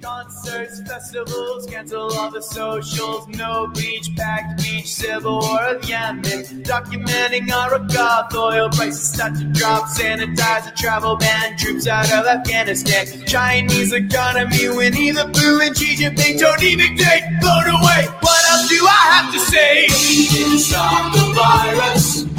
[0.00, 3.28] Concerts, festivals, cancel all the socials.
[3.28, 6.22] No beach, packed beach, civil war of Yemen.
[6.64, 9.84] Documenting our goth oil prices start to drop.
[9.88, 13.06] Sanitizer, travel ban, troops out of Afghanistan.
[13.26, 18.06] Chinese economy, Winnie the Pooh and Xi Jinping, McDade, blown away.
[18.20, 19.86] What else do I have to say?
[20.08, 22.31] We didn't stop the virus.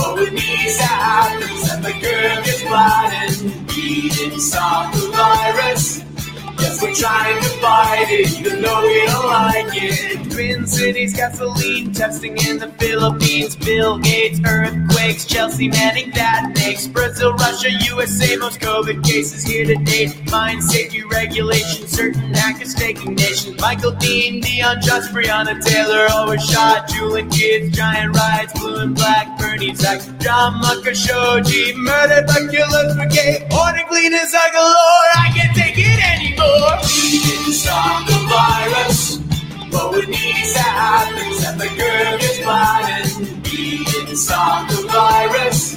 [0.00, 3.42] But with these happens and the curve is.
[3.76, 6.00] We didn't stop the virus.
[6.82, 10.32] We're trying to fight it, even though we don't like it.
[10.32, 13.54] Twin Cities gasoline testing in the Philippines.
[13.54, 19.76] Bill Gates, earthquakes, Chelsea Manning, that makes Brazil, Russia, USA, most COVID cases here to
[19.84, 20.16] date.
[20.30, 23.60] Mine safety regulation, certain hackers faking nations.
[23.60, 26.88] Michael Dean, Dion Josh, Breonna Taylor, always shot.
[26.88, 30.62] Julian kids, giant riots, blue and black, Bernie Zach, John
[30.94, 33.46] Shoji, murdered by killers brigade.
[33.52, 36.69] Order cleaners are galore, I can't take it anymore.
[36.78, 39.18] We didn't stop the virus,
[39.72, 43.18] but with these happens and the curve is.
[43.44, 45.76] We didn't stop the virus,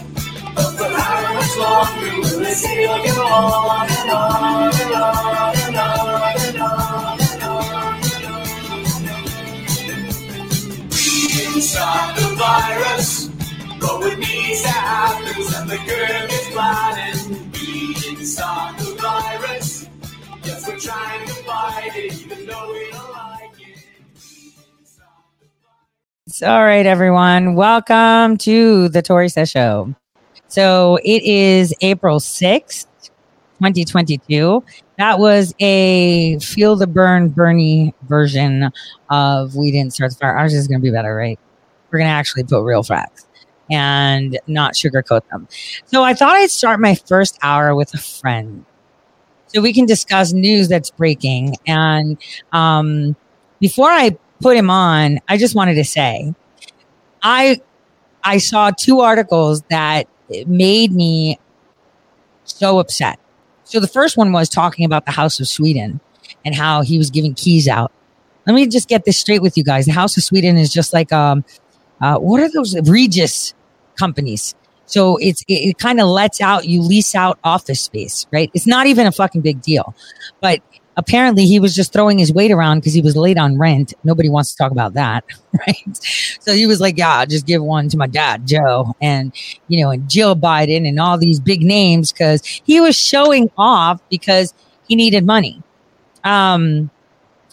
[0.56, 2.56] but for how much longer will it
[3.18, 8.00] on and on and on and on and on and on?
[10.92, 13.10] We didn't stop the virus,
[13.82, 17.54] but with these happens and the curve is flattened.
[17.54, 19.63] We didn't stop the virus.
[20.46, 23.86] Yes, we're trying to fight it, even though we don't like it.
[26.46, 27.56] All right, everyone.
[27.56, 29.96] Welcome to the Tori Says Show.
[30.50, 32.88] So it is April 6th,
[33.60, 34.62] 2022.
[34.98, 38.70] That was a Feel the Burn Bernie version
[39.10, 40.38] of We Didn't Start the Fire.
[40.38, 41.40] Ours is going to be better, right?
[41.90, 43.28] We're going to actually put real facts
[43.72, 45.48] and not sugarcoat them.
[45.86, 48.66] So I thought I'd start my first hour with a friend
[49.54, 51.56] so we can discuss news that's breaking.
[51.68, 52.18] And
[52.52, 53.16] um,
[53.60, 56.34] before I put him on, I just wanted to say,
[57.22, 57.62] I
[58.24, 60.08] I saw two articles that
[60.48, 61.40] made me
[62.46, 63.20] so upset.
[63.64, 66.00] So the first one was talking about the House of Sweden
[66.46, 67.92] and how he was giving keys out.
[68.46, 69.86] Let me just get this straight with you guys.
[69.86, 71.46] The House of Sweden is just like um,
[72.02, 73.54] uh, what are those Regus
[73.96, 74.56] companies?
[74.94, 78.52] So it's it, it kind of lets out you lease out office space, right?
[78.54, 79.96] It's not even a fucking big deal,
[80.40, 80.62] but
[80.98, 83.96] apparently he was just throwing his weight around because he was late on rent.
[84.04, 85.24] Nobody wants to talk about that,
[85.68, 85.98] right?
[86.42, 89.34] So he was like, "Yeah, I'll just give one to my dad, Joe, and
[89.68, 94.00] you know, and Jill Biden, and all these big names because he was showing off
[94.12, 94.54] because
[94.88, 95.64] he needed money."
[96.24, 96.92] Um,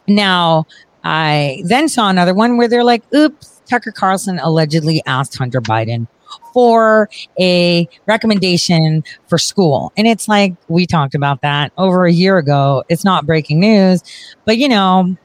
[0.06, 0.66] now
[1.02, 6.06] I then saw another one where they're like, "Oops, Tucker Carlson allegedly asked Hunter Biden."
[6.52, 9.92] For a recommendation for school.
[9.96, 12.84] And it's like, we talked about that over a year ago.
[12.88, 14.02] It's not breaking news,
[14.44, 15.16] but you know,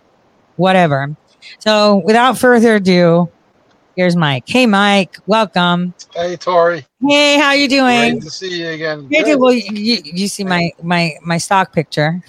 [0.57, 1.15] whatever.
[1.59, 3.29] So without further ado,
[3.95, 4.43] here's Mike.
[4.47, 5.93] Hey, Mike, welcome.
[6.13, 6.85] Hey, Tori.
[7.07, 8.13] Hey, how you doing?
[8.13, 9.07] Great to see you again.
[9.07, 9.25] Good.
[9.25, 9.39] Good.
[9.39, 12.21] Well, you, you see my, my, my stock picture.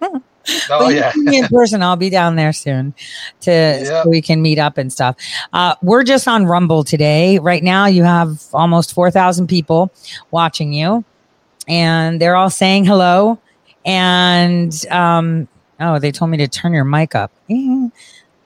[0.70, 1.12] Oh, yeah.
[1.16, 1.82] me in person.
[1.82, 2.94] I'll be down there soon
[3.42, 4.02] to Yeah.
[4.02, 5.16] so we can meet up and stuff.
[5.52, 7.38] Uh, we're just on Rumble today.
[7.38, 9.90] Right now, you have almost four thousand people
[10.30, 11.04] watching you,
[11.68, 13.38] and they're all saying hello.
[13.86, 15.48] And um,
[15.80, 17.30] oh, they told me to turn your mic up.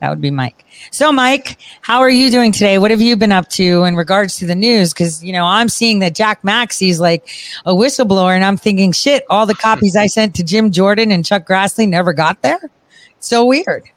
[0.01, 0.65] That would be Mike.
[0.93, 2.79] So, Mike, how are you doing today?
[2.79, 4.93] What have you been up to in regards to the news?
[4.93, 7.29] Because you know, I'm seeing that Jack Maxey's like
[7.65, 11.25] a whistleblower, and I'm thinking, shit, all the copies I sent to Jim Jordan and
[11.25, 12.71] Chuck Grassley never got there.
[13.19, 13.91] So weird.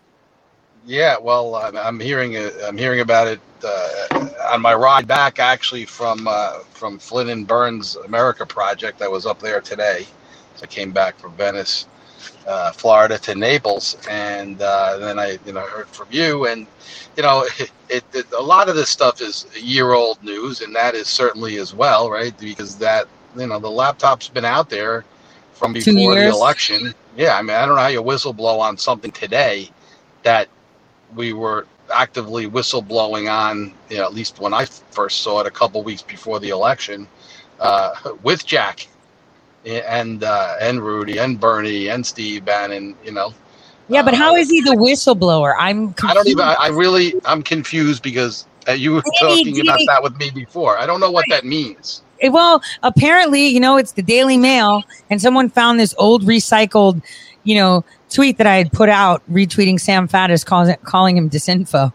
[0.85, 5.85] Yeah, well, I'm, I'm hearing I'm hearing about it uh, on my ride back, actually
[5.85, 9.03] from uh, from Flynn and Byrne's America Project.
[9.03, 10.07] I was up there today.
[10.61, 11.87] I came back from Venice,
[12.47, 16.67] uh, Florida to Naples, and uh, then I you know heard from you, and
[17.17, 17.45] you know
[17.89, 21.57] it, it, a lot of this stuff is year old news, and that is certainly
[21.57, 22.37] as well, right?
[22.37, 23.07] Because that
[23.37, 25.05] you know the laptop's been out there
[25.53, 26.93] from before the election.
[27.15, 29.69] Yeah, I mean I don't know how you whistle blow on something today
[30.23, 30.47] that
[31.15, 35.51] we were actively whistleblowing on, you know, at least when I first saw it a
[35.51, 37.07] couple weeks before the election,
[37.59, 37.93] uh,
[38.23, 38.87] with Jack
[39.65, 43.33] and uh, and Rudy and Bernie and Steve Bannon, you know.
[43.87, 45.53] Yeah, but Uh, how is he the whistleblower?
[45.57, 45.93] I'm.
[46.03, 46.43] I don't even.
[46.43, 46.55] I.
[46.59, 47.13] I really.
[47.25, 50.77] I'm confused because uh, you were talking about that with me before.
[50.77, 52.01] I don't know what that means.
[52.21, 57.01] Eh, Well, apparently, you know, it's the Daily Mail, and someone found this old recycled,
[57.43, 61.91] you know, tweet that I had put out retweeting Sam Faddis it, calling him disinfo.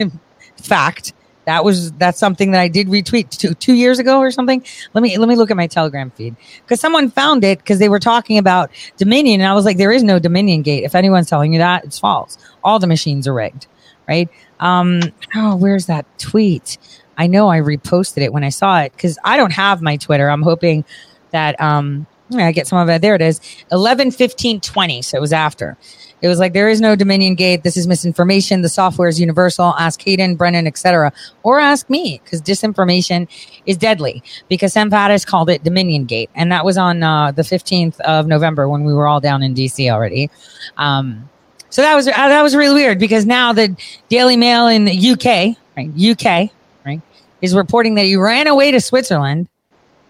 [0.56, 1.12] Fact.
[1.46, 4.64] That was that's something that I did retweet two, two years ago or something.
[4.94, 7.88] Let me let me look at my Telegram feed because someone found it because they
[7.88, 10.84] were talking about Dominion, and I was like, there is no Dominion gate.
[10.84, 12.38] If anyone's telling you that, it's false.
[12.62, 13.66] All the machines are rigged,
[14.08, 14.28] right?
[14.60, 15.00] Um,
[15.34, 16.78] oh, where's that tweet?
[17.16, 20.28] I know I reposted it when I saw it because I don't have my Twitter.
[20.28, 20.84] I'm hoping
[21.30, 23.02] that um, I get some of it.
[23.02, 25.02] There it is, 11, 15, 20.
[25.02, 25.76] So it was after.
[26.24, 27.64] It was like there is no Dominion Gate.
[27.64, 28.62] This is misinformation.
[28.62, 29.74] The software is universal.
[29.78, 31.12] Ask Hayden, Brennan, etc.,
[31.42, 33.28] or ask me because disinformation
[33.66, 34.22] is deadly.
[34.48, 38.26] Because Sam Faddis called it Dominion Gate, and that was on uh, the fifteenth of
[38.26, 40.30] November when we were all down in DC already.
[40.78, 41.28] Um,
[41.68, 43.76] so that was uh, that was really weird because now the
[44.08, 46.50] Daily Mail in the UK, right, UK,
[46.86, 47.02] right,
[47.42, 49.46] is reporting that he ran away to Switzerland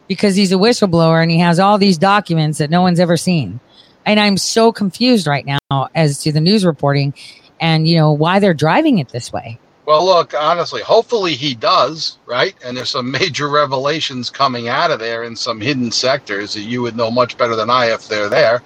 [0.06, 3.58] because he's a whistleblower and he has all these documents that no one's ever seen
[4.06, 7.14] and I'm so confused right now as to the news reporting
[7.60, 9.58] and you know why they're driving it this way.
[9.86, 12.54] Well, look, honestly, hopefully he does, right?
[12.64, 16.82] And there's some major revelations coming out of there in some hidden sectors that you
[16.82, 18.62] would know much better than I if they're there.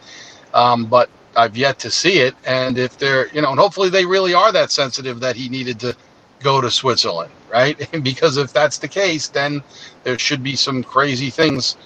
[0.55, 2.35] Um, but I've yet to see it.
[2.45, 5.81] And if they're, you know, and hopefully they really are that sensitive that he needed
[5.81, 5.97] to
[6.41, 7.89] go to Switzerland, right?
[8.03, 9.63] because if that's the case, then
[10.05, 11.77] there should be some crazy things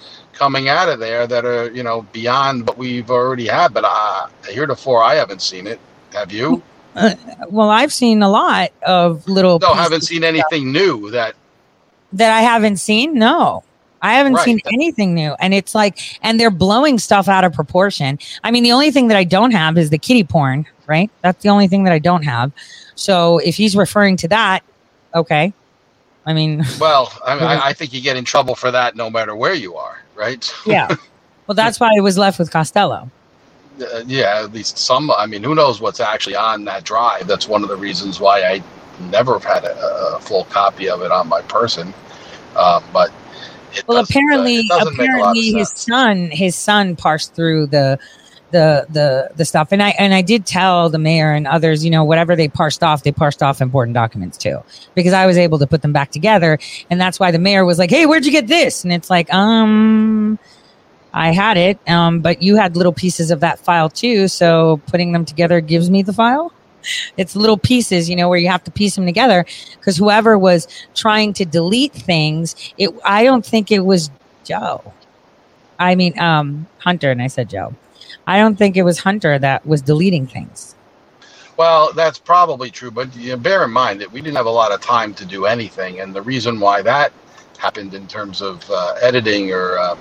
[0.43, 3.73] coming out of there that are you know beyond what we've already had.
[3.73, 5.79] But uh, heretofore, I haven't seen it.
[6.11, 6.61] Have you?
[6.95, 7.15] Uh,
[7.49, 9.57] well, I've seen a lot of little.
[9.59, 11.35] No, haven't seen anything new that
[12.11, 13.13] that I haven't seen.
[13.13, 13.63] No.
[14.01, 14.43] I haven't right.
[14.43, 15.33] seen anything new.
[15.39, 18.19] And it's like, and they're blowing stuff out of proportion.
[18.43, 21.09] I mean, the only thing that I don't have is the kitty porn, right?
[21.21, 22.51] That's the only thing that I don't have.
[22.95, 24.61] So if he's referring to that,
[25.15, 25.53] okay.
[26.25, 29.09] I mean, well, I, mean, I, I think you get in trouble for that no
[29.09, 30.53] matter where you are right?
[30.65, 30.95] yeah.
[31.47, 33.09] Well, that's why it was left with Costello.
[33.81, 35.09] Uh, yeah, at least some.
[35.09, 37.25] I mean, who knows what's actually on that drive?
[37.25, 38.63] That's one of the reasons why I
[39.09, 41.91] never have had a, a full copy of it on my person.
[42.55, 43.11] Um, but
[43.87, 47.97] well, apparently, uh, apparently his son, his son parsed through the
[48.53, 49.71] the the the stuff.
[49.71, 52.83] And i and i did tell the mayor and others you know whatever they parsed
[52.83, 54.63] off they parsed off important documents too
[54.95, 56.57] because i was able to put them back together.
[56.89, 58.85] And that's why the mayor was like hey where'd you get this?
[58.85, 60.39] And it's like um
[61.13, 64.29] i had it um but you had little pieces of that file too.
[64.29, 66.53] So putting them together gives me the file.
[67.17, 69.45] It's little pieces you know where you have to piece them together
[69.79, 74.09] because whoever was trying to delete things it i don't think it was
[74.43, 74.93] joe.
[75.79, 77.73] I mean um hunter and i said joe
[78.27, 80.75] I don't think it was Hunter that was deleting things.
[81.57, 84.71] Well, that's probably true, but you bear in mind that we didn't have a lot
[84.71, 87.13] of time to do anything, and the reason why that
[87.59, 89.99] happened in terms of uh, editing or um,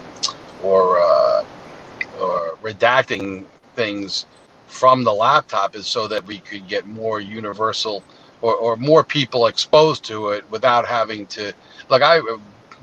[0.63, 1.45] or uh,
[2.21, 3.45] or redacting
[3.77, 4.27] things
[4.67, 8.03] from the laptop is so that we could get more universal
[8.41, 11.53] or, or more people exposed to it without having to
[11.91, 12.21] like I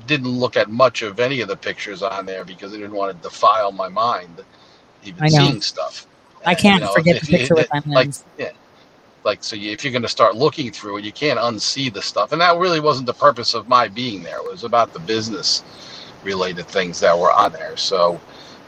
[0.06, 3.16] didn't look at much of any of the pictures on there because I didn't want
[3.16, 4.44] to defile my mind
[5.04, 6.06] even seeing stuff.
[6.44, 8.50] I can't you know, forget the picture with my like, yeah,
[9.24, 9.56] like so.
[9.56, 12.40] You, if you're going to start looking through it, you can't unsee the stuff, and
[12.40, 14.38] that really wasn't the purpose of my being there.
[14.38, 15.62] It was about the business
[16.22, 17.76] related things that were on there.
[17.76, 18.20] So,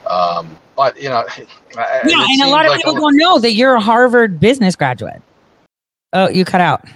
[0.09, 1.25] um, but you know,
[1.75, 4.77] yeah, and a lot of like people a, don't know that you're a Harvard business
[4.77, 5.23] graduate.
[6.13, 6.87] Oh, you cut out.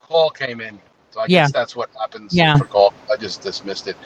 [0.00, 0.78] Call came in,
[1.10, 1.42] so I yeah.
[1.44, 2.34] guess that's what happens.
[2.34, 2.94] Yeah, for call.
[3.12, 3.96] I just dismissed it.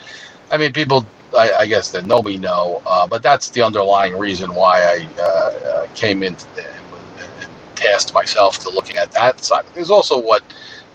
[0.51, 1.05] I mean, people
[1.35, 5.23] I, I, guess that nobody know, uh, but that's the underlying reason why I uh,
[5.23, 9.65] uh, came into the, and tasked myself to looking at that side.
[9.73, 10.43] There's also what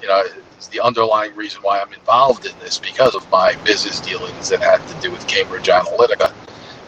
[0.00, 0.25] you know
[0.59, 4.61] is the underlying reason why I'm involved in this because of my business dealings that
[4.61, 6.33] had to do with Cambridge Analytica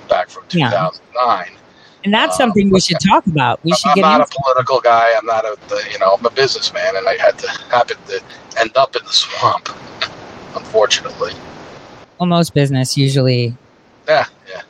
[0.08, 1.00] back from 2009.
[1.14, 1.58] Yeah.
[2.04, 3.62] And that's something we should talk about.
[3.62, 5.12] We should I'm get not a political guy.
[5.16, 5.56] I'm not a,
[5.92, 8.20] you know, I'm a businessman, and I had to happen to
[8.58, 9.68] end up in the swamp,
[10.56, 11.32] unfortunately
[12.22, 13.56] almost business usually.
[14.06, 14.62] Yeah, yeah.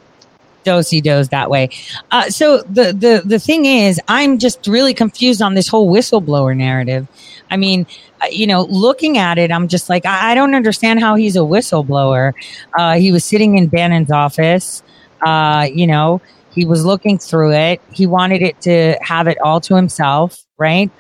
[0.65, 1.69] Dosey does that way.
[2.11, 6.57] Uh, so the the the thing is, I'm just really confused on this whole whistleblower
[6.57, 7.07] narrative.
[7.51, 7.87] I mean,
[8.23, 11.37] uh, you know, looking at it, I'm just like, I, I don't understand how he's
[11.37, 12.33] a whistleblower.
[12.79, 14.83] Uh, he was sitting in Bannon's office.
[15.21, 16.23] Uh, you know,
[16.55, 17.83] he was looking through it.
[17.93, 20.91] He wanted it to have it all to himself, right?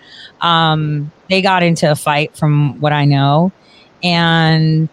[0.42, 3.52] Um, they got into a fight, from what I know,
[4.02, 4.90] and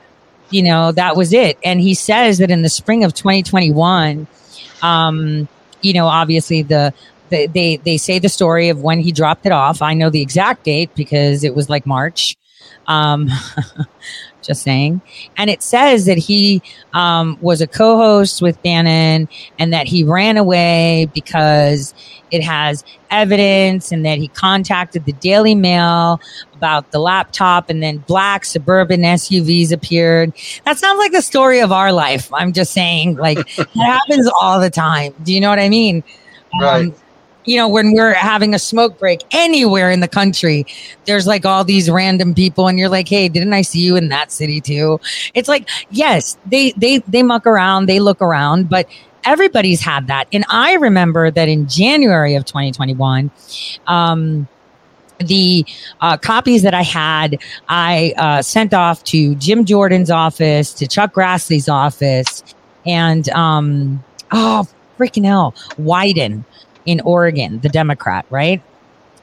[0.49, 1.57] you know, that was it.
[1.63, 4.27] And he says that in the spring of 2021,
[4.81, 5.47] um,
[5.81, 6.93] you know, obviously the,
[7.29, 9.81] the, they they say the story of when he dropped it off.
[9.81, 12.35] I know the exact date because it was like March.
[12.87, 13.29] Um,
[14.41, 15.01] Just saying.
[15.37, 16.61] And it says that he
[16.93, 19.27] um, was a co host with Bannon
[19.57, 21.93] and that he ran away because
[22.31, 26.21] it has evidence and that he contacted the Daily Mail
[26.53, 30.33] about the laptop and then black suburban SUVs appeared.
[30.65, 32.31] That sounds like the story of our life.
[32.33, 35.13] I'm just saying, like, that happens all the time.
[35.23, 36.03] Do you know what I mean?
[36.61, 36.87] Right.
[36.87, 36.95] Um,
[37.49, 40.67] you know, when we're having a smoke break anywhere in the country,
[41.05, 44.09] there's like all these random people, and you're like, "Hey, didn't I see you in
[44.09, 44.99] that city too?"
[45.33, 48.87] It's like, yes, they they they muck around, they look around, but
[49.25, 50.27] everybody's had that.
[50.31, 53.31] And I remember that in January of 2021,
[53.87, 54.47] um,
[55.17, 55.65] the
[56.01, 61.15] uh, copies that I had, I uh, sent off to Jim Jordan's office, to Chuck
[61.15, 62.43] Grassley's office,
[62.85, 64.67] and um, oh,
[64.99, 66.43] freaking hell, Wyden
[66.85, 68.61] in Oregon, the Democrat, right?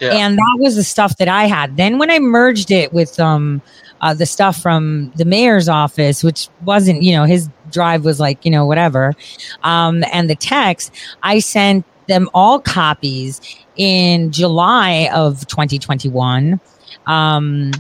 [0.00, 0.12] Yeah.
[0.12, 1.76] And that was the stuff that I had.
[1.76, 3.62] Then when I merged it with um
[4.02, 8.44] uh, the stuff from the mayor's office, which wasn't, you know, his drive was like,
[8.44, 9.14] you know, whatever,
[9.62, 13.40] um, and the text, I sent them all copies
[13.76, 16.60] in July of 2021.
[17.06, 17.72] Um,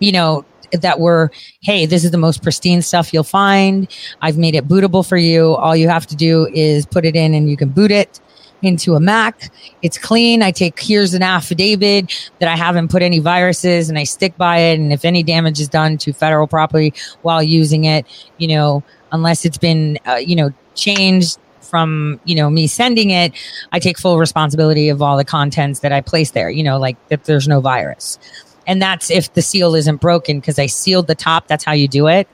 [0.00, 1.30] you know, that were,
[1.62, 3.88] hey, this is the most pristine stuff you'll find.
[4.20, 5.54] I've made it bootable for you.
[5.54, 8.20] All you have to do is put it in and you can boot it
[8.64, 9.50] into a Mac.
[9.82, 10.42] It's clean.
[10.42, 14.58] I take here's an affidavit that I haven't put any viruses and I stick by
[14.58, 14.78] it.
[14.78, 18.06] And if any damage is done to federal property while using it,
[18.38, 23.32] you know, unless it's been, uh, you know, changed from you know me sending it
[23.72, 26.96] i take full responsibility of all the contents that i place there you know like
[27.08, 28.18] that there's no virus
[28.66, 31.88] and that's if the seal isn't broken because i sealed the top that's how you
[31.88, 32.28] do it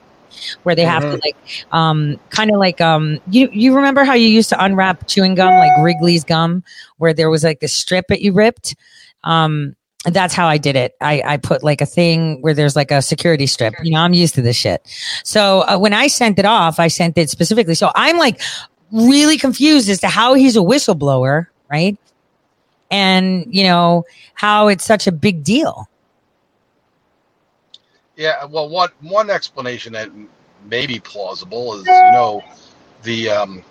[0.63, 1.35] where they have to like
[1.71, 5.53] um kind of like um you you remember how you used to unwrap chewing gum
[5.53, 6.63] like Wrigley's gum
[6.97, 8.75] where there was like this strip that you ripped
[9.23, 10.95] um that's how I did it.
[10.99, 13.73] I, I put like a thing where there's like a security strip.
[13.83, 14.81] You know, I'm used to this shit.
[15.23, 17.75] So uh, when I sent it off, I sent it specifically.
[17.75, 18.41] So I'm like
[18.91, 21.97] really confused as to how he's a whistleblower, right?
[22.89, 25.87] And, you know, how it's such a big deal.
[28.17, 30.11] Yeah, well, one one explanation that
[30.69, 32.43] may be plausible is you know
[33.03, 33.63] the um,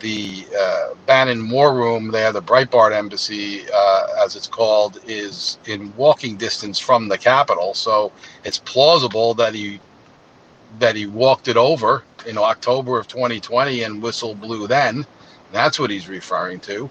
[0.00, 5.94] the uh, Bannon War Room there, the Breitbart Embassy, uh, as it's called, is in
[5.96, 7.74] walking distance from the Capitol.
[7.74, 8.12] So
[8.44, 9.80] it's plausible that he
[10.80, 15.06] that he walked it over in October of 2020 and whistle blew then.
[15.52, 16.90] That's what he's referring to.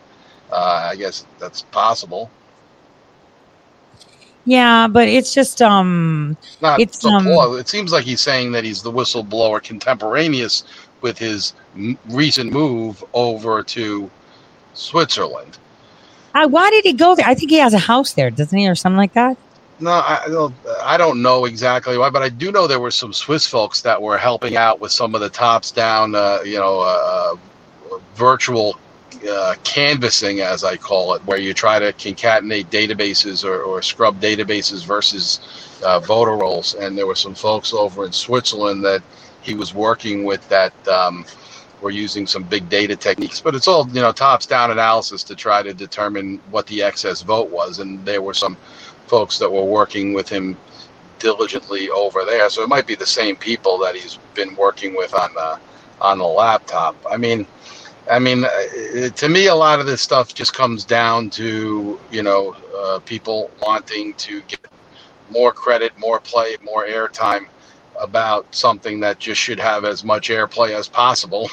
[0.51, 2.31] Uh, I guess that's possible.
[4.45, 8.81] Yeah, but it's just um Not It's, um, it seems like he's saying that he's
[8.83, 10.63] the whistleblower contemporaneous
[11.01, 14.09] with his m- recent move over to
[14.73, 15.57] Switzerland.
[16.33, 17.25] I, why did he go there?
[17.27, 19.37] I think he has a house there, doesn't he, or something like that?
[19.79, 22.91] No, I, I don't- I don't know exactly why, but I do know there were
[22.91, 26.57] some Swiss folks that were helping out with some of the tops down, uh, you
[26.57, 27.35] know, uh,
[27.93, 28.77] uh, virtual
[29.29, 34.19] uh, canvassing, as I call it, where you try to concatenate databases or, or scrub
[34.21, 35.39] databases versus
[35.83, 36.75] uh, voter rolls.
[36.75, 39.03] And there were some folks over in Switzerland that
[39.41, 41.25] he was working with that um,
[41.81, 43.41] were using some big data techniques.
[43.41, 47.21] But it's all, you know, tops down analysis to try to determine what the excess
[47.21, 47.79] vote was.
[47.79, 48.57] And there were some
[49.07, 50.57] folks that were working with him
[51.19, 52.49] diligently over there.
[52.49, 55.59] So it might be the same people that he's been working with on the
[56.01, 56.95] on the laptop.
[57.09, 57.47] I mean,
[58.09, 62.23] I mean, uh, to me, a lot of this stuff just comes down to you
[62.23, 64.65] know uh, people wanting to get
[65.29, 67.47] more credit, more play, more airtime
[67.99, 71.49] about something that just should have as much airplay as possible.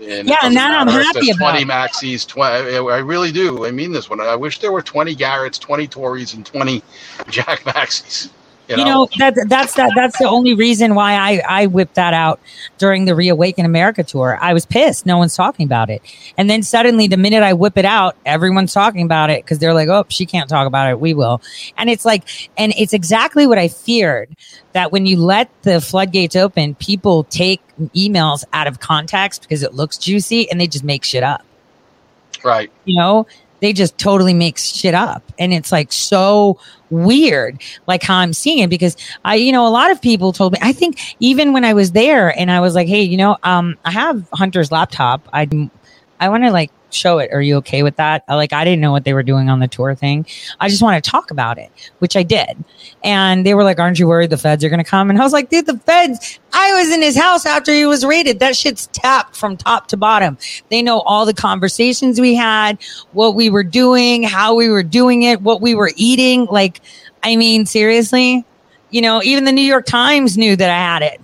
[0.00, 1.58] And Yeah, and that I'm happy about.
[1.58, 3.66] 20 Maxeys, 20, I really do.
[3.66, 4.20] I mean this one.
[4.20, 6.82] I wish there were 20 Garretts, 20 Tories, and 20
[7.30, 8.30] Jack Maxeys.
[8.68, 11.94] You know, You know that that's that that's the only reason why I I whipped
[11.94, 12.40] that out
[12.78, 14.38] during the Reawaken America tour.
[14.40, 15.06] I was pissed.
[15.06, 16.02] No one's talking about it.
[16.36, 19.74] And then suddenly the minute I whip it out, everyone's talking about it because they're
[19.74, 20.98] like, "Oh, she can't talk about it.
[20.98, 21.40] We will."
[21.78, 22.24] And it's like
[22.56, 24.36] and it's exactly what I feared
[24.72, 27.60] that when you let the floodgates open, people take
[27.94, 31.44] emails out of context because it looks juicy and they just make shit up
[32.42, 32.70] right.
[32.84, 33.26] you know
[33.66, 35.24] they just totally make shit up.
[35.40, 38.70] And it's like so weird like how i'm seeing it.
[38.70, 41.72] Because i you know a lot of people told me i think even when i
[41.72, 45.28] was there and i was like hey you know um i have hunter's laptop.
[45.32, 45.48] I
[46.20, 47.30] i want to like show it.
[47.32, 48.24] Are you okay with that?
[48.28, 50.26] Like i didn't know what they were doing on the tour thing.
[50.60, 52.62] I just want to talk about it which i did.
[53.04, 55.10] And they were like aren't you worried the feds are going to come?
[55.10, 58.04] And i was like dude the feds i was in his house after he was
[58.04, 58.38] raided.
[58.40, 60.38] That shit's tapped from top to bottom.
[60.70, 62.78] They know all the conversations we had
[63.12, 66.46] what we were doing how we were doing it what we were eating.
[66.46, 66.80] Like
[67.22, 68.44] i mean seriously?
[68.90, 71.20] You know, even the New York Times knew that I had it.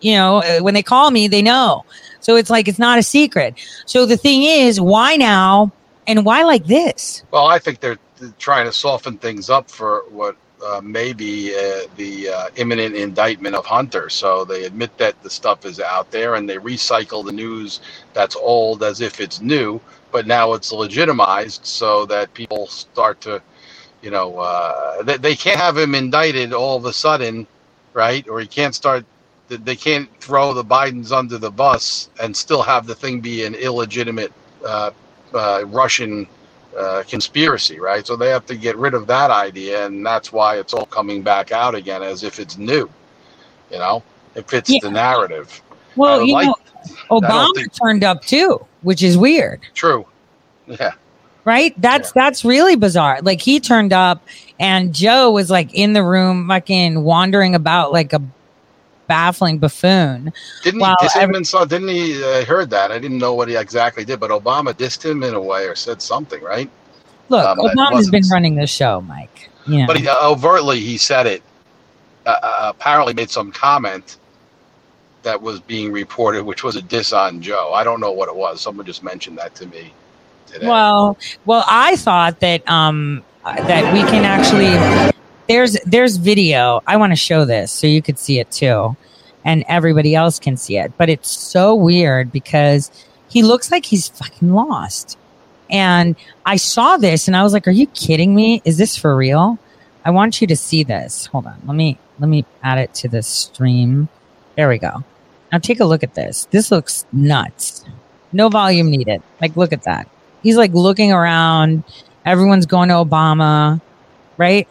[0.00, 1.84] You know, uh, when they call me, they know.
[2.22, 3.54] So it's like it's not a secret.
[3.84, 5.72] So the thing is, why now
[6.06, 7.22] and why like this?
[7.30, 7.98] Well, I think they're
[8.38, 13.56] trying to soften things up for what uh, may be uh, the uh, imminent indictment
[13.56, 14.08] of Hunter.
[14.08, 17.80] So they admit that the stuff is out there and they recycle the news
[18.12, 19.80] that's old as if it's new,
[20.12, 23.42] but now it's legitimized so that people start to,
[24.02, 27.46] you know, uh, they, they can't have him indicted all of a sudden,
[27.92, 28.26] right?
[28.28, 29.04] Or he can't start
[29.56, 33.54] they can't throw the Bidens under the bus and still have the thing be an
[33.54, 34.32] illegitimate
[34.64, 34.90] uh,
[35.34, 36.26] uh, Russian
[36.76, 38.06] uh, conspiracy, right?
[38.06, 41.22] So they have to get rid of that idea, and that's why it's all coming
[41.22, 42.88] back out again as if it's new.
[43.70, 44.02] You know,
[44.34, 44.78] it fits yeah.
[44.82, 45.62] the narrative.
[45.96, 46.56] Well, you like, know,
[47.10, 49.60] Obama think, turned up too, which is weird.
[49.74, 50.06] True.
[50.66, 50.92] Yeah.
[51.44, 51.74] Right.
[51.80, 52.22] That's yeah.
[52.22, 53.20] that's really bizarre.
[53.22, 54.26] Like he turned up,
[54.60, 58.22] and Joe was like in the room, fucking wandering about like a
[59.12, 60.32] baffling buffoon.
[60.62, 61.66] Didn't he diss him and so?
[61.66, 62.24] Didn't he?
[62.24, 62.90] I uh, heard that.
[62.90, 65.74] I didn't know what he exactly did, but Obama dissed him in a way or
[65.74, 66.70] said something, right?
[67.28, 69.50] Look, um, Obama's been running the show, Mike.
[69.66, 71.42] Yeah, but he, uh, overtly he said it.
[72.24, 74.16] Uh, uh, apparently, made some comment
[75.24, 77.72] that was being reported, which was a diss on Joe.
[77.74, 78.62] I don't know what it was.
[78.62, 79.92] Someone just mentioned that to me
[80.46, 80.66] today.
[80.66, 85.12] Well, well, I thought that um that we can actually
[85.48, 86.82] there's there's video.
[86.86, 88.96] I want to show this so you could see it too,
[89.44, 90.92] and everybody else can see it.
[90.96, 92.90] But it's so weird because
[93.28, 95.18] he looks like he's fucking lost.
[95.70, 98.62] And I saw this and I was like, "Are you kidding me?
[98.64, 99.58] Is this for real?"
[100.04, 101.26] I want you to see this.
[101.26, 101.60] Hold on.
[101.66, 104.08] Let me let me add it to the stream.
[104.56, 105.04] There we go.
[105.50, 106.46] Now take a look at this.
[106.50, 107.84] This looks nuts.
[108.32, 109.22] No volume needed.
[109.40, 110.08] Like look at that.
[110.42, 111.84] He's like looking around.
[112.24, 113.80] Everyone's going to Obama,
[114.36, 114.68] right?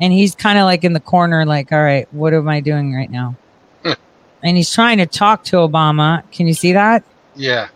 [0.00, 2.94] And he's kind of like in the corner, like, all right, what am I doing
[2.94, 3.36] right now?
[4.42, 6.22] and he's trying to talk to Obama.
[6.30, 7.04] Can you see that?
[7.34, 7.68] Yeah.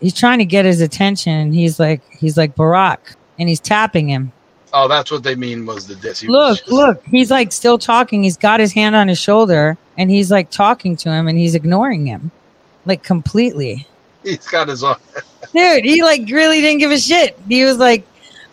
[0.00, 1.52] He's trying to get his attention.
[1.52, 2.98] He's like, he's like Barack,
[3.38, 4.32] and he's tapping him.
[4.72, 6.22] Oh, that's what they mean was the diss.
[6.22, 8.22] look, just- look, he's like still talking.
[8.22, 11.54] He's got his hand on his shoulder, and he's like talking to him, and he's
[11.54, 12.30] ignoring him,
[12.86, 13.86] like completely.
[14.22, 14.96] He's got his own.
[15.54, 17.38] Dude, he like really didn't give a shit.
[17.48, 18.06] He was like,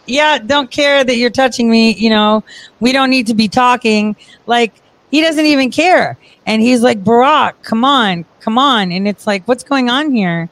[0.07, 1.93] yeah, don't care that you're touching me.
[1.93, 2.43] You know,
[2.79, 4.15] we don't need to be talking.
[4.45, 4.73] Like,
[5.11, 6.17] he doesn't even care.
[6.45, 8.91] And he's like, Barack, come on, come on.
[8.91, 10.49] And it's like, what's going on here?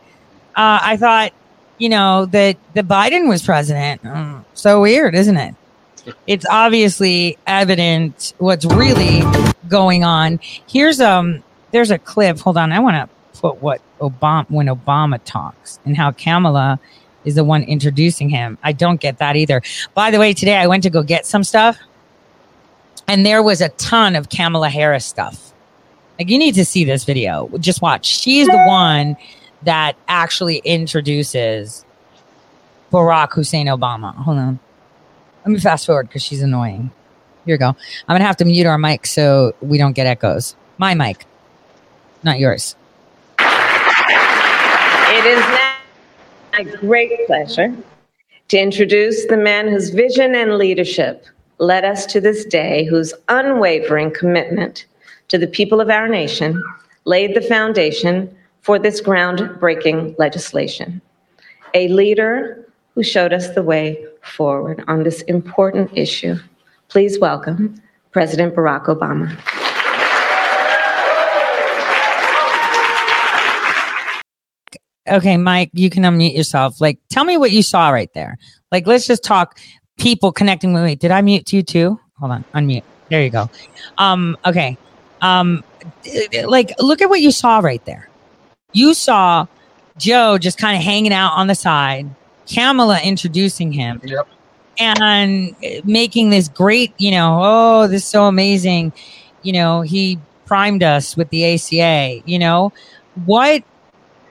[0.56, 1.34] Uh, I thought,
[1.78, 4.02] you know, that the Biden was president.
[4.04, 5.56] Mm, so weird, isn't it?
[6.28, 9.24] It's obviously evident what's really
[9.68, 10.39] going on.
[10.68, 12.39] Here's um, there's a clip.
[12.39, 16.80] Hold on, I want to put what Obama when Obama talks and how Kamala
[17.26, 18.58] is the one introducing him.
[18.64, 19.62] I don't get that either.
[19.94, 21.78] By the way, today I went to go get some stuff
[23.08, 25.54] and there was a ton of Kamala Harris stuff.
[26.18, 27.50] Like you need to see this video.
[27.60, 28.06] Just watch.
[28.06, 29.18] She's the one
[29.64, 31.84] that actually introduces
[32.92, 34.16] Barack Hussein Obama.
[34.16, 34.60] Hold on.
[35.46, 36.92] Let me fast forward because she's annoying.
[37.46, 37.76] Here we go.
[38.08, 40.56] I'm to have to mute our mic so we don't get echoes.
[40.78, 41.26] My mic,
[42.24, 42.76] not yours.
[43.38, 45.64] It is now
[46.58, 47.76] my great pleasure
[48.48, 51.26] to introduce the man whose vision and leadership
[51.58, 54.86] led us to this day, whose unwavering commitment
[55.28, 56.63] to the people of our nation
[57.04, 61.02] laid the foundation for this groundbreaking legislation.
[61.74, 66.38] A leader who showed us the way forward on this important issue.
[66.88, 67.82] Please welcome
[68.13, 69.64] President Barack Obama.
[75.08, 76.82] Okay, Mike, you can unmute yourself.
[76.82, 78.38] Like, tell me what you saw right there.
[78.72, 79.60] Like, let's just talk
[79.98, 80.96] people connecting with me.
[80.96, 82.00] Did I mute you too?
[82.20, 82.84] Hold on, unmute.
[83.10, 83.50] There you go.
[83.98, 84.78] Um, okay.
[85.22, 85.63] Um,
[86.46, 88.10] like, look at what you saw right there.
[88.74, 89.46] You saw
[89.98, 92.10] Joe just kind of hanging out on the side,
[92.52, 94.02] Kamala introducing him.
[94.04, 94.28] Yep.
[94.78, 98.91] And making this great, you know, oh, this is so amazing.
[99.41, 102.74] You know, he primed us with the ACA, you know.
[103.26, 103.63] What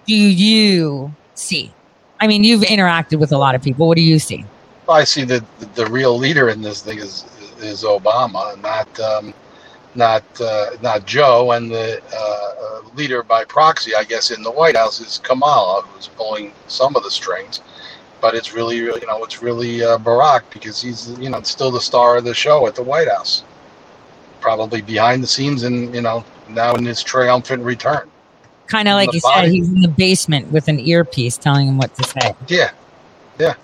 [0.06, 1.72] do you see?
[2.20, 3.86] I mean, you've interacted with a lot of people.
[3.86, 4.44] What do you see?
[4.88, 5.42] I see that
[5.74, 7.24] the real leader in this thing is
[7.60, 9.34] is Obama, not um,
[9.94, 12.54] not uh, not Joe, and the uh,
[12.94, 17.02] leader by proxy, I guess, in the White House is Kamala, who's pulling some of
[17.02, 17.60] the strings.
[18.20, 21.80] But it's really, you know, it's really uh, Barack because he's, you know, still the
[21.80, 23.44] star of the show at the White House,
[24.40, 28.10] probably behind the scenes, and you know, now in his triumphant return.
[28.66, 29.46] Kind of like you body.
[29.46, 32.34] said, he's in the basement with an earpiece telling him what to say.
[32.48, 32.70] Yeah,
[33.38, 33.54] yeah,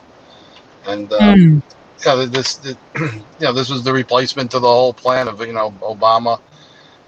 [0.86, 1.62] and um, mm.
[2.04, 5.52] yeah, this, this, you know, this was the replacement to the whole plan of you
[5.52, 6.40] know Obama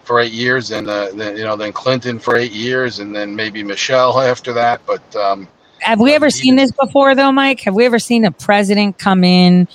[0.05, 3.37] for eight years, and uh, then you know then Clinton for eight years, and then
[3.37, 4.81] maybe Michelle after that.
[4.87, 5.48] But um,
[5.81, 7.61] Have we ever seen this before, though, Mike?
[7.61, 9.68] Have we ever seen a president come in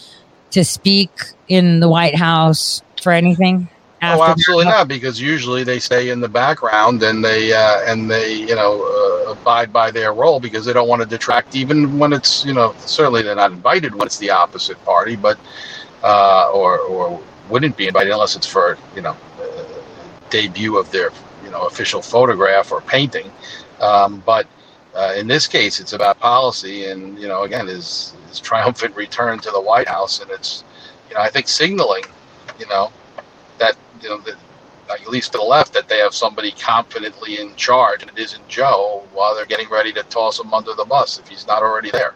[0.51, 1.11] to speak
[1.47, 3.69] in the White House for anything?
[4.01, 8.33] Oh, absolutely not, because usually they stay in the background and they uh, and they
[8.33, 12.13] you know uh, abide by their role because they don't want to detract, even when
[12.13, 15.39] it's you know certainly they're not invited when it's the opposite party, but
[16.03, 19.63] uh, or or wouldn't be invited unless it's for you know uh,
[20.29, 21.09] debut of their
[21.43, 23.31] you know official photograph or painting,
[23.81, 24.47] um, but.
[24.95, 29.37] Uh, in this case, it's about policy, and you know, again, his his triumphant return
[29.37, 30.63] to the White House, and it's,
[31.07, 32.01] you know, I think signaling,
[32.57, 32.91] you know,
[34.01, 34.35] you know that
[34.89, 38.47] at least to the left that they have somebody confidently in charge, and it isn't
[38.47, 41.91] Joe, while they're getting ready to toss him under the bus if he's not already
[41.91, 42.13] there.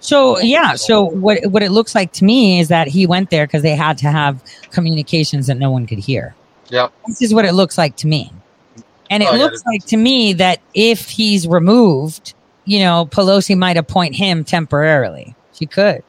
[0.00, 3.46] So yeah, so what what it looks like to me is that he went there
[3.46, 6.34] because they had to have communications that no one could hear.
[6.68, 6.92] Yep.
[7.06, 8.30] This is what it looks like to me.
[9.10, 13.56] And it Oh, looks it- like to me that if he's removed, you know, Pelosi
[13.56, 15.34] might appoint him temporarily.
[15.54, 16.02] She could.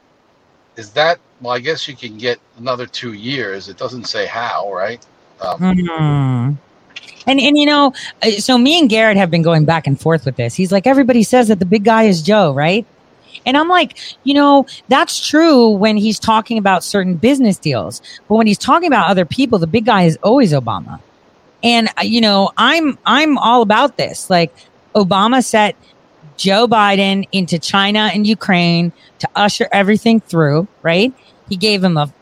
[0.78, 1.52] Is that well?
[1.52, 3.68] I guess you can get another two years.
[3.68, 5.04] It doesn't say how, right?
[5.40, 6.52] Um, Hmm.
[7.26, 7.92] And and you know,
[8.38, 10.54] so me and Garrett have been going back and forth with this.
[10.54, 12.86] He's like, everybody says that the big guy is Joe, right?
[13.44, 18.36] And I'm like, you know, that's true when he's talking about certain business deals, but
[18.36, 21.00] when he's talking about other people, the big guy is always Obama.
[21.62, 24.30] And uh, you know, I'm I'm all about this.
[24.30, 24.54] Like
[24.94, 25.76] Obama set
[26.38, 31.12] Joe Biden into China and Ukraine to usher everything through, right?
[31.48, 32.12] He gave him a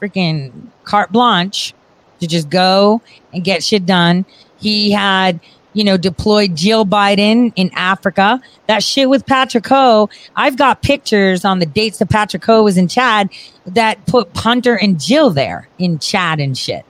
[0.00, 0.52] freaking
[0.84, 1.72] carte blanche
[2.20, 3.00] to just go
[3.32, 4.24] and get shit done.
[4.58, 5.40] He had,
[5.72, 8.40] you know, deployed Jill Biden in Africa.
[8.66, 10.10] That shit with Patrick Ho.
[10.34, 13.30] I've got pictures on the dates that Patrick Ho was in Chad
[13.66, 16.84] that put Hunter and Jill there in Chad and shit.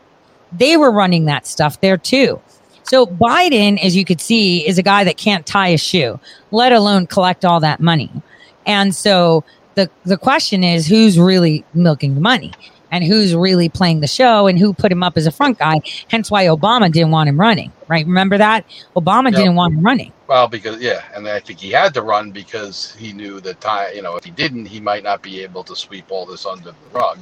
[0.52, 2.40] They were running that stuff there too.
[2.82, 6.72] So Biden, as you could see, is a guy that can't tie a shoe, let
[6.72, 8.10] alone collect all that money.
[8.66, 12.52] And so the the question is who's really milking the money
[12.90, 15.80] and who's really playing the show and who put him up as a front guy.
[16.08, 18.06] Hence why Obama didn't want him running, right?
[18.06, 18.66] Remember that?
[18.96, 19.34] Obama Yep.
[19.34, 20.12] didn't want him running.
[20.28, 23.94] well, because yeah, and I think he had to run because he knew that time.
[23.94, 26.72] You know, if he didn't, he might not be able to sweep all this under
[26.72, 27.20] the rug.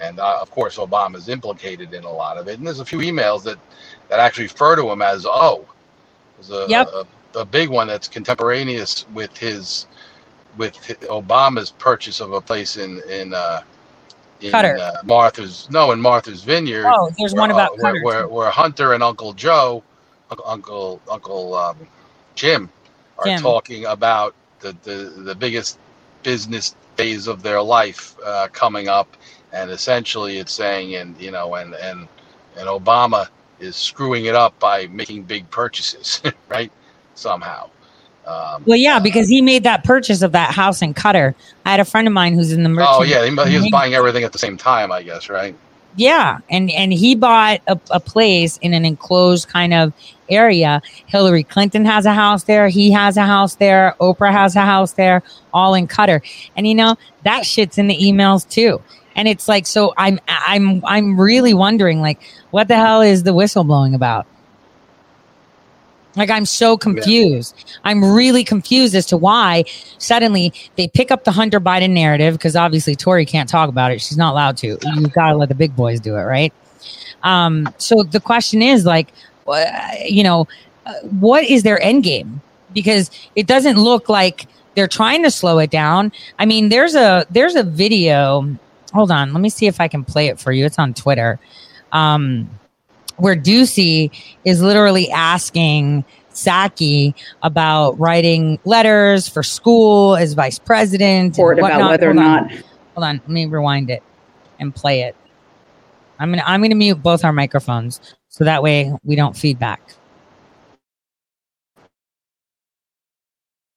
[0.00, 2.58] And uh, of course, Obama's implicated in a lot of it.
[2.58, 3.58] And there's a few emails that
[4.08, 5.66] that actually refer to him as O.
[6.36, 6.88] There's a, Yep.
[7.34, 9.86] a, a big one that's contemporaneous with his
[10.56, 13.62] with Obama's purchase of a place in in uh,
[14.40, 16.84] in uh, Martha's no in Martha's Vineyard.
[16.88, 19.82] Oh, there's one about uh, where, where, where Hunter and Uncle Joe,
[20.30, 21.78] Uncle Uncle, Uncle um,
[22.34, 22.70] Jim,
[23.18, 23.42] are Jim.
[23.42, 25.78] talking about the, the the biggest
[26.22, 29.16] business days of their life uh, coming up,
[29.52, 32.08] and essentially it's saying, and you know, and and
[32.56, 33.28] and Obama
[33.60, 36.70] is screwing it up by making big purchases, right?
[37.14, 37.70] Somehow.
[38.26, 41.34] Um, Well, yeah, because he made that purchase of that house in Cutter.
[41.64, 42.96] I had a friend of mine who's in the merchant.
[42.98, 45.54] oh yeah, he, he was buying everything at the same time, I guess, right?
[45.98, 49.94] Yeah, and and he bought a, a place in an enclosed kind of
[50.28, 50.82] area.
[51.06, 52.68] Hillary Clinton has a house there.
[52.68, 53.94] He has a house there.
[53.98, 55.22] Oprah has a house there.
[55.54, 56.20] All in Cutter,
[56.54, 58.82] and you know that shit's in the emails too.
[59.14, 62.20] And it's like, so I'm I'm I'm really wondering, like,
[62.56, 64.26] what the hell is the whistleblowing about?
[66.16, 67.54] Like, I'm so confused.
[67.84, 69.64] I'm really confused as to why
[69.98, 74.00] suddenly they pick up the Hunter Biden narrative because obviously Tori can't talk about it.
[74.00, 74.78] She's not allowed to.
[74.94, 76.50] You've got to let the big boys do it, right?
[77.22, 79.12] Um, so the question is like,
[80.06, 80.48] you know,
[80.86, 82.40] uh, what is their end game?
[82.72, 86.10] Because it doesn't look like they're trying to slow it down.
[86.38, 88.56] I mean, there's a there's a video.
[88.94, 90.64] Hold on, let me see if I can play it for you.
[90.64, 91.38] It's on Twitter.
[91.92, 92.50] Um,
[93.16, 94.10] where Doocy
[94.44, 101.38] is literally asking Psaki about writing letters for school as vice president.
[101.38, 101.90] and report about whatnot.
[101.92, 102.42] whether or Hold on.
[102.48, 102.50] not
[102.94, 104.02] Hold on, let me rewind it
[104.58, 105.14] and play it.
[106.18, 109.80] I'm gonna I'm gonna mute both our microphones so that way we don't feedback.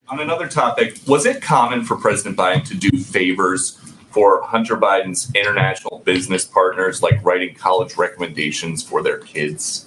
[0.10, 3.80] On another topic, was it common for President Biden to do favors
[4.12, 9.86] for Hunter Biden's international business partners, like writing college recommendations for their kids?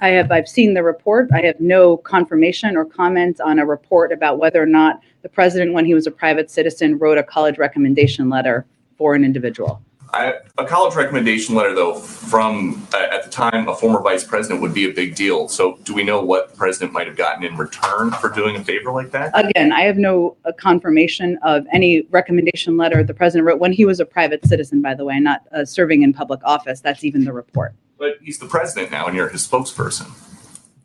[0.00, 1.28] I have, I've seen the report.
[1.32, 5.74] I have no confirmation or comment on a report about whether or not the president,
[5.74, 9.82] when he was a private citizen, wrote a college recommendation letter for an individual.
[10.12, 14.60] I, a college recommendation letter, though, from uh, at the time a former vice president
[14.60, 15.48] would be a big deal.
[15.48, 18.64] So, do we know what the president might have gotten in return for doing a
[18.64, 19.32] favor like that?
[19.34, 23.84] Again, I have no uh, confirmation of any recommendation letter the president wrote when he
[23.84, 26.80] was a private citizen, by the way, not uh, serving in public office.
[26.80, 27.74] That's even the report.
[27.98, 30.10] But he's the president now, and you're his spokesperson.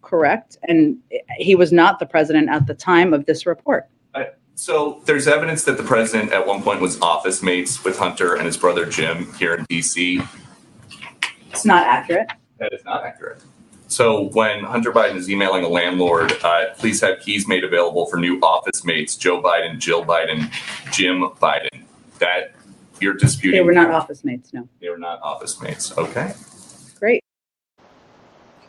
[0.02, 0.58] Correct.
[0.64, 1.00] And
[1.38, 3.88] he was not the president at the time of this report.
[4.56, 8.46] So there's evidence that the president at one point was office mates with Hunter and
[8.46, 10.26] his brother Jim here in DC.
[11.52, 12.32] It's not accurate.
[12.60, 13.42] That is not accurate.
[13.90, 18.18] So when Hunter Biden is emailing a landlord, uh, please have keys made available for
[18.18, 20.50] new office mates, Joe Biden, Jill Biden,
[20.92, 21.84] Jim Biden.
[22.20, 22.56] That
[23.02, 23.60] you're disputing.
[23.60, 24.70] They were not office mates, no.
[24.80, 25.96] They were not office mates.
[25.98, 26.34] Okay.
[26.98, 27.22] Great.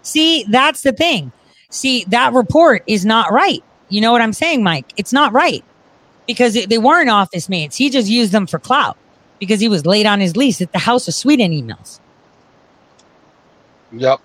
[0.02, 1.30] See, that's the thing.
[1.70, 3.62] See, that report is not right.
[3.88, 4.92] You know what I'm saying, Mike?
[4.96, 5.64] It's not right
[6.26, 7.76] because they weren't office mates.
[7.76, 8.96] He just used them for clout
[9.38, 12.00] because he was late on his lease at the House of Sweden emails.
[13.92, 14.20] Yep.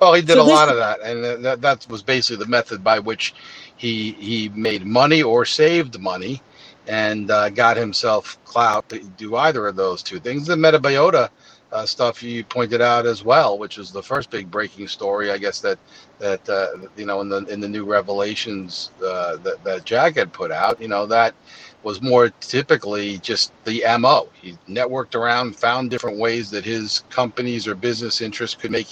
[0.00, 2.82] Well, he did So a lot of that, and that, that was basically the method
[2.82, 3.34] by which
[3.76, 6.42] he he made money or saved money,
[6.88, 10.48] and uh, got himself clout to do either of those two things.
[10.48, 11.28] The metabiota
[11.72, 15.38] uh, stuff you pointed out as well, which is the first big breaking story, I
[15.38, 15.78] guess that
[16.18, 20.32] that uh, you know in the in the new revelations uh, that that Jack had
[20.32, 21.34] put out, you know that
[21.82, 24.28] was more typically just the mo.
[24.40, 28.88] He networked around, found different ways that his companies or business interests could make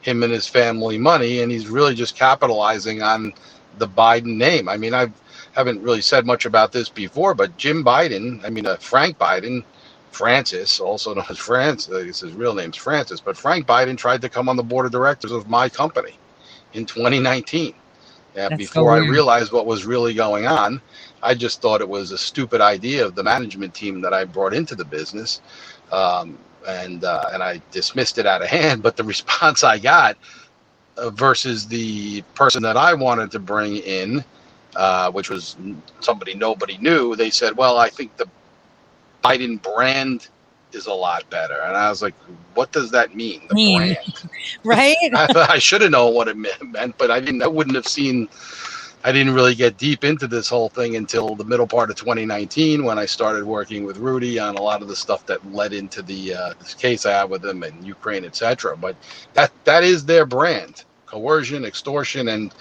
[0.00, 3.32] him and his family money, and he's really just capitalizing on
[3.78, 4.68] the Biden name.
[4.68, 5.12] I mean, I
[5.52, 9.64] haven't really said much about this before, but Jim Biden, I mean, uh, Frank Biden,
[10.12, 14.48] Francis, also known as Francis, his real name's Francis, but Frank Biden tried to come
[14.48, 16.18] on the board of directors of my company
[16.74, 17.74] in 2019.
[18.36, 20.80] Yeah, That's so before I realized what was really going on,
[21.22, 24.54] I just thought it was a stupid idea of the management team that I brought
[24.54, 25.40] into the business,
[25.92, 28.82] um, and uh, and I dismissed it out of hand.
[28.82, 30.16] But the response I got
[30.96, 34.24] uh, versus the person that I wanted to bring in,
[34.76, 35.56] uh, which was
[36.00, 38.28] somebody nobody knew, they said, "Well, I think the
[39.22, 40.28] Biden brand
[40.72, 42.14] is a lot better," and I was like,
[42.54, 43.48] "What does that mean?
[43.48, 43.78] The Mean.
[43.78, 43.98] brand?"
[44.64, 44.96] Right?
[45.14, 47.42] I, I should have known what it meant, but I didn't.
[47.42, 48.28] I wouldn't have seen.
[49.04, 52.84] I didn't really get deep into this whole thing until the middle part of 2019
[52.84, 56.02] when I started working with Rudy on a lot of the stuff that led into
[56.02, 58.76] the uh, this case I had with him in Ukraine, etc.
[58.76, 58.96] But
[59.34, 62.54] that that is their brand: coercion, extortion, and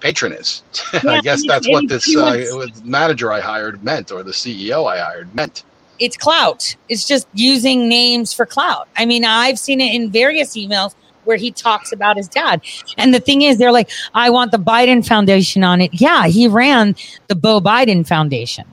[0.00, 0.62] patronage.
[1.02, 4.98] Yeah, I guess that's what this uh, manager I hired meant, or the CEO I
[4.98, 5.64] hired meant.
[6.00, 6.74] It's clout.
[6.88, 8.88] It's just using names for clout.
[8.96, 12.62] I mean, I've seen it in various emails where he talks about his dad.
[12.96, 15.90] And the thing is, they're like, I want the Biden Foundation on it.
[15.92, 16.96] Yeah, he ran
[17.28, 18.64] the Beau Biden Foundation.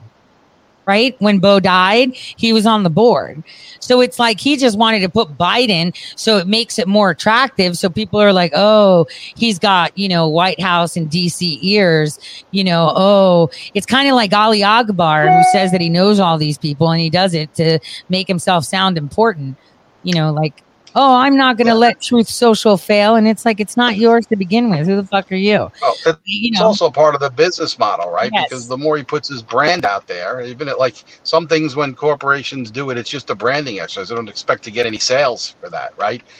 [0.88, 1.14] Right?
[1.20, 3.44] When Beau died, he was on the board.
[3.78, 7.76] So it's like he just wanted to put Biden so it makes it more attractive.
[7.76, 12.18] So people are like, oh, he's got, you know, White House and DC ears.
[12.52, 16.38] You know, oh, it's kind of like Ali Akbar who says that he knows all
[16.38, 19.58] these people and he does it to make himself sound important.
[20.04, 20.62] You know, like,
[20.98, 23.16] oh, I'm not going to let Truth Social fail.
[23.16, 24.86] And it's like, it's not yours to begin with.
[24.88, 25.70] Who the fuck are you?
[25.82, 28.32] Oh, it- You it's know, also part of the business model, right?
[28.34, 28.50] Yes.
[28.50, 31.94] Because the more he puts his brand out there, even at like some things when
[31.96, 34.10] corporations do it, it's just a branding exercise.
[34.10, 36.22] They don't expect to get any sales for that, right?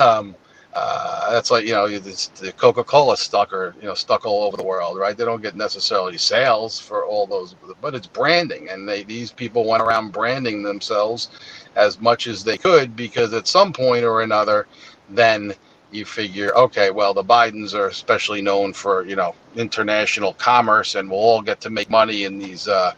[0.00, 0.36] Um,
[0.74, 4.56] uh, that's like you know it's the Coca-Cola stuck or you know stuck all over
[4.56, 5.16] the world, right?
[5.16, 9.66] They don't get necessarily sales for all those, but it's branding, and they these people
[9.66, 11.30] went around branding themselves
[11.76, 14.66] as much as they could because at some point or another,
[15.08, 15.54] then
[15.90, 21.10] you figure, okay, well, the Bidens are especially known for, you know, international commerce and
[21.10, 22.92] we'll all get to make money in these, uh,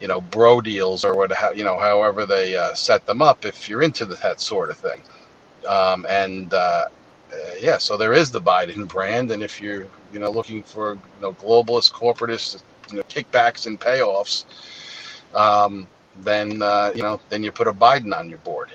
[0.00, 3.68] you know, bro deals or what, you know, however they uh, set them up if
[3.68, 5.02] you're into that sort of thing.
[5.66, 6.86] Um, and uh,
[7.32, 9.30] uh, yeah, so there is the Biden brand.
[9.32, 13.80] And if you're, you know, looking for, you know, globalist, corporatist, you know, kickbacks and
[13.80, 14.44] payoffs,
[15.34, 15.86] um,
[16.22, 18.70] then, uh, you know, then you put a Biden on your board.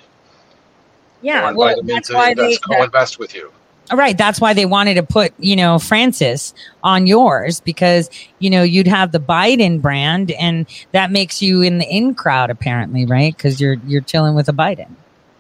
[1.22, 1.52] yeah.
[1.52, 3.52] Well, that's into why they, invest, co-invest with you.
[3.92, 4.18] Right.
[4.18, 6.54] That's why they wanted to put, you know, Francis
[6.84, 11.80] on yours because, you know, you'd have the Biden brand and that makes you in
[11.80, 13.36] the in crowd apparently, right?
[13.36, 14.90] Because you're you're chilling with a Biden.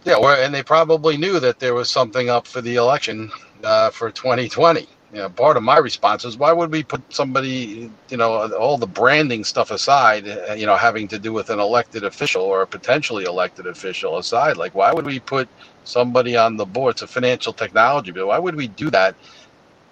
[0.03, 3.31] Yeah, well, and they probably knew that there was something up for the election
[3.63, 4.87] uh, for 2020.
[5.13, 8.77] You know, part of my response is why would we put somebody, you know, all
[8.79, 12.63] the branding stuff aside, uh, you know, having to do with an elected official or
[12.63, 14.57] a potentially elected official aside?
[14.57, 15.47] Like, why would we put
[15.85, 16.95] somebody on the board?
[16.95, 19.15] It's a financial technology, but why would we do that?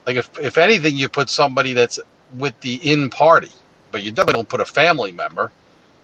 [0.08, 2.00] Like, if, if anything, you put somebody that's
[2.38, 3.52] with the in party,
[3.92, 5.52] but you definitely don't put a family member,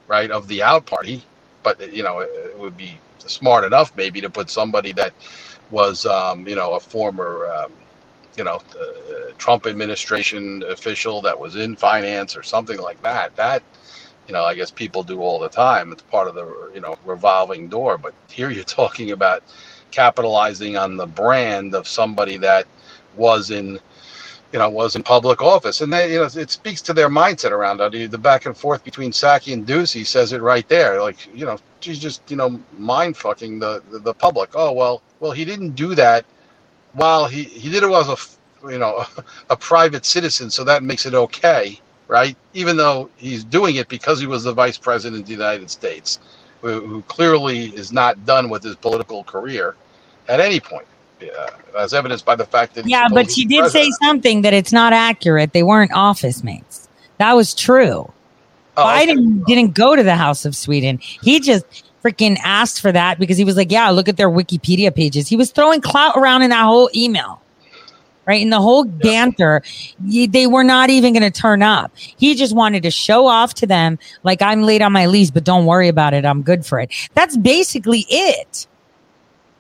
[0.08, 1.24] right, of the out party.
[1.64, 5.14] But, you know, it, it would be smart enough maybe to put somebody that
[5.72, 7.72] was um, you know a former um,
[8.38, 13.64] you know uh, Trump administration official that was in finance or something like that that
[14.28, 16.98] you know I guess people do all the time it's part of the you know
[17.06, 19.44] revolving door but here you're talking about
[19.92, 22.68] capitalizing on the brand of somebody that
[23.18, 23.80] was in
[24.54, 25.82] you know, was in public office.
[25.82, 28.12] And they, you know, it speaks to their mindset around it.
[28.12, 31.02] The back and forth between Psaki and Doocy says it right there.
[31.02, 34.52] Like, you know, she's just, you know, mind fucking the, the, the public.
[34.56, 36.26] Oh, well, well, he didn't do that
[36.98, 39.06] while he, he did it as a, you know,
[39.50, 40.50] a, private citizen.
[40.50, 42.36] So that makes it okay, right?
[42.54, 46.20] Even though he's doing it because he was the vice president of the United States,
[46.62, 49.76] who, who clearly is not done with his political career
[50.28, 50.88] at any point
[51.22, 53.94] uh, as evidenced by the fact that yeah, but she did president.
[53.94, 55.54] say something that it's not accurate.
[55.54, 56.90] They weren't office mates.
[57.20, 58.12] That was true.
[58.76, 59.56] Oh, Biden okay.
[59.56, 61.00] didn't go to the House of Sweden.
[61.00, 64.94] He just freaking asked for that because he was like, "Yeah, look at their Wikipedia
[64.94, 67.42] pages." He was throwing clout around in that whole email.
[68.26, 68.42] Right.
[68.42, 69.64] In the whole banter,
[70.02, 71.94] they were not even going to turn up.
[71.96, 75.46] He just wanted to show off to them, like, I'm late on my lease, but
[75.46, 76.26] don't worry about it.
[76.26, 76.92] I'm good for it.
[77.14, 78.68] That's basically it.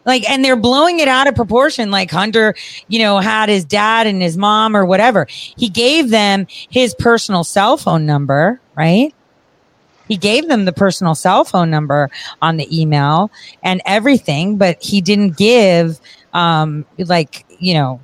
[0.06, 1.92] Like, and they're blowing it out of proportion.
[1.92, 2.56] Like Hunter,
[2.90, 5.28] you know, had his dad and his mom or whatever.
[5.30, 9.14] He gave them his personal cell phone number, right?
[10.08, 12.10] He gave them the personal cell phone number
[12.42, 13.32] on the email
[13.64, 16.00] and everything, but he didn't give,
[16.34, 18.00] um, like, you know,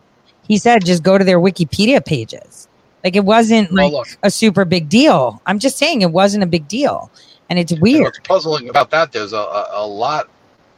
[0.48, 2.68] he said just go to their Wikipedia pages.
[3.04, 5.42] Like it wasn't like well, a super big deal.
[5.46, 7.12] I'm just saying it wasn't a big deal.
[7.50, 8.04] And it's weird.
[8.04, 10.30] what's puzzling about that, there's a, a, a lot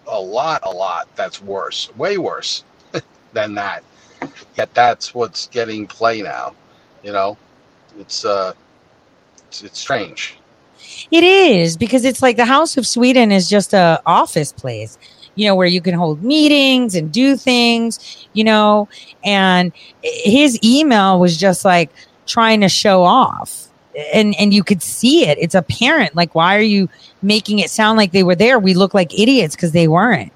[0.07, 2.63] a lot, a lot that's worse, way worse
[3.33, 3.83] than that.
[4.57, 6.55] Yet that's what's getting play now.
[7.03, 7.37] You know,
[7.99, 8.53] it's uh,
[9.47, 10.37] it's, it's strange.
[11.11, 14.97] It is because it's like the House of Sweden is just a office place,
[15.35, 18.87] you know, where you can hold meetings and do things, you know.
[19.23, 19.71] And
[20.01, 21.91] his email was just like
[22.25, 23.65] trying to show off
[24.13, 25.37] and and you could see it.
[25.39, 26.15] It's apparent.
[26.15, 26.89] Like, why are you
[27.21, 28.59] making it sound like they were there?
[28.59, 30.31] We look like idiots because they weren't.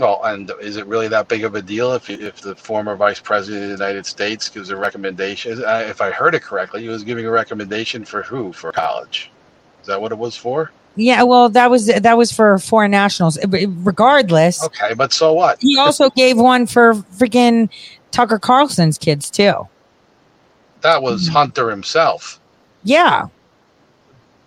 [0.00, 3.20] Well, and is it really that big of a deal if if the former vice
[3.20, 5.62] president of the United States gives a recommendation?
[5.62, 9.30] If I heard it correctly, he was giving a recommendation for who for college.
[9.82, 10.72] Is that what it was for?
[10.96, 13.38] Yeah, well, that was that was for foreign nationals.
[13.46, 14.64] Regardless.
[14.64, 15.60] Okay, but so what?
[15.60, 17.68] He also gave one for freaking
[18.10, 19.68] Tucker Carlson's kids too.
[20.80, 21.34] That was mm-hmm.
[21.34, 22.40] Hunter himself.
[22.84, 23.26] Yeah.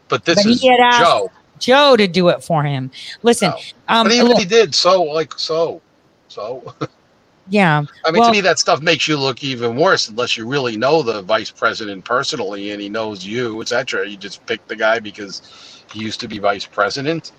[0.08, 1.32] But this but is Joe.
[1.64, 2.92] Joe to do it for him.
[3.24, 3.58] Listen, no.
[3.88, 5.82] um, but even look, he did so, like so,
[6.28, 6.74] so.
[7.50, 7.84] yeah.
[8.04, 10.76] I mean, well, to me, that stuff makes you look even worse unless you really
[10.76, 14.08] know the vice president personally and he knows you, etc.
[14.08, 17.32] You just pick the guy because he used to be vice president.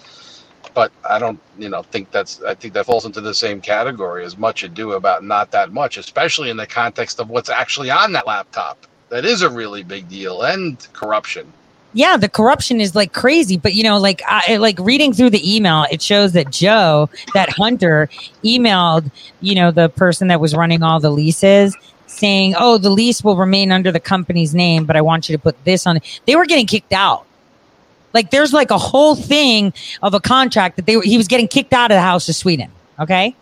[0.72, 2.42] But I don't, you know, think that's.
[2.42, 5.98] I think that falls into the same category as much ado about not that much,
[5.98, 8.86] especially in the context of what's actually on that laptop.
[9.10, 11.52] That is a really big deal, and corruption
[11.94, 13.56] yeah, the corruption is like crazy.
[13.56, 17.48] But you know, like I like reading through the email, it shows that Joe, that
[17.48, 18.10] Hunter,
[18.44, 21.74] emailed you know the person that was running all the leases,
[22.06, 25.42] saying, "Oh, the lease will remain under the company's name, but I want you to
[25.42, 27.24] put this on." They were getting kicked out.
[28.12, 31.72] Like there's like a whole thing of a contract that they he was getting kicked
[31.72, 32.70] out of the House of Sweden.
[32.98, 33.34] Okay.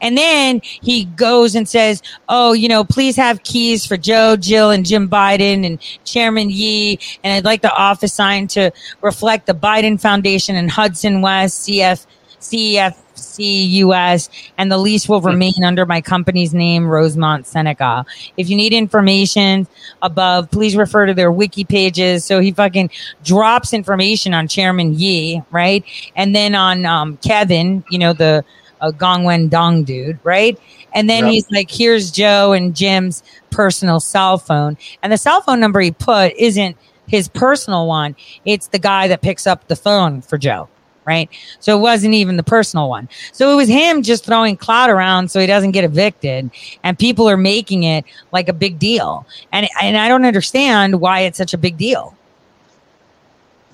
[0.00, 4.70] And then he goes and says, Oh, you know, please have keys for Joe, Jill,
[4.70, 6.98] and Jim Biden and Chairman Ye.
[7.24, 8.70] And I'd like the office sign to
[9.02, 12.06] reflect the Biden Foundation and Hudson West, CF,
[12.40, 18.04] CFCUS, and the lease will remain under my company's name, Rosemont Seneca.
[18.36, 19.66] If you need information
[20.02, 22.24] above, please refer to their wiki pages.
[22.24, 22.90] So he fucking
[23.24, 25.84] drops information on Chairman Ye, right?
[26.14, 28.44] And then on um, Kevin, you know, the
[28.80, 30.58] A gongwen Dong dude, right?
[30.94, 31.32] And then yep.
[31.32, 34.76] he's like, here's Joe and Jim's personal cell phone.
[35.02, 38.16] And the cell phone number he put isn't his personal one.
[38.44, 40.68] It's the guy that picks up the phone for Joe.
[41.04, 41.30] Right.
[41.58, 43.08] So it wasn't even the personal one.
[43.32, 46.50] So it was him just throwing cloud around so he doesn't get evicted.
[46.84, 49.26] And people are making it like a big deal.
[49.50, 52.14] And, and I don't understand why it's such a big deal.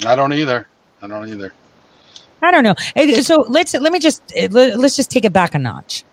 [0.06, 0.68] I don't either.
[1.02, 1.52] I don't either.
[2.44, 3.20] I don't know.
[3.22, 6.04] So let's let me just eh, let's just take it back a notch.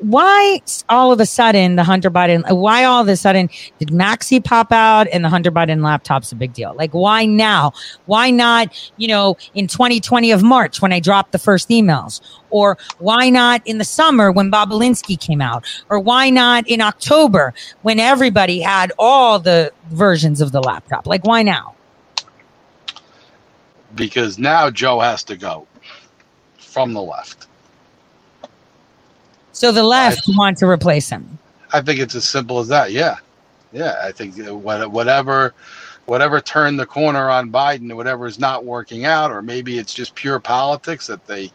[0.00, 2.44] Why all of a sudden the Hunter Biden?
[2.48, 6.30] Eh, why all of a sudden did Maxey pop out and the Hunter Biden laptop's
[6.30, 6.72] a big deal?
[6.76, 7.72] Like why now?
[8.06, 8.72] Why not?
[8.96, 13.60] You know, in 2020 of March when I dropped the first emails, or why not
[13.66, 17.52] in the summer when Bobulinski came out, or why not in October
[17.82, 21.08] when everybody had all the versions of the laptop?
[21.08, 21.74] Like why now?
[23.94, 25.66] Because now Joe has to go
[26.58, 27.46] from the left.
[29.52, 31.38] So the left I, want to replace him.
[31.72, 32.92] I think it's as simple as that.
[32.92, 33.16] Yeah,
[33.72, 33.96] yeah.
[34.02, 35.54] I think whatever,
[36.06, 40.14] whatever turned the corner on Biden, whatever is not working out, or maybe it's just
[40.14, 41.50] pure politics that they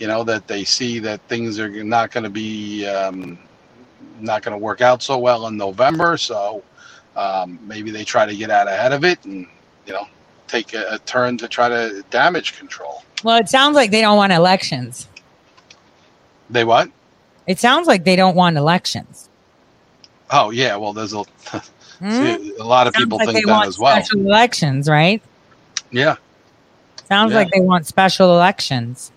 [0.00, 3.38] you know, that they see that things are not going to be um,
[4.18, 6.16] not going to work out so well in November.
[6.16, 6.64] So
[7.14, 9.46] um, maybe they try to get out ahead of it and
[9.86, 10.08] you know
[10.50, 13.02] take a, a turn to try to damage control.
[13.22, 15.06] Well, it sounds like they don't want elections.
[16.48, 16.90] They what?
[17.46, 19.28] It sounds like they don't want elections.
[20.30, 21.24] Oh yeah, well there's a
[22.00, 22.10] Hmm?
[22.12, 24.02] see, a lot of Sounds people like think that as well.
[24.02, 25.22] Special elections, right?
[25.90, 26.16] Yeah,
[27.08, 27.38] Sounds Yeah.
[27.38, 29.12] like they want special elections.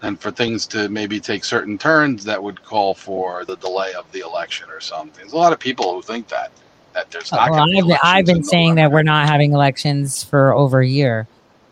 [0.00, 4.10] and for things to maybe take certain turns, that would call for the delay of
[4.12, 5.20] the election or something.
[5.24, 6.52] There's a lot of people who think that
[6.98, 7.50] that there's uh, not.
[7.50, 11.26] Well, I've, been- I've been saying that we're not having elections for over a year,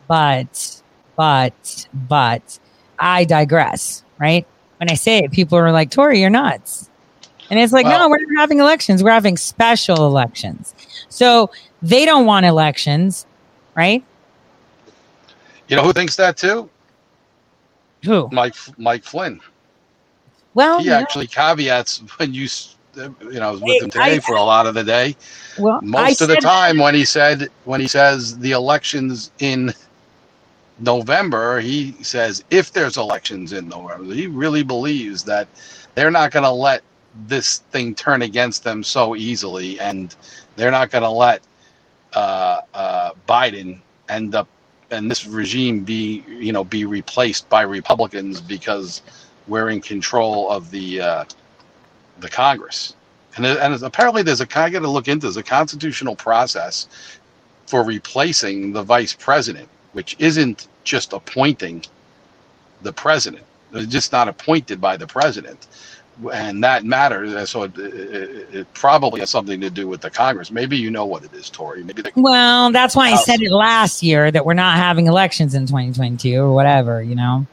[0.07, 0.83] but,
[1.17, 2.59] but, but
[2.99, 4.47] I digress, right?
[4.79, 6.91] When I say it, people are like, Tore, you're nuts.
[7.51, 9.03] And it's like, no, we're not having elections.
[9.03, 10.75] We're having special elections.
[11.09, 11.51] So
[11.81, 13.27] they don't want elections,
[13.75, 14.05] right?
[15.69, 16.69] You know who thinks that too?
[18.05, 18.29] Who?
[18.33, 19.41] Mike Mike Flynn.
[20.55, 22.49] Well, He actually caveats when you
[22.97, 25.17] you know I was with him today I- for a lot of the day.
[25.57, 29.75] well, Most I of the time when he said when he says the elections in
[30.79, 35.49] November, he says if there's elections in November, he really believes that
[35.95, 36.83] they're not going to let
[37.15, 40.17] this thing turn against them so easily, and
[40.57, 41.43] they're not going to let
[42.15, 44.49] uh, uh, Biden end up
[44.91, 49.03] and this regime be you know be replaced by Republicans because
[49.49, 51.25] we're in control of the uh,
[52.21, 52.95] the Congress.
[53.37, 56.89] And, there- and apparently, there's a I got to look into there's a constitutional process
[57.67, 61.85] for replacing the vice president, which isn't just appointing
[62.83, 63.45] the president.
[63.73, 65.67] It's just not appointed by the president,
[66.33, 67.35] and that matters.
[67.35, 70.51] Uh, so it, it, it probably has something to do with the Congress.
[70.51, 71.77] Maybe you know what it is, Tore.
[71.77, 75.55] Maybe the, Well, that's why I said it last year that we're not having elections
[75.55, 77.47] in 2022 or whatever, you know.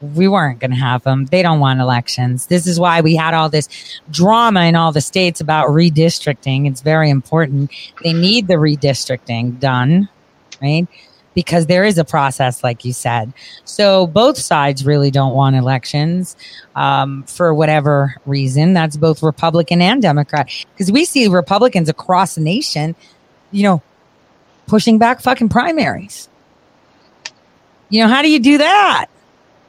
[0.00, 1.26] We weren't going to have them.
[1.26, 2.46] They don't want elections.
[2.46, 3.68] This is why we had all this
[4.10, 6.68] drama in all the states about redistricting.
[6.68, 7.72] It's very important.
[8.04, 10.08] They need the redistricting done,
[10.62, 10.86] right?
[11.34, 13.32] Because there is a process, like you said.
[13.64, 16.36] So both sides really don't want elections
[16.76, 18.74] um, for whatever reason.
[18.74, 20.48] That's both Republican and Democrat.
[20.74, 22.94] Because we see Republicans across the nation,
[23.50, 23.82] you know,
[24.68, 26.28] pushing back fucking primaries.
[27.88, 29.06] You know, how do you do that?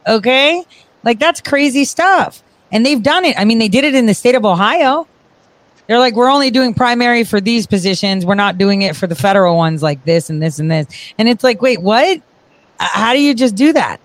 [0.08, 0.64] Okay.
[1.04, 2.44] Like that's crazy stuff.
[2.72, 3.38] And they've done it.
[3.38, 5.08] I mean, they did it in the state of Ohio.
[5.88, 8.26] They're like, we're only doing primary for these positions.
[8.26, 10.86] We're not doing it for the federal ones like this and this and this.
[11.18, 12.22] And it's like, wait, what?
[12.80, 14.00] How do you just do that?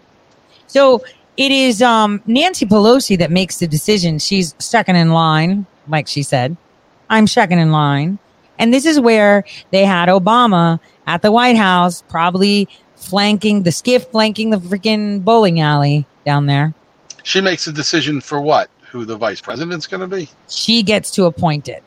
[0.66, 1.05] So
[1.36, 4.18] it is um, Nancy Pelosi that makes the decision.
[4.18, 6.57] She's second in line, like she said.
[7.11, 8.18] I'm second in line.
[8.59, 12.68] And this is where they had Obama at the White House, probably
[13.05, 16.74] flanking the SCIF, flanking the freaking bowling alley down there.
[17.22, 18.70] she makes a decision for what?
[18.90, 20.28] Who the vice president's going to be?
[20.48, 21.82] She gets to appoint it.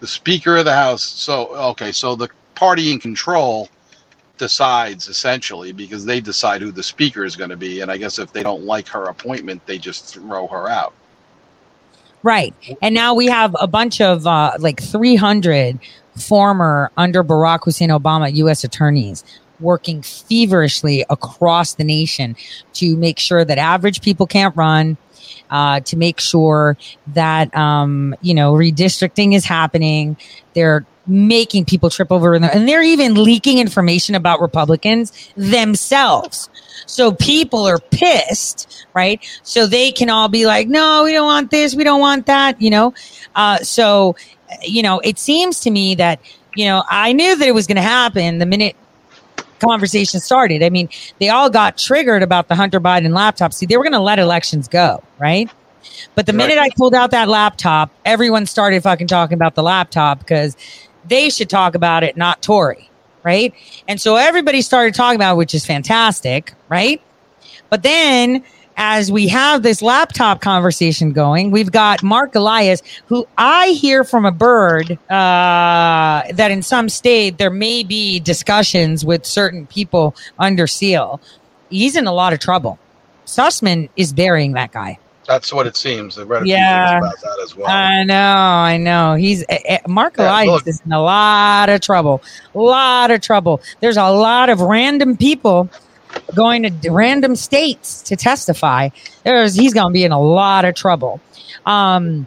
[0.00, 1.02] the Speaker of the House.
[1.02, 3.68] So okay, so the party in control
[4.38, 8.18] decides essentially because they decide who the Speaker is going to be, and I guess
[8.18, 10.92] if they don't like her appointment, they just throw her out.
[12.22, 12.54] Right.
[12.82, 15.78] And now we have a bunch of uh, like 300
[16.16, 18.64] former under Barack Hussein Obama U.S.
[18.64, 19.22] attorneys
[19.60, 22.36] working feverishly across the nation
[22.74, 24.96] to make sure that average people can't run,
[25.50, 26.76] uh, to make sure
[27.08, 30.16] that, um, you know, redistricting is happening.
[30.54, 36.50] They're making people trip over and they're even leaking information about Republicans themselves.
[36.86, 39.24] So people are pissed, right?
[39.42, 41.74] So they can all be like, no, we don't want this.
[41.74, 42.92] We don't want that, you know?
[43.34, 44.16] Uh, so,
[44.62, 46.20] you know, it seems to me that,
[46.54, 48.76] you know, I knew that it was going to happen the minute
[49.60, 50.62] conversation started.
[50.62, 50.88] I mean,
[51.20, 53.52] they all got triggered about the Hunter Biden laptop.
[53.52, 55.50] See, they were going to let elections go, right?
[56.14, 56.48] But the Right.
[56.48, 60.56] minute I pulled out that laptop, everyone started fucking talking about the laptop because
[61.04, 62.76] they should talk about it, not Tore,
[63.24, 63.54] right?
[63.88, 67.02] And so everybody started talking about it, which is fantastic, right?
[67.70, 68.44] But then
[68.76, 74.24] as we have this laptop conversation going, we've got Marc Elias, who I hear from
[74.26, 80.66] a bird uh, that in some state there may be discussions with certain people under
[80.66, 81.20] seal.
[81.70, 82.78] He's in a lot of trouble.
[83.24, 84.98] Sussman is burying that guy.
[85.26, 86.16] That's what it seems.
[86.18, 86.98] I read a Yeah.
[86.98, 87.66] about that as well.
[87.66, 89.14] I know, I know.
[89.14, 90.66] He's uh, uh, Marc Yeah, Elias look.
[90.68, 92.22] is in a lot of trouble.
[92.54, 93.60] A lot of trouble.
[93.80, 95.68] There's a lot of random people
[96.34, 98.88] going to random states to testify.
[99.24, 101.20] There's he's going to be in a lot of trouble.
[101.64, 102.26] Um,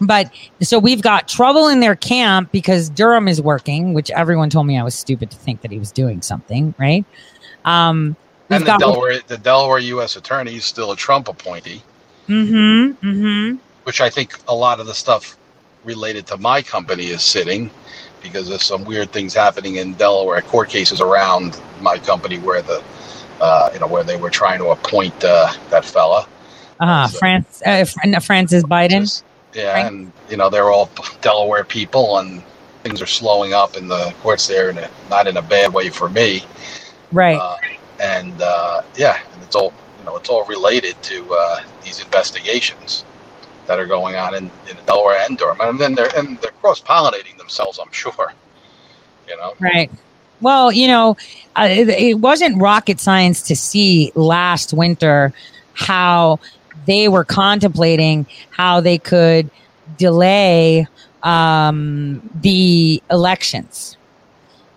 [0.00, 4.66] but so we've got trouble in their camp because Durham is working, which everyone told
[4.66, 7.04] me I was stupid to think that he was doing something, right?
[7.64, 8.16] Um,
[8.50, 10.16] We've And the got- Delaware, the Delaware U.S.
[10.16, 11.82] Attorney is still a Trump appointee,
[12.28, 13.06] Mm-hmm.
[13.08, 13.56] Mm-hmm.
[13.84, 15.36] which I think a lot of the stuff
[15.84, 17.70] related to my company is sitting
[18.22, 22.82] because there's some weird things happening in Delaware court cases around my company where the,
[23.40, 26.26] uh, you know, where they were trying to appoint uh, that fella.
[26.80, 27.06] Uh-huh.
[27.08, 27.84] So- France, uh,
[28.20, 29.00] Francis Biden.
[29.00, 29.24] Just-
[29.54, 29.86] yeah, Right.
[29.86, 32.42] and you know they're all Delaware people, and
[32.82, 36.08] things are slowing up in the courts there, and not in a bad way for
[36.08, 36.44] me.
[37.12, 37.38] Right.
[37.38, 37.56] Uh,
[38.00, 43.04] and uh, yeah, and it's all you know, it's all related to uh, these investigations
[43.66, 46.80] that are going on in, in Delaware and Durham, and then they're and they're cross
[46.80, 47.78] pollinating themselves.
[47.78, 48.32] I'm sure.
[49.28, 49.54] You know.
[49.60, 49.88] Right.
[50.44, 51.16] Well, you know,
[51.56, 55.32] uh, it, it wasn't rocket science to see last winter
[55.72, 56.38] how
[56.84, 59.50] they were contemplating how they could
[59.96, 60.86] delay
[61.22, 63.96] um, the elections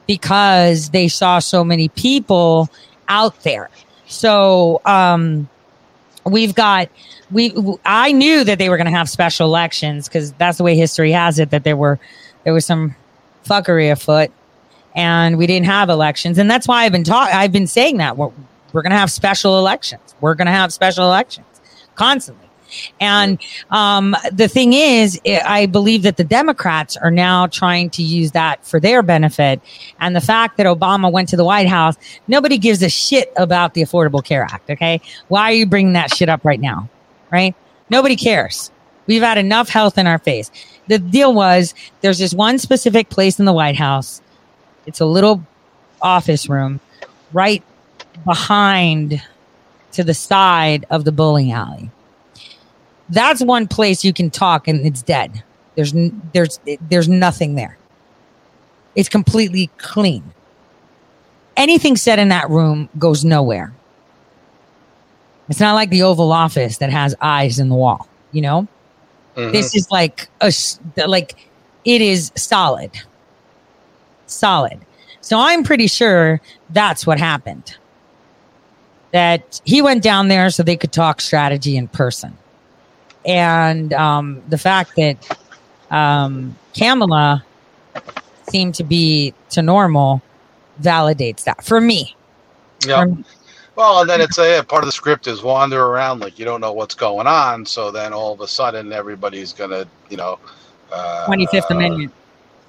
[0.08, 2.70] because they saw so many people
[3.10, 3.70] out there.
[4.06, 5.50] So um,
[6.26, 6.88] we've got
[7.30, 7.54] we.
[7.84, 11.12] I knew that they were going to have special elections because that's the way history
[11.12, 11.50] has it.
[11.50, 12.00] That there were
[12.46, 12.96] there was some
[13.46, 14.32] fuckery afoot
[14.98, 16.38] and we didn't have elections.
[16.38, 18.32] And that's why i've been talking i've been saying that we're,
[18.74, 20.16] we're going to have special elections.
[20.20, 21.48] We're going to have special elections
[21.96, 22.44] constantly.
[23.00, 23.40] And
[23.70, 28.32] um, the thing is i I believe that the democrats are now trying to use
[28.32, 29.62] that for their benefit.
[30.02, 31.96] And the fact that obama went to the white house
[32.28, 35.00] nobody gives a shit about the affordable care act okay?
[35.30, 36.90] Why are you bringing that shit up right now
[37.32, 37.56] right?
[37.90, 38.72] Nobody cares.
[39.06, 40.52] We've had enough health in our face.
[40.88, 44.22] The deal was there's this one specific place in the white house
[44.88, 45.44] it's a little
[46.02, 46.80] office room
[47.34, 47.62] right
[48.26, 49.22] behind
[49.92, 51.92] to the side of the bowling alley.
[53.10, 55.44] That's one place you can talk and it's dead.
[55.76, 55.94] There's
[56.34, 56.60] there's
[56.90, 57.78] there's nothing there.
[58.96, 60.24] It's completely clean.
[61.56, 63.74] Anything said in that room goes nowhere.
[65.50, 68.68] It's not like the Oval Office that has eyes in the wall, you know?
[69.36, 69.52] Mhm.
[69.52, 70.52] This is like a
[71.08, 71.36] like
[71.86, 72.92] it is solid.
[74.28, 74.80] Solid.
[75.22, 77.76] So I'm pretty sure that's what happened.
[79.12, 82.38] That he went down there so they could talk strategy in person.
[83.26, 85.38] And um, the fact that
[85.90, 87.44] um, Kamala
[88.50, 90.22] seemed to be to normal
[90.82, 92.16] validates that for me.
[92.86, 93.04] yeah.
[93.06, 93.18] For-
[93.76, 96.46] Well, and then it's a yeah, part of the script is wander around like you
[96.46, 97.66] don't know what's going on.
[97.66, 100.40] So then all of a sudden everybody's gonna, you know,
[100.92, 102.14] uh, 25th Amendment.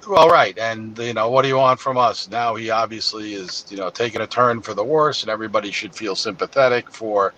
[0.09, 2.29] Well, right, and you know, what do you want from us?
[2.29, 5.95] Now he obviously is, you know, taking a turn for the worse, and everybody should
[5.95, 7.35] feel sympathetic for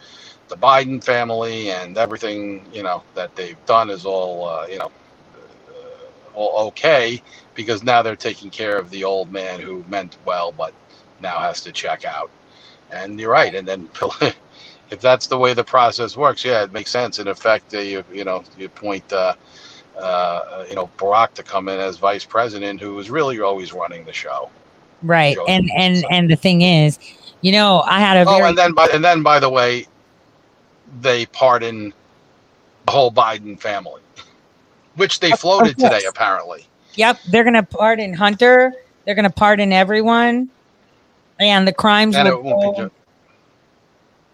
[0.49, 4.91] the Biden family and everything, you know, that they've done is all, uh, you know,
[5.69, 7.21] uh, all okay
[7.55, 10.73] because now they're taking care of the old man who meant well, but
[11.21, 12.31] now has to check out.
[12.91, 13.89] And you're right, and then
[14.91, 17.19] if that's the way the process works, yeah, it makes sense.
[17.19, 19.11] In effect, uh, you you know, you point.
[19.13, 19.35] Uh,
[20.01, 24.05] uh, you know, Barack to come in as vice president, who was really always running
[24.05, 24.51] the show.
[25.03, 25.35] Right.
[25.35, 26.09] Joe And and Johnson.
[26.09, 26.99] and the thing is,
[27.41, 29.87] you know, I had a Oh, very and then by and then by the way,
[31.01, 31.93] they pardon
[32.85, 34.01] the whole Biden family,
[34.95, 36.67] which they floated today apparently.
[36.95, 38.73] Yep, they're going to pardon Hunter.
[39.05, 40.49] They're going to pardon everyone,
[41.39, 42.15] and the crimes.
[42.17, 42.89] And it won't be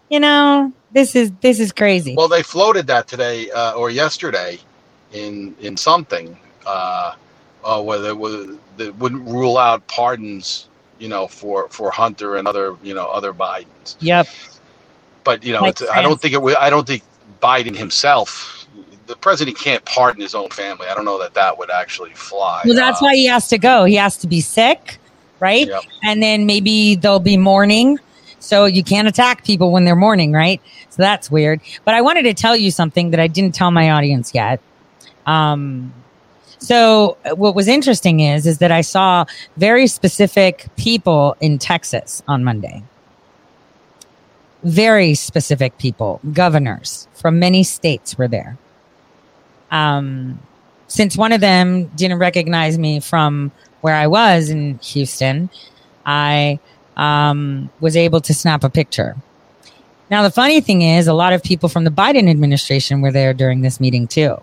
[0.10, 2.16] you know, this is this is crazy.
[2.16, 4.60] well, they floated that today uh, or yesterday
[5.18, 7.14] in in something uh,
[7.64, 12.48] uh, where they would they wouldn't rule out pardons, you know, for for Hunter and
[12.48, 13.96] other you know other Bidens.
[14.00, 14.28] yep.
[15.24, 16.58] but you know, it's, I don't think it.
[16.58, 17.04] I don't think
[17.42, 18.66] Biden himself,
[19.08, 20.88] the president, can't pardon his own family.
[20.88, 22.62] I don't know that that would actually fly.
[22.66, 23.86] Well, that's Uh, why he has to go.
[23.86, 24.98] He has to be sick,
[25.40, 25.68] right?
[25.68, 25.82] Yep.
[26.04, 28.00] And then maybe they'll be mourning.
[28.40, 30.62] So you can't attack people when they're mourning, right?
[30.90, 31.60] So that's weird.
[31.84, 34.62] But I wanted to tell you something that I didn't tell my audience yet.
[35.28, 35.94] Um,
[36.58, 39.26] so what was interesting is is that I saw
[39.58, 42.84] very specific people in Texas on Monday.
[44.64, 48.58] Very specific people, governors from many states were there.
[49.70, 50.40] Um,
[50.88, 53.52] since one of them didn't recognize me from
[53.82, 55.50] where I was in Houston,
[56.06, 56.60] I
[56.96, 59.16] um, was able to snap a picture.
[60.10, 63.34] Now, the funny thing is, a lot of people from the Biden administration were there
[63.34, 64.38] during this meeting too.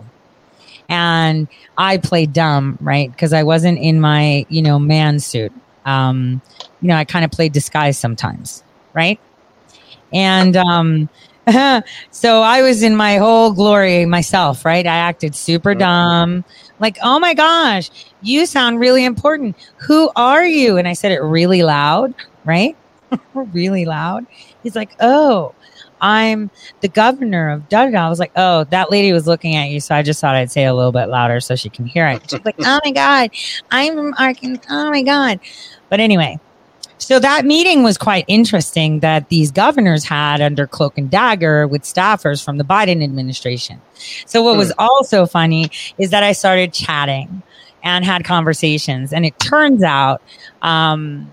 [0.89, 3.11] And I played dumb, right?
[3.11, 5.51] Because I wasn't in my, you know, man suit.
[5.85, 6.41] Um,
[6.81, 8.63] you know, I kind of played disguise sometimes,
[8.93, 9.19] right?
[10.13, 11.09] And um,
[12.11, 14.85] so I was in my whole glory myself, right?
[14.85, 16.43] I acted super dumb.
[16.79, 17.89] Like, oh my gosh,
[18.21, 19.55] you sound really important.
[19.77, 20.77] Who are you?
[20.77, 22.13] And I said it really loud,
[22.45, 22.75] right?
[23.33, 24.25] really loud.
[24.63, 25.53] He's like, "Oh,
[26.01, 26.49] I'm
[26.81, 29.95] the governor of da." I was like, "Oh, that lady was looking at you, so
[29.95, 32.43] I just thought I'd say a little bit louder so she can hear it." She's
[32.45, 33.31] like, "Oh my god,
[33.71, 34.67] I'm from Arkansas.
[34.69, 35.39] Oh my god."
[35.89, 36.39] But anyway,
[36.97, 41.83] so that meeting was quite interesting that these governors had under cloak and dagger with
[41.83, 43.81] staffers from the Biden administration.
[44.25, 47.43] So what was also funny is that I started chatting
[47.83, 50.21] and had conversations, and it turns out
[50.61, 51.31] um,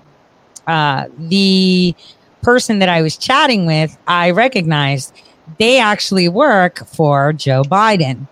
[0.66, 1.94] uh, the
[2.42, 5.14] person that I was chatting with, I recognized
[5.58, 8.26] they actually work for Joe Biden.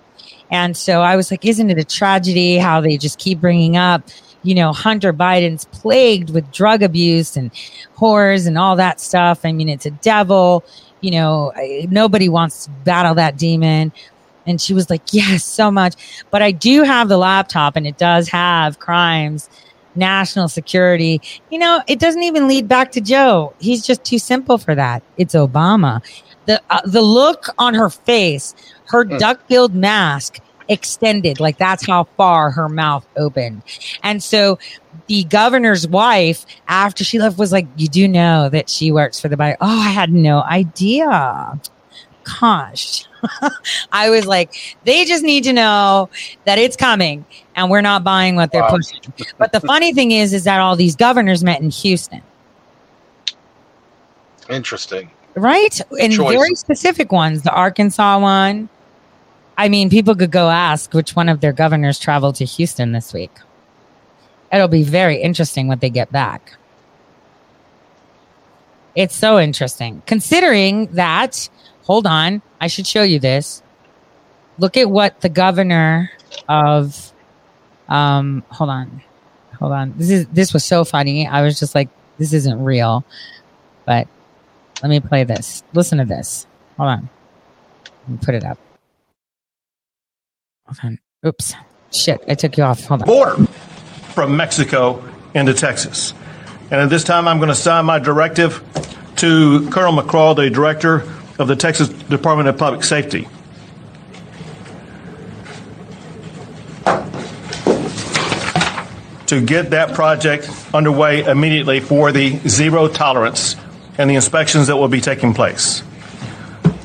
[0.51, 4.03] And so I was like, isn't it a tragedy how they just keep bringing up,
[4.43, 7.53] you know, Hunter Biden's plagued with drug abuse and
[7.97, 9.41] whores and all that stuff?
[9.45, 10.65] I mean, it's a devil.
[11.01, 11.53] You know,
[11.89, 13.93] nobody wants to battle that demon.
[14.47, 16.25] And she was like, yes, so much.
[16.31, 19.49] But I do have the laptop and it does have crimes,
[19.95, 21.21] national security.
[21.51, 23.55] You know, it doesn't even lead back to Joe.
[23.61, 25.03] He's just too simple for that.
[25.17, 26.03] It's Obama.
[26.47, 28.55] The, uh, the look on her face,
[28.87, 33.61] her duck-billed mask extended like that's how far her mouth opened
[34.05, 34.57] and so
[35.09, 39.29] the governor's wife after she left was like you do know that she works for
[39.29, 41.61] the biden oh i had no idea
[42.41, 43.07] gosh
[43.93, 46.09] i was like they just need to know
[46.45, 47.25] that it's coming
[47.57, 48.71] and we're not buying what they're Wow.
[48.77, 49.01] pushing
[49.39, 52.23] but the funny thing is is that all these governors met in houston
[54.49, 55.09] Interesting.
[55.37, 55.81] right?
[56.01, 56.29] And Choice.
[56.37, 57.43] very specific ones.
[57.43, 58.69] The Arkansas one.
[59.57, 63.13] I mean, people could go ask which one of their governors traveled to Houston this
[63.13, 63.31] week.
[64.53, 66.57] It'll be very interesting what they get back.
[68.97, 71.49] It's so interesting, considering that.
[71.85, 73.63] Hold on, I should show you this.
[74.59, 76.11] Look at what the governor
[76.49, 77.13] of.
[77.89, 79.03] Um, hold on,
[79.59, 79.95] hold on.
[79.97, 81.27] This is this was so funny.
[81.27, 83.05] I was just like, this isn't real,
[83.85, 84.07] but
[84.83, 85.63] let me play this.
[85.73, 86.47] Listen to this.
[86.77, 87.09] Hold on.
[88.23, 88.59] Put it up.
[90.83, 90.99] On.
[91.27, 91.55] Oops.
[91.93, 92.23] Shit.
[92.29, 92.85] I took you off.
[92.85, 93.07] Hold on.
[93.07, 93.47] border
[94.15, 95.03] from Mexico
[95.35, 96.15] into Texas.
[96.71, 98.63] And at this time, I'm going to sign my directive
[99.17, 101.01] to Colonel McCraw, the director
[101.41, 103.27] of the Texas Department of Public Safety.
[109.29, 113.57] To get that project underway immediately for the zero tolerance
[113.97, 115.83] and the inspections that will be taking place.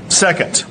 [0.07, 0.63] Second,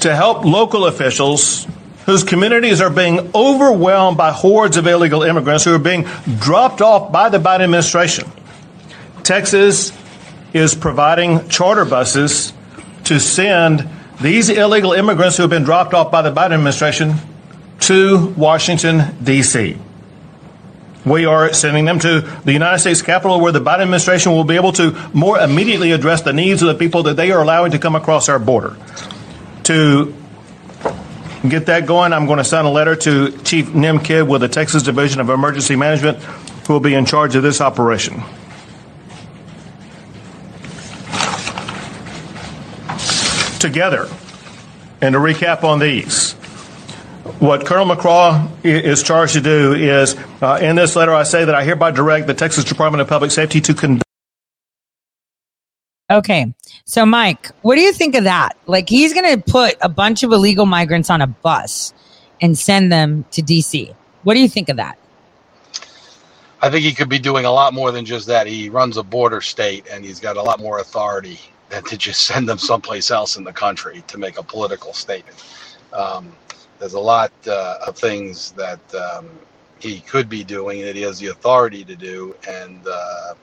[0.00, 1.66] to help local officials
[2.06, 6.06] whose communities are being overwhelmed by hordes of illegal immigrants who are being
[6.38, 8.30] dropped off by the Biden administration.
[9.24, 9.92] Texas
[10.54, 12.54] is providing charter buses
[13.08, 13.88] to send
[14.20, 17.14] these illegal immigrants who have been dropped off by the Biden administration
[17.80, 19.78] to Washington, D.C.
[21.06, 24.56] We are sending them to the United States Capitol where the Biden administration will be
[24.56, 27.78] able to more immediately address the needs of the people that they are allowing to
[27.78, 28.76] come across our border.
[29.64, 30.14] To
[31.48, 34.48] get that going, I'm going to send a letter to Chief Nim Kidd with the
[34.48, 38.22] Texas Division of Emergency Management, who will be in charge of this operation.
[43.58, 44.08] Together,
[45.00, 46.32] and to recap on these,
[47.40, 51.54] what Colonel McCraw is charged to do is, uh, in this letter, I say that
[51.54, 54.04] I hereby direct the Texas Department of Public Safety to conduct
[56.10, 56.54] Okay.
[56.84, 58.56] So, Mike, what do you think of that?
[58.66, 61.92] Like, he's going to put a bunch of illegal migrants on a bus
[62.40, 63.94] and send them to DC.
[64.22, 64.98] What do you think of that?
[66.62, 68.46] I think he could be doing a lot more than just that.
[68.46, 71.38] He runs a border state, and he's got a lot more authority
[71.70, 75.44] than to just send them someplace else in the country to make a political statement.
[75.92, 76.32] Um,
[76.78, 79.28] there's a lot uh, of things that um,
[79.80, 83.34] he could be doing that he has the authority to do, and uh,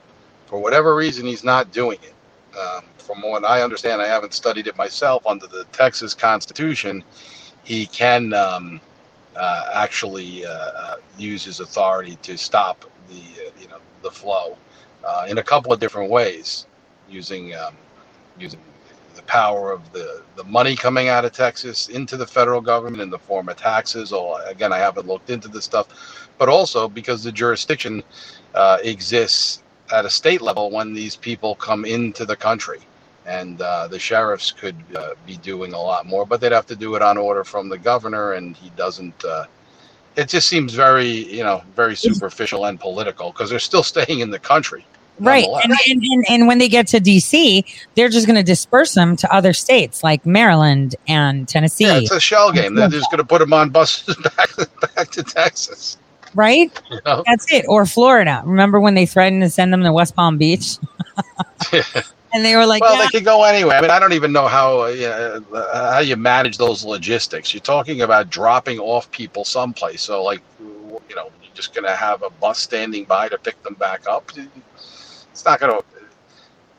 [0.45, 2.13] for whatever reason, he's not doing it.
[2.57, 5.25] Um, from what I understand, I haven't studied it myself.
[5.27, 7.03] Under the Texas Constitution,
[7.63, 8.81] he can um,
[9.35, 14.57] uh, actually uh, uh, use his authority to stop the uh, you know the flow
[15.05, 16.67] uh, in a couple of different ways,
[17.09, 17.75] using um,
[18.39, 18.59] using
[19.15, 23.09] the power of the the money coming out of Texas into the federal government in
[23.09, 24.11] the form of taxes.
[24.13, 28.03] Or again, I haven't looked into this stuff, but also because the jurisdiction
[28.53, 29.63] uh, exists
[29.93, 32.79] at a state level when these people come into the country.
[33.25, 36.75] And uh, the sheriffs could uh, be doing a lot more, but they'd have to
[36.75, 39.25] do it on order from the governor, and he doesn't.
[39.25, 39.45] Uh,
[40.15, 44.29] it just seems very, you know, very superficial and political because they're still staying in
[44.29, 44.85] the country.
[45.19, 45.45] Right.
[45.45, 47.63] And, and, and, and when they get to DC,
[47.95, 51.85] they're just going to disperse them to other states like Maryland and Tennessee.
[51.85, 52.75] Yeah, it's a shell game.
[52.75, 54.49] They're just going to put them on buses back
[54.95, 55.97] back to Texas.
[56.33, 56.71] right?
[56.91, 57.23] You know?
[57.25, 57.65] That's it.
[57.67, 58.41] Or Florida.
[58.45, 60.77] Remember when they threatened to send them to West Palm Beach?
[62.35, 63.03] and they were like, well, yeah.
[63.03, 65.93] they could go anywhere." I mean, I don't even know how uh, you know, uh,
[65.93, 67.53] how you manage those logistics.
[67.53, 71.95] You're talking about dropping off people someplace, so like you know, you're just going to
[71.95, 74.31] have a bus standing by to pick them back up.
[75.35, 75.81] It's not going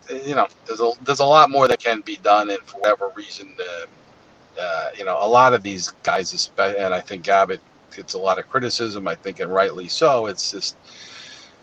[0.09, 0.27] to.
[0.27, 3.13] You know, there's a there's a lot more that can be done, and for whatever
[3.15, 7.61] reason, uh, uh, you know, a lot of these guys, and I think Abbott
[7.95, 9.07] gets a lot of criticism.
[9.09, 10.25] I think, and rightly so.
[10.25, 10.77] It's just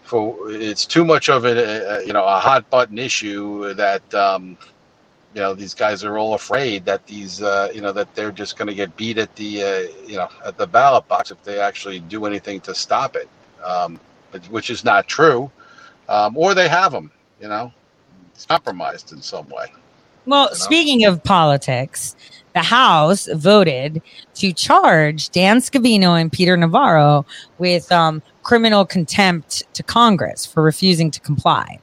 [0.03, 4.55] for it's too much of a, uh, you know a hot button issue that um,
[5.33, 8.55] you know these guys are all afraid that these uh, you know that they're just
[8.55, 11.59] going to get beat at the uh, you know at the ballot box if they
[11.59, 13.27] actually do anything to stop it,
[13.65, 13.99] um,
[14.51, 15.49] which is not true,
[16.09, 17.11] um, or they have them.
[17.41, 17.71] You know,
[18.33, 19.67] it's compromised in some way.
[20.25, 20.53] Well, you know?
[20.53, 22.15] speaking of politics,
[22.53, 24.01] the House voted
[24.35, 27.25] to charge Dan Scavino and Peter Navarro
[27.57, 31.79] with um, criminal contempt to Congress for refusing to comply.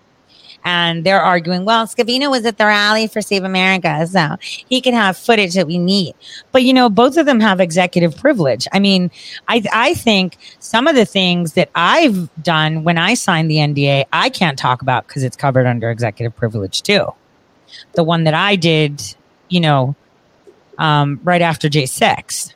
[0.64, 4.94] And they're arguing, well, Scavino was at the rally for Save America, so he can
[4.94, 6.14] have footage that we need.
[6.52, 8.68] But you know, both of them have executive privilege.
[8.72, 9.10] I mean,
[9.48, 14.04] I I think some of the things that I've done when I signed the NDA,
[14.12, 17.12] I can't talk about because it's covered under executive privilege too
[17.92, 19.02] the one that I did,
[19.48, 19.94] you know,
[20.78, 22.54] um, right after J6.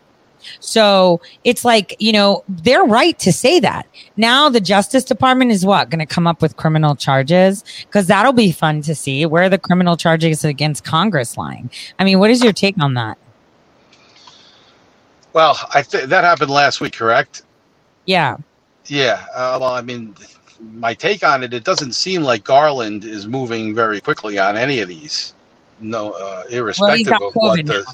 [0.61, 3.87] So it's like, you know, they're right to say that.
[4.17, 5.91] Now the Justice Department is what?
[5.91, 7.65] Going to come up with criminal charges?
[7.83, 9.27] Because that'll be fun to see.
[9.27, 11.71] Where the criminal charges against Congress lying?
[11.99, 13.19] I mean, what is your take on that?
[15.33, 17.43] Well, I think that happened last week, correct?
[18.07, 18.37] Yeah.
[18.87, 19.25] Yeah.
[19.35, 20.15] Uh, well, I mean,
[20.73, 24.81] my take on it, it doesn't seem like Garland is moving very quickly on any
[24.81, 25.35] of these.
[25.81, 27.85] No, uh, irrespective got of what the.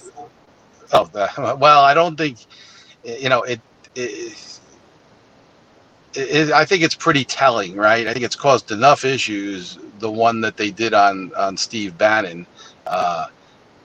[0.93, 1.31] Oh, the,
[1.61, 2.39] well, I don't think,
[3.05, 3.61] you know, it,
[3.97, 4.61] it,
[6.15, 6.53] it.
[6.53, 8.07] I think it's pretty telling, right?
[8.09, 9.79] I think it's caused enough issues.
[10.01, 12.47] The one that they did on on Steve Bannon.
[12.87, 13.27] Uh,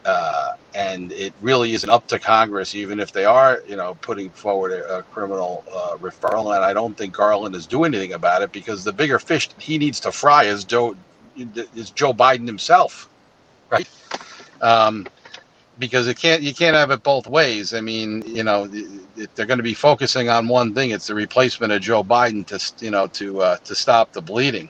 [0.05, 4.29] uh, and it really isn't up to Congress, even if they are, you know, putting
[4.31, 6.55] forward a, a criminal uh, referral.
[6.55, 9.77] And I don't think Garland is doing anything about it because the bigger fish he
[9.77, 10.95] needs to fry is Joe
[11.75, 13.09] is Joe Biden himself,
[13.71, 13.89] right?
[14.61, 15.07] Um,
[15.79, 17.73] because it can't you can't have it both ways.
[17.73, 21.15] I mean, you know, if they're going to be focusing on one thing, it's the
[21.15, 24.69] replacement of Joe Biden to you know to uh, to stop the bleeding,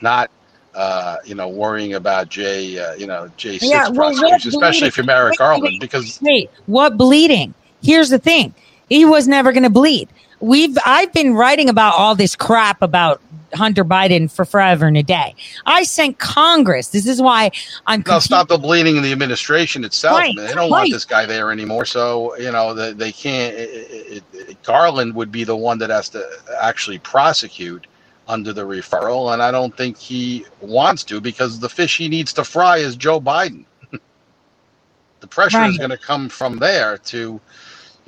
[0.00, 0.30] not
[0.74, 4.96] uh, you know, worrying about Jay uh, you know, J six Yeah, well, especially if
[4.96, 7.52] you're Merrick Wait, Garland, because Wait, what bleeding?
[7.82, 8.54] Here's the thing.
[8.88, 10.08] He was never going to bleed.
[10.40, 13.20] We've I've been writing about all this crap about
[13.54, 15.34] Hunter Biden for forever and a day.
[15.66, 16.88] I sent Congress.
[16.88, 17.50] This is why
[17.86, 20.18] I'm no, stop the bleeding in the administration itself.
[20.18, 20.36] Right.
[20.36, 21.84] They don't want this guy there anymore.
[21.84, 23.54] So you know, they, they can't.
[23.54, 26.28] It, it, it, Garland would be the one that has to
[26.60, 27.86] actually prosecute
[28.28, 32.32] under the referral, and I don't think he wants to because the fish he needs
[32.34, 33.64] to fry is Joe Biden.
[35.20, 37.40] the pressure is going to come from there to,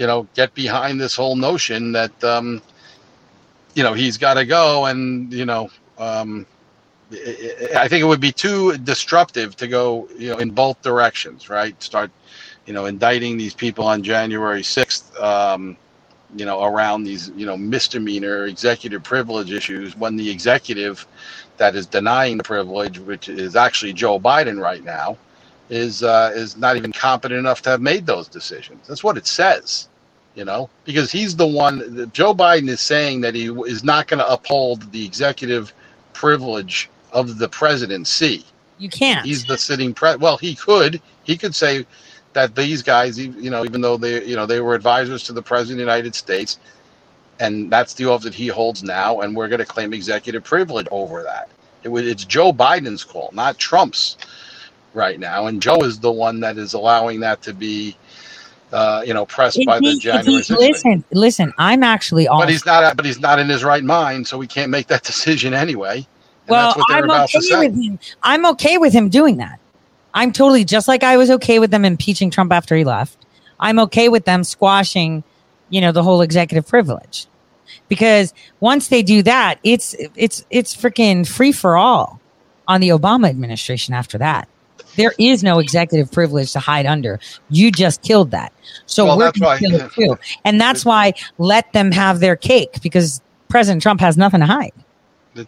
[0.01, 2.63] you know, get behind this whole notion that, um,
[3.75, 6.47] you know, he's got to go, and you know, um,
[7.77, 11.81] I think it would be too disruptive to go, you know, in both directions, right?
[11.83, 12.11] Start,
[12.67, 15.17] you know, indicting these people on January sixth.
[15.21, 15.77] Um,
[16.37, 21.07] you know, around these, you know, misdemeanor executive privilege issues when the executive
[21.59, 25.19] that is denying the privilege, which is actually Joe Biden right now,
[25.71, 28.89] is uh, is not even competent enough to have made those decisions.
[28.89, 29.90] That's what it says,
[30.35, 32.11] you know, because he's the one.
[32.13, 35.73] Joe Biden is saying that he is not going to uphold the executive
[36.13, 38.45] privilege of the presidency.
[38.79, 39.27] You can't.
[39.27, 40.17] He's the sitting pre.
[40.17, 41.03] Well, he could.
[41.25, 41.87] He could say
[42.33, 45.43] that these guys, you know, even though they, you know, they were advisors to the
[45.43, 46.59] president of the United States,
[47.41, 50.87] and that's the oath that he holds now, and we're going to claim executive privilege
[50.91, 51.49] over that.
[51.83, 54.17] It was, it's Joe Biden's call, not Trump's,
[54.95, 57.97] right now, and Joe is the one that is allowing that to be,
[58.73, 61.53] uh, you know, pressed by the he- if January he- listen, listen.
[61.59, 62.41] I'm actually on.
[62.41, 62.97] But he's not.
[62.97, 65.99] But he's not in his right mind, so we can't make that decision anyway.
[65.99, 66.07] And
[66.49, 66.67] well.
[66.69, 67.99] that's what they're I'm okay with him.
[68.23, 69.59] I'm okay with him doing that.
[70.15, 73.17] I'm totally just like I was okay with them impeaching Trump after he left.
[73.61, 75.23] I'm okay with them squashing,
[75.69, 77.27] you know, the whole executive privilege,
[77.89, 82.21] because once they do that, it's it's it's freaking free for all
[82.67, 83.95] on the Obama administration.
[83.95, 84.49] After that,
[84.97, 87.19] there is no executive privilege to hide under.
[87.49, 88.53] You just killed that,
[88.87, 90.19] so Well, we're that's gonna kill it too.
[90.45, 94.73] And that's why let them have their cake because President Trump has nothing to hide.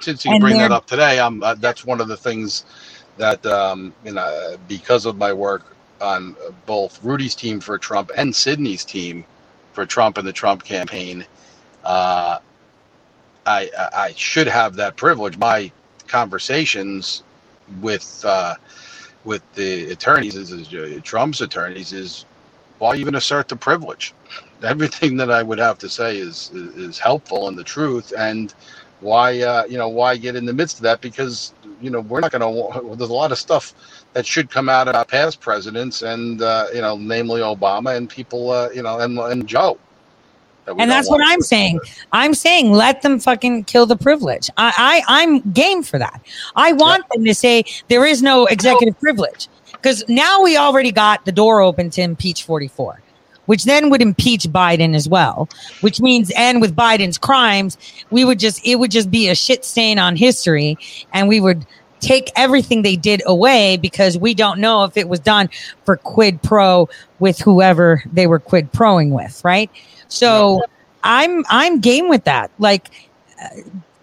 [0.01, 2.65] Since you And bring that up today, um, uh, that's one of the things
[3.17, 6.37] that um, you know because of my work on
[6.67, 9.25] both Rudy's team for Trump and Sydney's team
[9.73, 11.25] for Trump and the Trump campaign,
[11.85, 12.39] uh,
[13.47, 15.37] I I I should have that privilege.
[15.37, 15.71] My
[16.07, 17.23] conversations
[17.81, 18.55] with uh,
[19.25, 22.27] with the attorneys, is, is uh, Trump's attorneys, is
[22.79, 24.15] why even assert the privilege?
[24.65, 28.55] Everything that I would have to say is is, is helpful and the truth, and
[29.01, 31.01] why uh, you know why get in the midst of that?
[31.03, 32.97] Because you know we're not going to.
[32.97, 33.75] There's a lot of stuff
[34.15, 38.51] that should come out about past presidents, and uh, you know, namely Obama and people,
[38.51, 39.79] uh, you know, and and Joe.
[40.65, 41.81] That And that's what I'm saying.
[42.13, 44.51] I'm saying let them fucking kill the privilege.
[44.57, 46.21] I, I I'm game for that.
[46.57, 51.25] I want them to say there is no executive privilege because now we already got
[51.25, 53.01] the door open to impeach 44,
[53.47, 55.49] which then would impeach Biden as well.
[55.81, 57.77] Which means, and with Biden's crimes,
[58.11, 60.79] we would just it would just be a shit stain on history,
[61.13, 61.67] and we would
[61.99, 65.49] take everything they did away because we don't know if it was done
[65.85, 66.89] for quid pro
[67.21, 69.71] with whoever they were quid proing with, right?
[70.13, 70.63] So
[71.03, 72.51] I'm I'm game with that.
[72.59, 72.91] Like,
[73.43, 73.49] uh,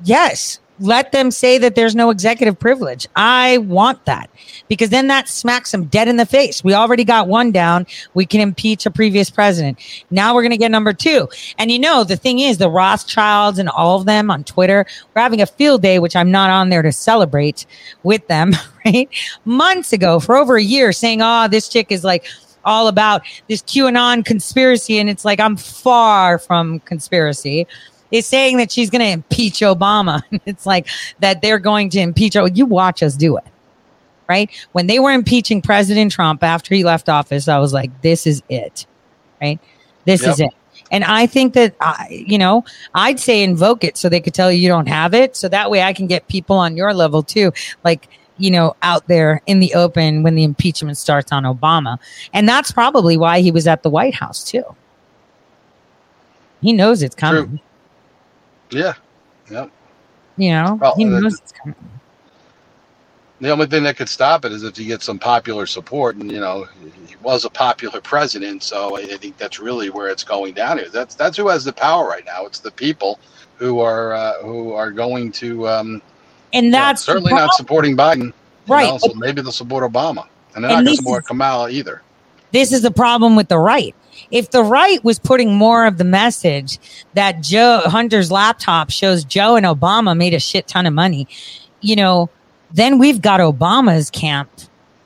[0.04, 3.08] yes, let them say that there's no executive privilege.
[3.16, 4.30] I want that
[4.68, 6.64] because then that smacks them dead in the face.
[6.64, 7.86] We already got one down.
[8.14, 9.80] We can impeach a previous president.
[10.10, 11.28] Now we're going to get number two.
[11.58, 15.22] And you know, the thing is, the Rothschilds and all of them on Twitter, we're
[15.22, 17.66] having a field day, which I'm not on there to celebrate
[18.04, 18.54] with them,
[18.86, 19.10] right?
[19.46, 22.26] Months ago, for over a year, saying, oh, this chick is like,
[22.66, 25.00] all about this QAnon conspiracy.
[25.00, 27.68] And it's like, I'm far from conspiracy.
[28.12, 30.24] Is saying that she's going to impeach Obama.
[30.46, 30.88] it's like
[31.20, 32.36] that they're going to impeach.
[32.36, 33.44] Oh, you watch us do it.
[34.28, 34.50] Right.
[34.74, 38.44] When they were impeaching President Trump after he left office, I was like, this is
[38.50, 38.86] it.
[39.42, 39.60] Right.
[40.06, 40.54] This is it.
[40.92, 44.52] And I think that, I, you know, I'd say invoke it so they could tell
[44.52, 45.36] you you don't have it.
[45.36, 47.52] So that way I can get people on your level too.
[47.84, 48.08] Like,
[48.40, 52.00] you know, out there in the open when the impeachment starts on Obama.
[52.34, 54.64] And that's probably why he was at the White House too.
[56.62, 57.60] He knows it's coming.
[58.72, 58.94] Yeah,
[59.50, 59.72] yep.
[60.38, 61.76] You know, Well, he knows it's coming.
[63.42, 66.30] The only thing that could stop it is if he gets some popular support, and
[66.30, 66.68] you know,
[67.08, 70.78] he was a popular president, so I I think that's really where it's going down
[70.78, 70.90] here.
[70.90, 72.46] That's that's who has the power right now.
[72.46, 73.18] It's the people
[73.56, 76.02] who are uh, who are going to um,
[76.54, 78.34] And that's the certainly not supporting Biden,
[78.68, 78.90] Right.
[78.90, 80.26] know, so maybe they'll support Obama,
[80.56, 82.02] and they're And not going to support is- Kamala either.
[82.52, 83.94] this is the problem with the right.
[84.32, 86.78] If the right was putting more of the message
[87.14, 91.28] that Joe Hunter's laptop shows Joe and Obama made a shit ton of money,
[91.82, 92.30] you know,
[92.74, 94.50] then we've got Obama's camp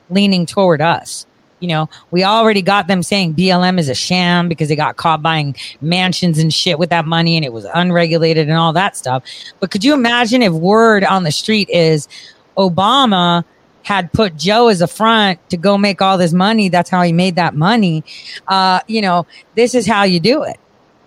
[0.09, 1.25] leaning toward us.
[1.63, 5.21] You know, we already got them saying BLM is a sham because they got caught
[5.21, 9.23] buying mansions and shit with that money and it was unregulated and all that stuff.
[9.61, 12.09] But could you imagine if word on the street is
[12.57, 13.45] Obama
[13.83, 16.67] had put Joe as a front to go make all this money.
[16.67, 18.03] That's how he made that money.
[18.45, 20.57] Uh, you know, this is how you do it.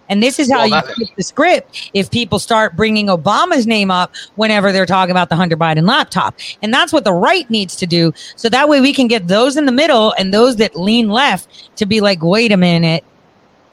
[0.09, 3.91] And this is how Well, you flip the script if people start bringing Obama's name
[3.91, 6.37] up whenever they're talking about the Hunter Biden laptop.
[6.63, 8.13] And that's what the right needs to do.
[8.37, 11.77] So that way we can get those in the middle and those that lean left
[11.77, 13.05] to be like, wait a minute.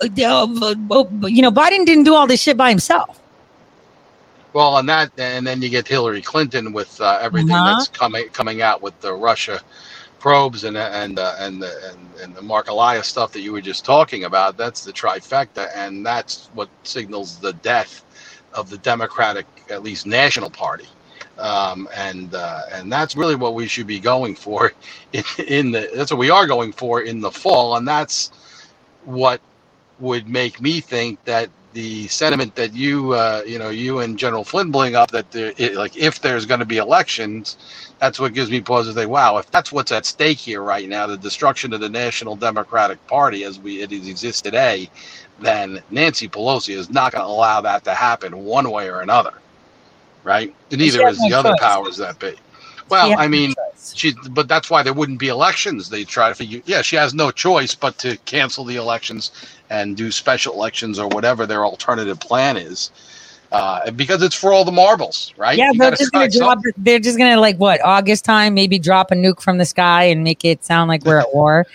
[0.01, 3.19] You know, Biden didn't do all this shit by himself.
[4.53, 7.75] Well, and that, and then you get Hillary Clinton with uh, everything Uh-huh.
[7.77, 9.61] that's coming coming out with the Russia
[10.23, 13.61] probes and and uh, and the and, and the Marc Elias stuff that you were
[13.61, 14.55] just talking about.
[14.55, 18.05] That's the trifecta, and that's what signals the death
[18.53, 20.87] of the Democratic, at least national party.
[21.37, 24.71] Um, and uh, and that's really what we should be going for
[25.13, 25.91] in, in the.
[25.93, 28.31] That's what we are going for in the fall, and that's
[29.03, 29.41] what
[29.99, 34.43] would make me think that the sentiment that you uh, you know you and General
[34.45, 37.57] Flynn bring up that there, it, like if there's going to be elections,
[37.99, 40.89] that's what gives me pause to say, wow, if that's what's at stake here right
[40.89, 44.89] now, the destruction of the National Democratic Party as we it exists today,
[45.39, 49.33] then Nancy Pelosi is not going to allow that to happen one way or another,
[50.23, 50.53] right?
[50.71, 52.35] And neither is the other powers that be.
[52.89, 53.53] Well, I mean,
[53.93, 55.89] she, but that's why there wouldn't be elections.
[55.89, 56.61] They try to figure.
[56.65, 59.31] Yeah, she has no choice but to cancel the elections
[59.69, 62.91] and do special elections or whatever their alternative plan is,
[63.51, 65.57] uh, because it's for all the marbles, right?
[65.57, 66.57] Yeah, You they're just gonna drop.
[66.57, 66.73] something.
[66.77, 70.23] They're just gonna like what August time, maybe drop a nuke from the sky and
[70.23, 71.65] make it sound like we're at war.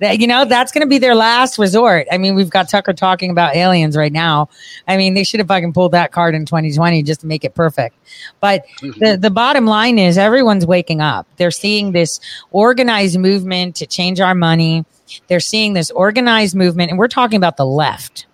[0.00, 2.06] That you know, that's gonna be their last resort.
[2.12, 4.48] I mean, we've got Tucker talking about aliens right now.
[4.86, 7.54] I mean, they should have fucking pulled that card in 2020 just to make it
[7.54, 7.96] perfect.
[8.40, 11.26] But the the bottom line is, everyone's waking up.
[11.36, 12.20] They're seeing this
[12.50, 14.84] organized movement to change our money.
[15.26, 18.26] They're seeing this organized movement, and we're talking about the left,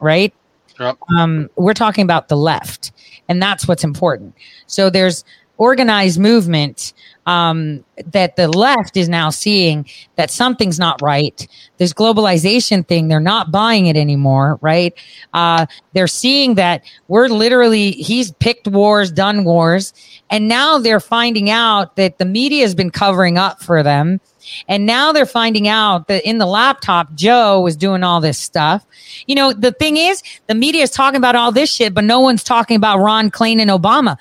[0.00, 0.34] right?
[0.80, 0.98] Yep.
[1.16, 2.92] um, we're talking about the left,
[3.28, 4.34] and that's what's important.
[4.66, 5.24] So there's
[5.58, 6.92] organized movement
[7.26, 11.46] um, that the left is now seeing that something's not right.
[11.76, 14.92] This globalization thing, they're not buying it anymore, right?
[15.32, 19.92] Uh, they're seeing that we're literally, he's picked wars, done wars,
[20.30, 24.20] and now they're finding out that the media has been covering up for them.
[24.66, 28.84] And now they're finding out that in the laptop, Joe was doing all this stuff.
[29.26, 32.18] You know, the thing is, the media is talking about all this shit, but no
[32.18, 34.16] one's talking about Ron Klain and Obama.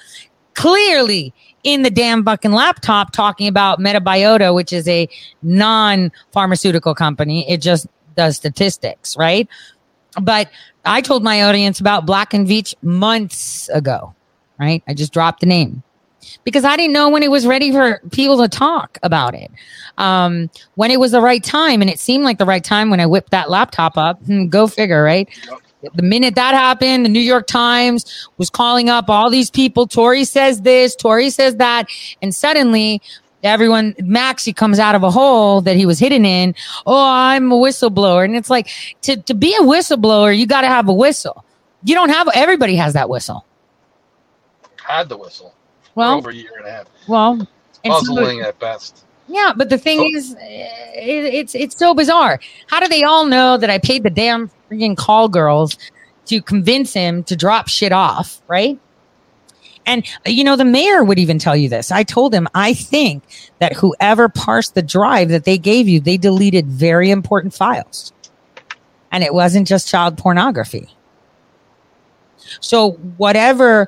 [0.54, 1.34] Clearly,
[1.64, 5.08] in the damn fucking laptop talking about Metabiota, which is a
[5.42, 7.50] non pharmaceutical company.
[7.50, 9.48] It just does statistics, right?
[10.22, 10.50] But
[10.86, 14.14] I told my audience about Black and Veatch months ago,
[14.60, 14.84] right?
[14.88, 15.84] I just dropped the name
[16.44, 19.52] because I didn't know when it was ready for people to talk about it.
[19.98, 23.00] Um, when it was the right time, and it seemed like the right time when
[23.00, 24.22] I whipped that laptop up.
[24.26, 25.30] Hmm, go figure, right?
[25.94, 29.88] The minute that happened, the New York Times was calling up all these people.
[29.88, 31.88] Tore says this, Tore says that.
[32.22, 33.02] And suddenly
[33.44, 36.56] everyone, Maxey comes out of a hole that he was hidden in.
[36.86, 38.24] Oh, I'm a whistleblower.
[38.24, 38.70] And it's like
[39.04, 41.44] to, to be a whistleblower, you got to have a whistle.
[41.84, 43.46] You don't have, everybody has that whistle.
[44.84, 45.54] Had the whistle.
[45.96, 46.88] Well, over a year and a half.
[47.08, 47.48] Well,
[47.84, 49.06] puzzling at best.
[49.32, 50.18] Yeah, but the thing oh.
[50.18, 52.40] is, it, it's it's so bizarre.
[52.68, 55.78] How do they all know that I paid the damn freaking call girls
[56.26, 58.78] to convince him to drop shit off, right?
[59.86, 61.92] And you know, the mayor would even tell you this.
[61.92, 63.24] I told him, I think
[63.60, 68.12] that whoever parsed the drive that they gave you, they deleted very important files.
[69.14, 70.90] And it wasn't just child pornography.
[72.60, 73.88] So whatever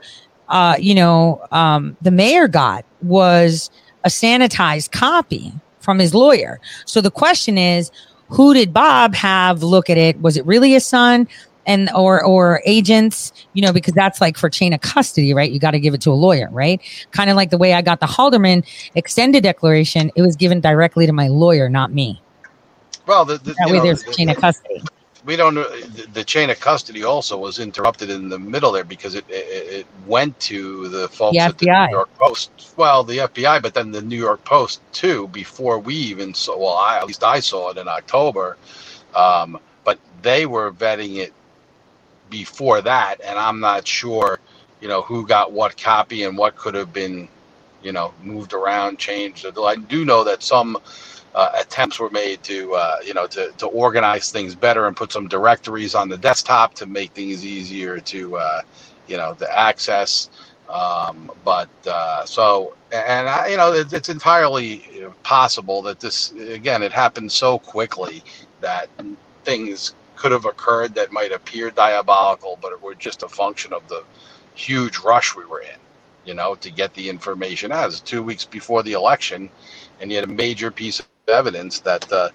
[0.53, 3.71] uh, you know, um, the mayor got was
[4.03, 6.59] a sanitized copy from his lawyer.
[6.85, 7.91] So the question is,
[8.29, 10.19] who did Bob have look at it?
[10.21, 11.27] Was it really his son?
[11.65, 15.49] And or or agents, you know, because that's like for chain of custody, right?
[15.49, 16.81] You got to give it to a lawyer, right?
[17.11, 21.05] Kind of like the way I got the Haldeman extended declaration, it was given directly
[21.05, 22.21] to my lawyer, not me.
[23.05, 24.83] Well, the, the, that way know, there's the, chain of custody
[25.25, 28.83] we don't know the, the, chain of custody also was interrupted in the middle there
[28.83, 29.33] because it it,
[29.73, 32.51] it went to the folks the at the New York Post.
[32.75, 35.27] Well, the FBI, but then the New York Post too.
[35.29, 38.57] Before we even saw, well, I, at least I saw it in October,
[39.15, 41.33] um, but they were vetting it
[42.29, 44.39] before that, and I'm not sure,
[44.81, 47.29] you know, who got what copy and what could have been,
[47.81, 49.45] you know, moved around, changed.
[49.45, 50.77] I do know that some
[51.35, 55.11] uh, attempts were made to uh, you know to, to organize things better and put
[55.11, 58.61] some directories on the desktop to make things easier to uh,
[59.07, 60.29] you know to access.
[60.69, 64.83] Um, but uh, so and I, you know it, it's entirely
[65.23, 68.23] possible that this again it happened so quickly
[68.61, 68.89] that
[69.43, 73.87] things could have occurred that might appear diabolical but it were just a function of
[73.89, 74.03] the
[74.55, 75.77] huge rush we were in
[76.25, 77.71] you know to get the information.
[77.71, 79.49] As two weeks before the election
[80.01, 82.29] and you had a major piece evidence that uh,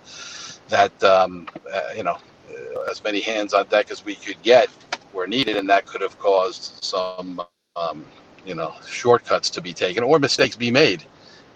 [0.69, 2.19] that um, uh, you know
[2.51, 4.69] uh, as many hands on deck as we could get
[5.13, 7.43] were needed, and that could have caused some
[7.77, 8.05] um,
[8.47, 11.05] you know shortcuts to be taken or mistakes be made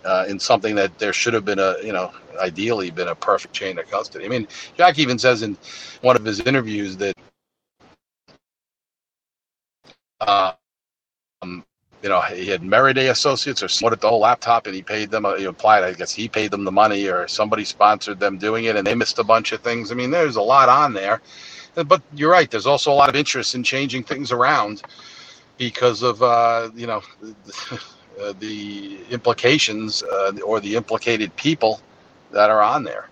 [0.04, 3.54] uh, in something that there should have been a you know ideally been a perfect
[3.54, 4.24] chain of custody.
[4.24, 5.56] I mean, Jack even says in
[6.02, 7.14] one of his interviews that.
[10.20, 10.52] Uh,
[11.42, 11.64] um,
[12.02, 15.24] you know, he had Maryman Associates or at the whole laptop and he paid them,
[15.24, 18.64] uh, he applied, I guess he paid them the money or somebody sponsored them doing
[18.64, 19.92] it and they missed a bunch of things.
[19.92, 21.22] I mean, there's a lot on there.
[21.74, 24.82] But you're right, there's also a lot of interest in changing things around
[25.56, 27.02] because of, uh, you know,
[28.20, 31.80] uh, the implications uh, or the implicated people
[32.32, 33.08] that are on there.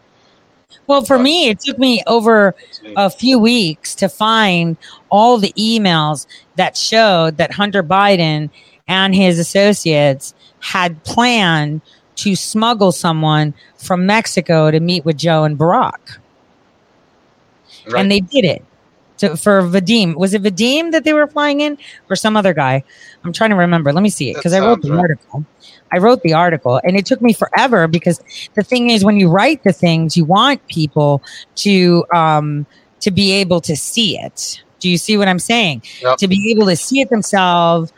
[0.86, 2.54] Well, for me, it took me over
[2.96, 4.76] a few weeks to find
[5.08, 6.26] all the emails
[6.56, 8.50] that showed that Hunter Biden
[8.90, 11.80] and his associates had planned
[12.16, 16.18] to smuggle someone from Mexico to meet with Joe and Barack.
[17.86, 18.00] Right.
[18.00, 18.64] And they did it
[19.18, 20.16] to, for Vadim.
[20.16, 21.78] Was it Vadim that they were flying in
[22.10, 22.82] or some other guy?
[23.22, 23.92] I'm trying to remember.
[23.92, 24.98] Let me see it because I wrote the right.
[24.98, 25.46] article.
[25.92, 28.20] I wrote the article and it took me forever because
[28.54, 31.22] the thing is when you write the things, you want people
[31.56, 32.66] to um
[33.00, 34.64] to be able to see it.
[34.80, 35.82] Do you see what I'm saying?
[36.02, 36.18] Yep.
[36.18, 37.92] To be able to see it themselves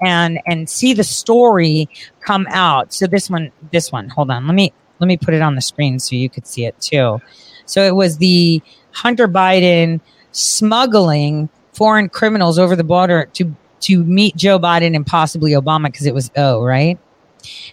[0.00, 1.88] and and see the story
[2.20, 2.92] come out.
[2.92, 4.46] So this one, this one, hold on.
[4.46, 7.20] Let me let me put it on the screen so you could see it too.
[7.66, 8.62] So it was the
[8.92, 10.00] Hunter Biden
[10.32, 16.06] smuggling foreign criminals over the border to to meet Joe Biden and possibly Obama because
[16.06, 16.98] it was O, right?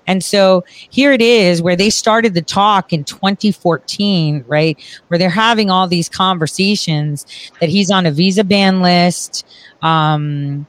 [0.08, 4.80] And so here it is where they started the talk in 2014, right?
[5.08, 7.26] Where they're having all these conversations
[7.60, 9.46] that he's on a visa ban list.
[9.82, 10.66] Um,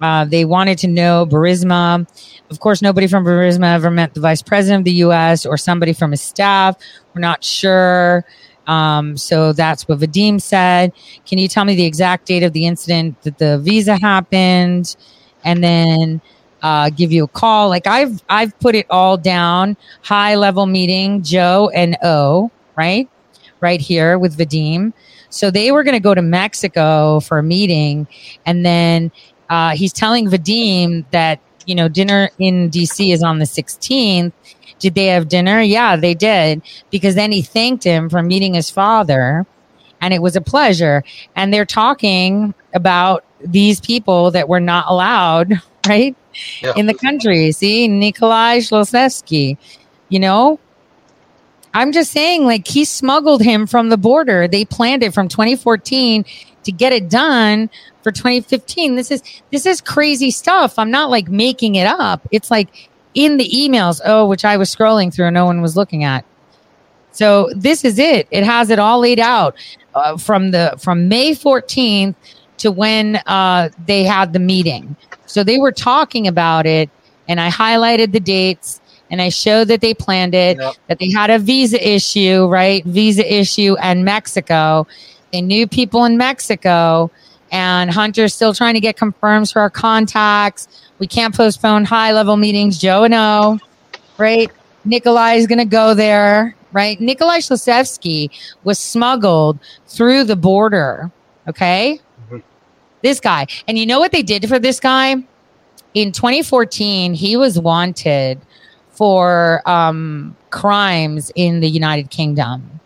[0.00, 2.06] Uh, they wanted to know Burisma.
[2.50, 5.46] Of course, nobody from Burisma ever met the vice president of the U.S.
[5.46, 6.76] or somebody from his staff.
[7.14, 8.26] We're not sure.
[8.66, 10.92] Um, so that's what Vadim said.
[11.24, 14.94] Can you tell me the exact date of the incident that the visa happened?
[15.44, 16.20] And then
[16.62, 17.68] uh, give you a call.
[17.68, 19.76] Like I've I've put it all down.
[20.02, 23.08] High level meeting, Joe and O, right?
[23.60, 24.92] Right here with Vadim.
[25.30, 28.06] So they were going to go to Mexico for a meeting,
[28.44, 29.10] and then
[29.50, 34.32] uh, he's telling Vadim that you know dinner in DC is on the 16th.
[34.78, 35.60] Did they have dinner?
[35.62, 39.46] Yeah, they did because then he thanked him for meeting his father,
[40.00, 41.02] and it was a pleasure.
[41.34, 45.54] And they're talking about these people that were not allowed,
[45.86, 46.16] right,
[46.62, 46.72] Yeah.
[46.76, 47.52] in the country.
[47.52, 49.56] See, Nikolai Zlochevsky,
[50.08, 50.58] you know.
[51.74, 54.48] I'm just saying, like, he smuggled him from the border.
[54.48, 56.24] They planned it from 2014
[56.64, 57.70] to get it done
[58.02, 58.96] for 2015.
[58.96, 60.78] This is this is crazy stuff.
[60.78, 62.26] I'm not like making it up.
[62.30, 65.76] It's like in the emails, oh, which I was scrolling through and no one was
[65.76, 66.24] looking at.
[67.12, 68.28] So this is it.
[68.30, 69.56] It has it all laid out
[69.94, 72.14] uh, from the from May 14th
[72.58, 74.96] to when uh, they had the meeting.
[75.26, 76.90] So they were talking about it,
[77.28, 80.74] and I highlighted the dates and I showed that they planned it, Yep.
[80.88, 82.84] that they had a visa issue, right?
[82.84, 84.86] Visa issue and Mexico.
[85.32, 87.10] They knew people in Mexico,
[87.52, 90.66] and Hunter's still trying to get confirms for our contacts.
[90.98, 92.78] We can't postpone high level meetings.
[92.78, 93.58] Joe and O,
[94.18, 94.50] right?
[94.84, 97.00] Nikolai is going to go there, right?
[97.00, 98.30] Nikolai Zlochevsky
[98.64, 101.10] was smuggled through the border.
[101.48, 102.00] Okay.
[103.06, 103.46] This guy.
[103.68, 105.14] And you know what they did for this guy?
[105.94, 108.40] In 2014, he was wanted
[108.90, 112.80] for um, crimes in the United Kingdom.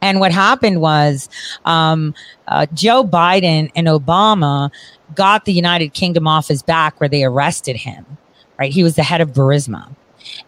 [0.00, 1.28] And what happened was
[1.64, 2.14] um,
[2.46, 4.70] uh, Joe Biden and Obama
[5.16, 8.06] got the United Kingdom off his back where they arrested him,
[8.60, 8.70] right?
[8.70, 9.92] He was the head of Burisma.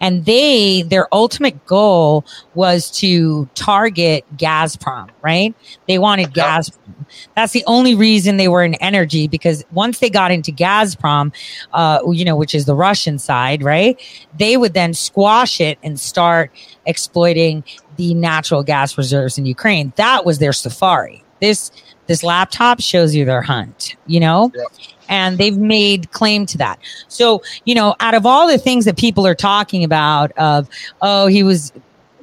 [0.01, 2.25] And they, their ultimate goal
[2.55, 5.55] was to target Gazprom, right?
[5.87, 6.47] They wanted Yep.
[6.47, 7.07] Gazprom.
[7.35, 11.35] That's the only reason they were in energy because once they got into Gazprom,
[11.73, 14.01] uh, you know, which is the Russian side, right?
[14.39, 16.51] They would then squash it and start
[16.87, 17.65] exploiting
[17.97, 19.93] the natural gas reserves in Ukraine.
[19.97, 21.25] That was their safari.
[21.41, 21.71] This
[22.07, 24.51] this laptop shows you their hunt, you know?
[24.55, 24.67] Yep.
[25.09, 26.79] And they've made claim to that.
[27.09, 30.69] So, you know, out of all the things that people are talking about of,
[31.03, 31.73] oh, he was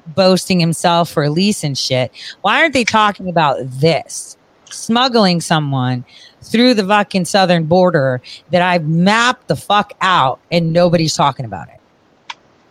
[0.07, 2.11] boasting himself for a lease and shit,
[2.41, 4.37] why aren't they talking about this?
[4.69, 6.05] Smuggling someone
[6.41, 8.21] through the fucking southern border
[8.51, 11.75] that I've mapped the fuck out and nobody's talking about it.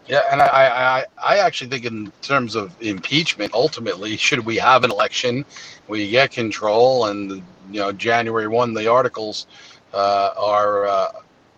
[0.07, 4.85] Yeah, and I, I, I- actually think in terms of impeachment, ultimately, should we have
[4.85, 5.47] an election,
[5.89, 7.31] we get control, and
[7.71, 9.47] you know, January one, the articles
[9.95, 11.13] are uh,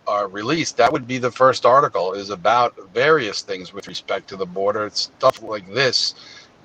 [0.08, 0.76] are released.
[0.78, 4.90] That would be the first article is about various things with respect to the border,
[4.92, 6.14] stuff like this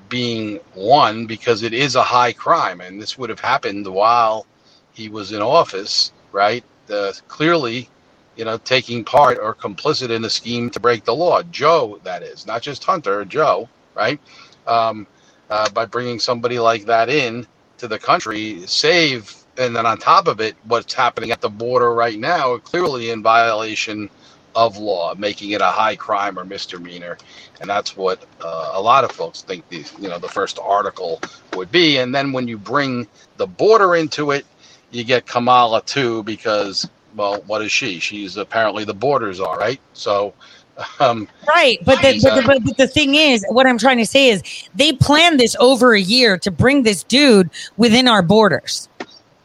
[0.10, 4.48] being one because it is a high crime, and this would have happened while
[4.94, 6.64] he was in office, right?
[6.90, 7.90] Uh, clearly,
[8.38, 11.44] you know, taking part or complicit in a scheme to break the law.
[11.44, 14.20] Joe, that is, not just Hunter, Joe, right?
[14.68, 15.08] Um,
[15.50, 17.48] uh, by bringing somebody like that in
[17.80, 21.94] to the country, save, and then on top of it, what's happening at the border
[21.94, 24.10] right now, are clearly in violation
[24.56, 27.18] of law, making it a high crime or misdemeanor,
[27.62, 31.22] and that's what uh, a lot of folks think the you know the first article
[31.56, 31.98] would be.
[31.98, 33.08] And then when you bring
[33.38, 34.46] the border into it,
[34.92, 38.00] you get Kamala too, because well, what is she?
[38.00, 39.80] She's apparently the borders are right.
[39.94, 40.34] So,
[41.00, 44.06] um, Right, but the, but, the, but, but the thing is, what I'm trying to
[44.06, 44.42] say is,
[44.76, 48.88] they planned this over a year to bring this dude within our borders.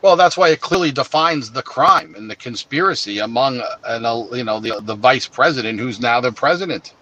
[0.03, 4.25] Well, that's why it clearly defines the crime and the conspiracy among uh, and uh,
[4.33, 6.95] you know the the vice president who's now the president,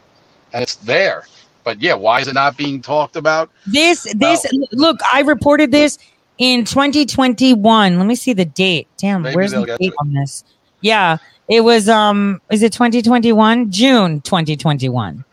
[0.52, 1.24] and it's there.
[1.64, 3.50] But yeah, why is it not being talked about?
[3.66, 5.98] This, this, look, I reported this
[6.36, 7.98] in 2021.
[7.98, 8.86] Let me see the date.
[8.98, 10.44] Damn, where's the date on this?
[10.82, 11.16] Yeah,
[11.48, 11.88] it was.
[11.88, 13.70] Um, is it 2021?
[13.70, 15.24] June 2021.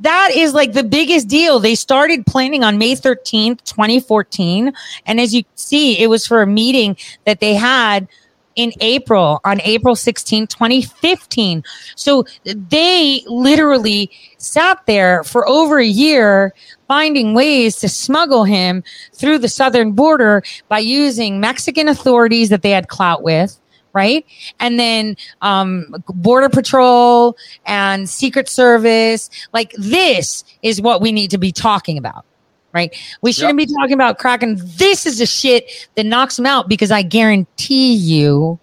[0.00, 1.60] That is like the biggest deal.
[1.60, 4.72] They started planning on May 13th, 2014.
[5.06, 8.08] And as you see, it was for a meeting that they had
[8.56, 11.62] in April, on April 16th, 2015.
[11.96, 16.52] So they literally sat there for over a year
[16.88, 18.82] finding ways to smuggle him
[19.14, 23.58] through the southern border by using Mexican authorities that they had clout with.
[23.94, 24.24] Right.
[24.58, 27.36] And then um, Border Patrol
[27.66, 29.28] and Secret Service.
[29.52, 32.24] Like, this is what we need to be talking about.
[32.72, 32.96] Right.
[33.20, 34.58] We shouldn't be talking about cracking.
[34.78, 38.58] This is the shit that knocks him out because I guarantee you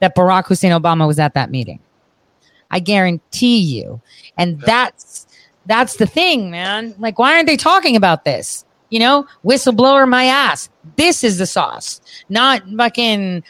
[0.00, 1.80] that Barack Hussein Obama was at that meeting.
[2.70, 4.00] I guarantee you.
[4.38, 5.26] And that's
[5.66, 6.94] that's the thing, man.
[6.98, 8.64] Like, why aren't they talking about this?
[8.90, 10.70] You know, whistleblower my ass.
[10.96, 13.42] This is the sauce, not fucking.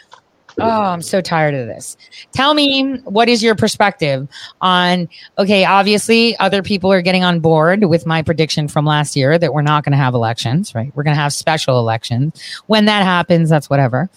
[0.59, 1.97] Oh, I'm so tired of this.
[2.33, 4.27] Tell me, what is your perspective
[4.61, 5.09] on?
[5.39, 9.53] Okay, obviously, other people are getting on board with my prediction from last year that
[9.53, 10.91] we're not going to have elections, right?
[10.95, 12.41] We're going to have special elections.
[12.67, 14.09] When that happens, that's whatever.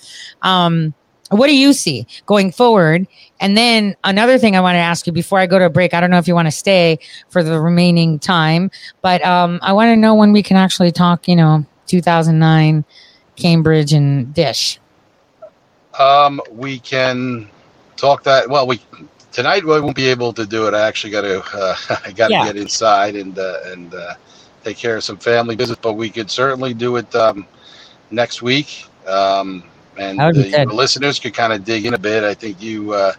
[0.41, 0.93] Um,
[1.29, 3.05] what do you see going forward?
[3.39, 5.93] And then another thing I want to ask you before I go to a break,
[5.93, 6.99] I don't know if you want to stay
[7.29, 8.71] for the remaining time,
[9.01, 12.85] but um, I want to know when we can actually talk, you know, 2009
[13.35, 14.79] Cambridge and Dish.
[15.99, 17.49] Um, we can
[17.97, 18.49] talk that.
[18.49, 18.81] Well, we
[19.31, 20.75] tonight we won't be able to do it.
[20.75, 21.43] I actually got to.
[21.53, 22.39] Uh, I got to Yeah.
[22.39, 24.15] get inside and uh, and uh,
[24.63, 25.79] take care of some family business.
[25.81, 27.47] But we could certainly do it um,
[28.11, 28.85] next week.
[29.07, 29.63] Um,
[29.97, 32.23] and That would be the, listeners could kind of dig in a bit.
[32.23, 33.13] I think you uh,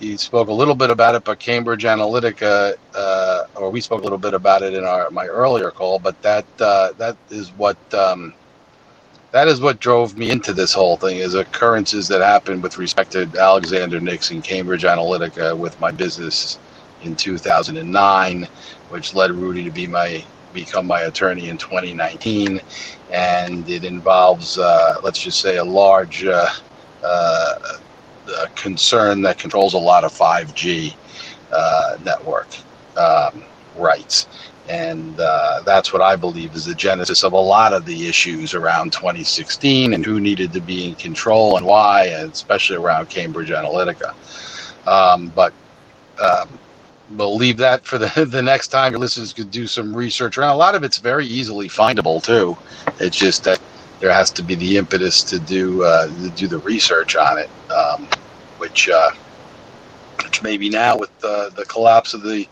[0.00, 4.04] you spoke a little bit about it, but Cambridge Analytica, uh, or we spoke a
[4.04, 5.98] little bit about it in our my earlier call.
[5.98, 7.78] But that uh, that is what.
[7.94, 8.34] Um,
[9.32, 13.12] that is what drove me into this whole thing is occurrences that happened with respect
[13.12, 16.58] to Alexander Nixon, Cambridge Analytica with my business
[17.02, 18.48] in 2009,
[18.88, 20.24] which led Rudy to be my
[20.54, 22.60] become my attorney in 2019,
[23.12, 26.48] and it involves uh, let's just say a large uh,
[27.04, 27.58] uh,
[28.54, 30.94] concern that controls a lot of 5G
[31.52, 32.48] uh, network
[32.96, 33.44] um,
[33.76, 34.26] rights.
[34.68, 38.54] And uh, that's what I believe is the genesis of a lot of the issues
[38.54, 43.48] around 2016 and who needed to be in control and why, and especially around Cambridge
[43.48, 44.14] Analytica.
[44.86, 45.52] Um, but
[46.22, 46.58] um,
[47.10, 50.54] we'll leave that for the, the next time your listeners could do some research around.
[50.54, 52.56] A lot of it's very easily findable too.
[53.00, 53.60] It's just that
[54.00, 57.50] there has to be the impetus to do uh, to do the research on it,
[57.70, 58.08] um,
[58.58, 59.10] which uh,
[60.24, 62.46] which maybe now with the, the collapse of the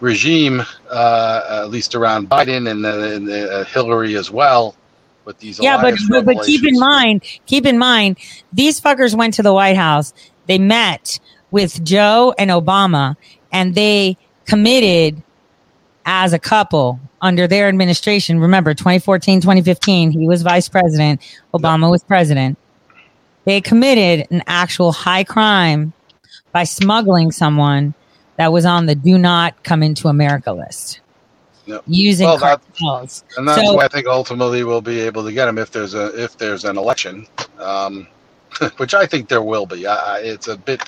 [0.00, 4.74] regime, uh, at least around Biden and, and uh, Hillary as well,
[5.24, 8.18] with these Yeah, but, but but keep in mind, keep in mind,
[8.52, 10.12] these fuckers went to the White House.
[10.46, 11.20] They met
[11.50, 13.16] with Joe and Obama,
[13.52, 14.16] and they
[14.46, 15.22] committed
[16.06, 18.40] as a couple under their administration.
[18.40, 21.20] Remember, 2014, 2015, he was vice president,
[21.52, 22.56] Obama was president.
[23.44, 25.92] They committed an actual high crime
[26.52, 27.94] by smuggling someone
[28.38, 31.00] that was on the do not come into America list
[31.66, 31.82] Yep.
[31.86, 32.62] using Well, that-
[33.36, 35.92] And that's So- why I think ultimately we'll be able to get them if there's
[35.94, 37.26] a if there's an election,
[37.60, 38.06] um,
[38.78, 39.86] which I think there will be.
[39.86, 40.82] I, it's a bit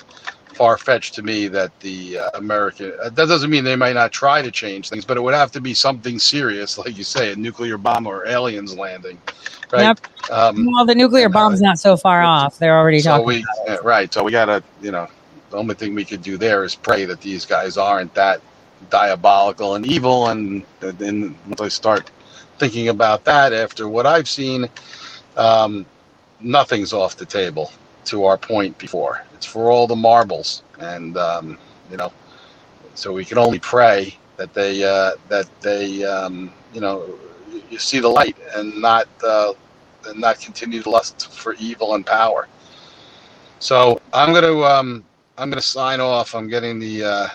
[0.55, 2.93] far fetched to me that the uh, American.
[3.03, 5.51] uh, That doesn't mean they might not try to change things, but it would have
[5.51, 9.21] to be something serious, like you say, a nuclear bomb or aliens landing,
[9.71, 9.83] right?
[9.83, 9.99] Yep.
[10.31, 12.57] Um, Well, the nuclear uh, bomb's not so far off.
[12.57, 13.25] They're already so talking.
[13.27, 14.11] we yeah, right.
[14.13, 15.07] So we gotta, you know,
[15.51, 18.41] the only thing we could do there is pray that these guys aren't that
[18.89, 20.29] diabolical and evil.
[20.29, 22.09] And then once I start
[22.57, 24.67] thinking about that, after what I've seen,
[25.37, 25.85] um,
[26.39, 27.71] nothing's off the table.
[28.05, 31.59] To our point before, it's for all the marbles, and um,
[31.91, 32.11] you know,
[32.95, 37.05] so we can only pray that they uh, that they um, you know
[37.69, 39.53] you see the light and not uh,
[40.07, 42.47] and not continue to lust for evil and power.
[43.59, 45.03] So I'm gonna um,
[45.41, 46.35] I'm gonna sign off.
[46.35, 47.27] I'm getting the uh,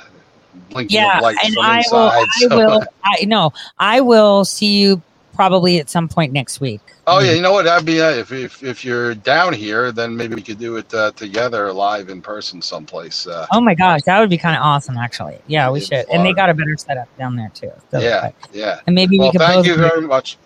[0.70, 1.92] blinking yeah, of lights and from I inside.
[1.92, 2.08] will.
[2.08, 2.26] I
[2.56, 2.82] will.
[3.04, 3.52] I no.
[3.78, 5.02] I will see you
[5.34, 6.80] probably at some point next week.
[7.08, 7.64] Oh yeah, you know what?
[7.64, 10.92] That'd be uh, if, if if you're down here, then maybe we could do it
[10.94, 13.26] uh, together, live in person, someplace.
[13.26, 15.38] Uh, Oh my gosh, that would be kind of awesome, actually.
[15.48, 16.08] Yeah, we should.
[16.12, 17.72] And they got a better setup down there too.
[17.90, 18.80] So, yeah, but- yeah.
[18.86, 19.66] and maybe Well, we could thank both.
[19.66, 20.36] you very much.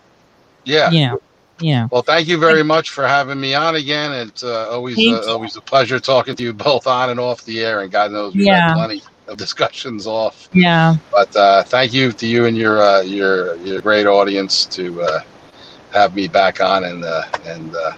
[0.64, 0.90] Yeah.
[0.90, 1.22] You know,
[1.62, 1.88] know.
[1.90, 4.12] Well, thank you very much for having me on again.
[4.12, 7.60] It's uh, always uh, always a pleasure talking to you both on and off the
[7.60, 7.80] air.
[7.82, 8.68] And God knows we've Yeah.
[8.68, 10.48] had plenty of discussions off.
[10.52, 10.96] Yeah.
[11.10, 15.20] But uh, thank you to you and your uh, your your great audience to uh,
[15.92, 17.92] have me back on and uh, and uh,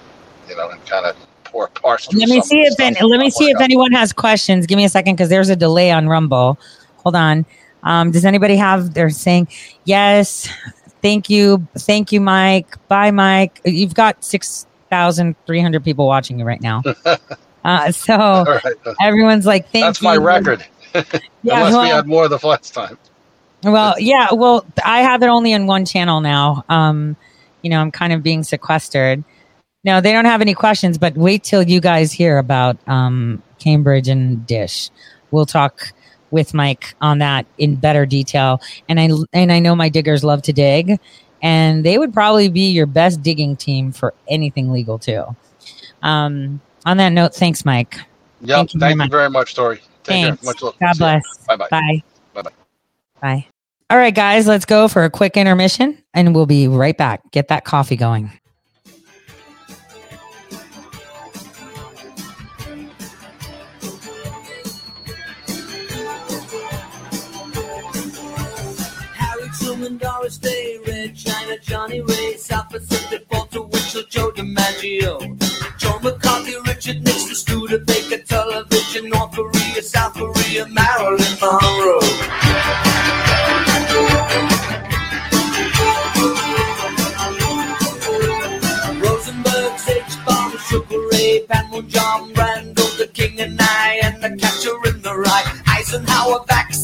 [0.49, 2.13] you know and kind of pour parse.
[2.13, 3.63] Let me see if any, let me see if on.
[3.63, 4.67] anyone has questions.
[4.67, 6.59] Give me a second because there's a delay on Rumble.
[6.99, 7.45] Hold on.
[7.85, 8.95] Um, does anybody have?
[8.95, 9.49] They're saying
[9.85, 10.49] yes.
[11.03, 12.77] Thank you, thank you, Mike.
[12.89, 13.61] Bye, Mike.
[13.65, 16.83] You've got six thousand three hundred people watching you right now.
[17.65, 18.75] Uh, so right.
[19.01, 20.67] everyone's like, "Thank That's you." my record.
[21.45, 22.99] Yeah, Unless well- we had more the last time.
[23.63, 24.33] Well, yeah.
[24.33, 26.65] Well, I have it only in one channel now.
[26.69, 27.17] Um,
[27.63, 29.23] you know, I'm kind of being sequestered.
[29.85, 34.09] No, they don't have any questions, but wait till you guys hear about um, Cambridge
[34.09, 34.91] and Dish.
[35.31, 35.93] We'll talk
[36.33, 38.61] with Mike on that in better detail.
[38.89, 40.99] And I and I know my diggers love to dig,
[41.43, 45.25] and they would probably be your best digging team for anything legal too.
[46.03, 47.97] Um, on that note, thanks, Mike.
[48.41, 48.57] Yep.
[48.57, 49.11] Thank you very much.
[49.11, 49.77] very much, Tore.
[49.77, 50.41] Take Thanks.
[50.41, 50.47] care.
[50.47, 50.75] Much love.
[50.81, 51.23] God See bless.
[51.47, 51.69] Bye-bye.
[51.71, 52.03] Bye.
[52.35, 52.51] Bye-bye.
[53.21, 53.47] Bye.
[53.89, 57.31] All right, guys, let's go for a quick intermission and we'll be right back.
[57.31, 58.33] Get that coffee going.
[69.83, 75.19] Truman, Doris Day, Red China, Johnnie Ray, South Pacific, Walter Winchell, Joe DiMaggio,
[75.77, 81.99] Joe McCarthy, Richard Nixon, Studebaker, Television, North Korea, South Korea, Marilyn Monroe.
[89.01, 90.25] Rosenberg, H.
[90.25, 95.61] Bomb, Sugar Ray, Panmunjom, Brando, the King and I, and the Catcher in the Rye,
[95.67, 96.82] Eisenhower vaccine,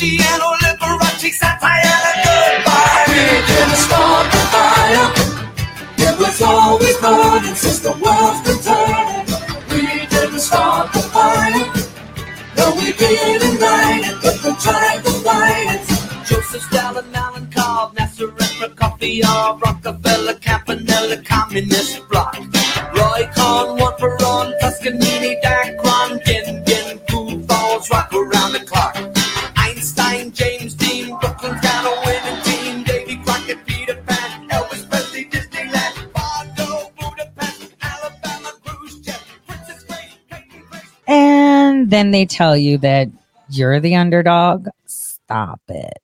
[0.00, 3.04] Marciano, Liberace, satire, and goodbye.
[3.08, 3.20] We
[3.52, 5.12] didn't start the fire,
[5.98, 9.26] it was always burning since the world's been turning.
[9.68, 11.66] We didn't start the fire,
[12.56, 16.26] no, we didn't light it, but we tried to light it.
[16.26, 22.38] Joseph Stalin, Malenkov, Nasser Prokofiev, Rockefeller, Campanella, Communist Bloc.
[22.94, 28.79] Roy Cohn, one for on, Toscanini, Dacron, Dien Bien Phu Falls, rock around the clock.
[41.88, 43.08] Then they tell you that
[43.48, 44.68] you're the underdog.
[44.86, 46.02] Stop it.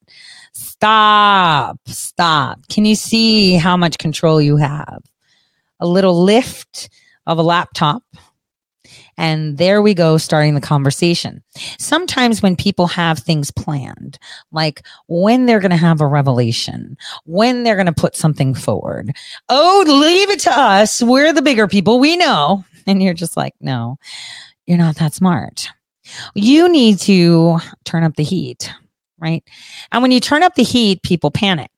[0.52, 1.78] Stop.
[1.86, 2.66] Stop.
[2.68, 5.02] Can you see how much control you have?
[5.80, 6.88] A little lift
[7.26, 8.02] of a laptop.
[9.18, 11.42] And there we go, starting the conversation.
[11.78, 14.18] Sometimes when people have things planned,
[14.52, 19.16] like when they're going to have a revelation, when they're going to put something forward,
[19.48, 21.02] oh, leave it to us.
[21.02, 21.98] We're the bigger people.
[21.98, 22.64] We know.
[22.86, 23.98] And you're just like, no,
[24.66, 25.68] you're not that smart.
[26.34, 28.70] You need to turn up the heat,
[29.18, 29.42] right?
[29.90, 31.70] And when you turn up the heat, people panic.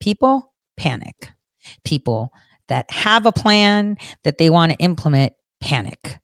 [0.00, 1.30] People panic.
[1.84, 2.32] People
[2.68, 6.18] that have a plan that they want to implement panic,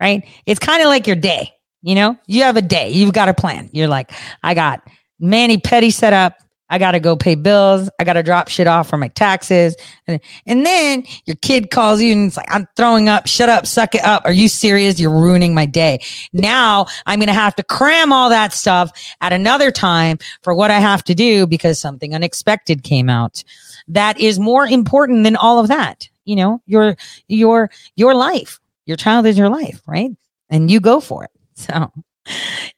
[0.00, 0.26] right?
[0.46, 1.50] It's kind of like your day.
[1.82, 3.68] You know, you have a day, you've got a plan.
[3.72, 4.10] You're like,
[4.42, 4.88] I got
[5.20, 6.38] Manny Petty set up.
[6.70, 7.90] I got to go pay bills.
[7.98, 9.76] I got to drop shit off for my taxes.
[10.06, 13.26] And, and then your kid calls you and it's like, I'm throwing up.
[13.26, 13.66] Shut up.
[13.66, 14.22] Suck it up.
[14.24, 14.98] Are you serious?
[14.98, 16.00] You're ruining my day.
[16.32, 20.70] Now I'm going to have to cram all that stuff at another time for what
[20.70, 23.44] I have to do because something unexpected came out.
[23.88, 26.08] That is more important than all of that.
[26.24, 26.96] You know, your,
[27.28, 30.10] your, your life, your child is your life, right?
[30.48, 31.30] And you go for it.
[31.56, 31.92] So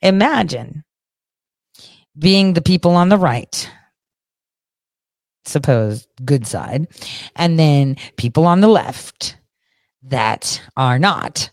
[0.02, 0.84] imagine
[2.18, 3.70] being the people on the right,
[5.46, 6.86] suppose good side,
[7.34, 9.36] and then people on the left
[10.02, 11.50] that are not.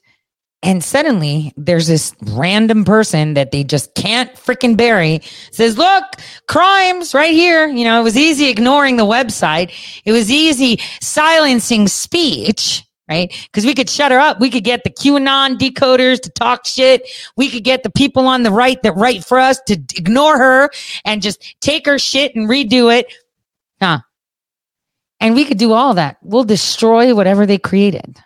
[0.64, 5.22] And suddenly there's this random person that they just can't freaking bury
[5.52, 6.06] says, look,
[6.48, 7.68] crimes right here.
[7.68, 9.72] You know, it was easy ignoring the website.
[10.06, 13.34] It was easy silencing speech right?
[13.52, 14.40] Because we could shut her up.
[14.40, 17.08] We could get the QAnon decoders to talk shit.
[17.36, 20.70] We could get the people on the right that write for us to ignore her
[21.04, 23.14] and just take her shit and redo it.
[23.84, 24.00] Huh.
[25.20, 26.18] And we could do all that.
[26.22, 28.18] We'll destroy whatever they created.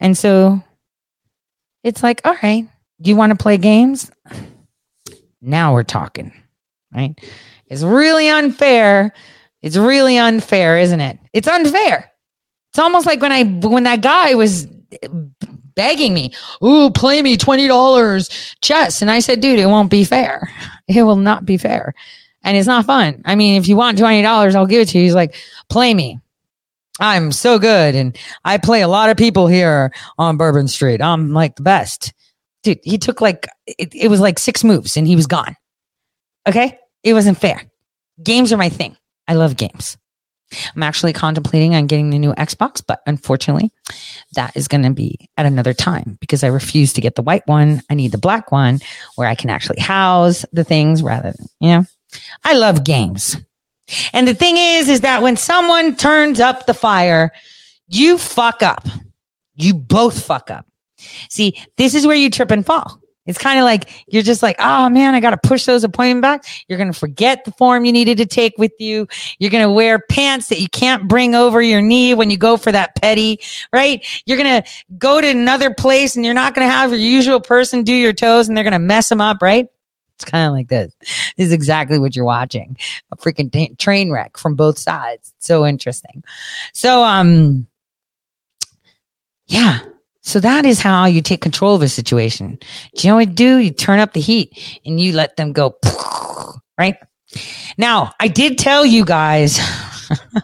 [0.00, 0.62] And so
[1.82, 2.66] it's like, all right,
[3.00, 4.10] you want to play games?
[5.42, 6.32] Now we're talking,
[6.94, 7.18] right?
[7.66, 9.12] It's really unfair.
[9.60, 11.18] It's really unfair, isn't it?
[11.34, 12.10] It's unfair.
[12.70, 14.66] It's almost like when I when that guy was
[15.76, 16.32] begging me,
[16.64, 18.30] "Ooh, play me twenty dollars
[18.62, 20.50] chess," and I said, "Dude, it won't be fair.
[20.88, 21.94] It will not be fair,
[22.44, 23.22] and it's not fun.
[23.24, 25.34] I mean, if you want twenty dollars, I'll give it to you." He's like,
[25.68, 26.20] "Play me."
[27.00, 31.02] I'm so good, and I play a lot of people here on Bourbon Street.
[31.02, 32.12] I'm like the best,
[32.62, 32.78] dude.
[32.84, 35.56] He took like it, it was like six moves, and he was gone.
[36.46, 37.62] Okay, it wasn't fair.
[38.22, 38.96] Games are my thing.
[39.26, 39.96] I love games.
[40.76, 43.72] I'm actually contemplating on getting the new Xbox, but unfortunately,
[44.34, 47.46] that is going to be at another time because I refuse to get the white
[47.46, 47.82] one.
[47.90, 48.80] I need the black one
[49.16, 51.84] where I can actually house the things rather than, you know,
[52.42, 53.36] I love games.
[54.12, 57.32] And the thing is, is that when someone turns up the fire,
[57.88, 58.86] you fuck up.
[59.56, 60.66] You both fuck up.
[61.28, 63.00] See, this is where you trip and fall.
[63.26, 66.20] It's kind of like you're just like, oh man, I got to push those appointment
[66.20, 66.44] back.
[66.68, 69.08] You're going to forget the form you needed to take with you.
[69.38, 72.58] You're going to wear pants that you can't bring over your knee when you go
[72.58, 73.40] for that petty,
[73.72, 74.04] right?
[74.26, 74.68] You're going to
[74.98, 78.12] go to another place and you're not going to have your usual person do your
[78.12, 79.68] toes and they're going to mess them up, right?
[80.16, 80.94] It's kind of like this.
[81.36, 82.76] This is exactly what you're watching.
[83.12, 85.32] A freaking t- train wreck from both sides.
[85.38, 86.22] So interesting.
[86.72, 87.66] So, um,
[89.46, 89.80] Yeah.
[90.22, 92.58] So that is how you take control of a situation.
[92.96, 93.56] Do you know what you do?
[93.58, 95.76] You turn up the heat and you let them go,
[96.78, 96.96] right?
[97.76, 99.58] Now, I did tell you guys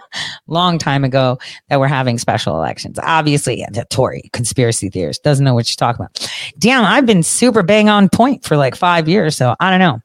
[0.46, 1.38] long time ago
[1.68, 2.98] that we're having special elections.
[3.02, 6.30] Obviously, the Tore conspiracy theorist doesn't know what she's talking about.
[6.58, 10.00] Damn, I've been super bang on point for like five years, so I don't know.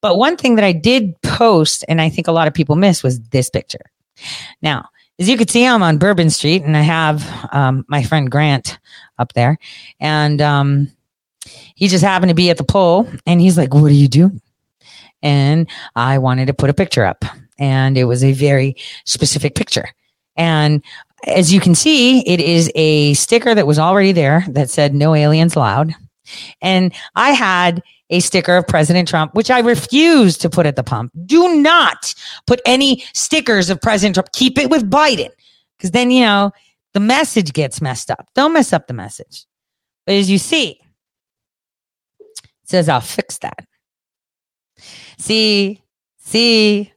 [0.00, 3.02] But one thing that I did post, and I think a lot of people missed,
[3.02, 3.90] was this picture.
[4.62, 4.88] Now,
[5.18, 8.78] as you can see, I'm on Bourbon Street and I have um, my friend Grant
[9.18, 9.58] up there.
[9.98, 10.92] And um,
[11.74, 14.40] he just happened to be at the poll and he's like, What are you doing?
[15.22, 17.24] And I wanted to put a picture up.
[17.58, 19.88] And it was a very specific picture.
[20.36, 20.82] And
[21.26, 25.14] as you can see, it is a sticker that was already there that said no
[25.14, 25.94] aliens allowed.
[26.60, 30.84] And I had a sticker of President Trump, which I refuse to put at the
[30.84, 31.12] pump.
[31.26, 32.14] Do not
[32.46, 34.32] put any stickers of President Trump.
[34.32, 35.30] Keep it with Biden.
[35.76, 36.52] Because then, you know,
[36.94, 38.28] the message gets messed up.
[38.34, 39.44] Don't mess up the message.
[40.06, 40.80] But as you see,
[42.20, 43.66] it says, I'll fix that.
[45.18, 45.82] See,
[46.18, 46.92] see,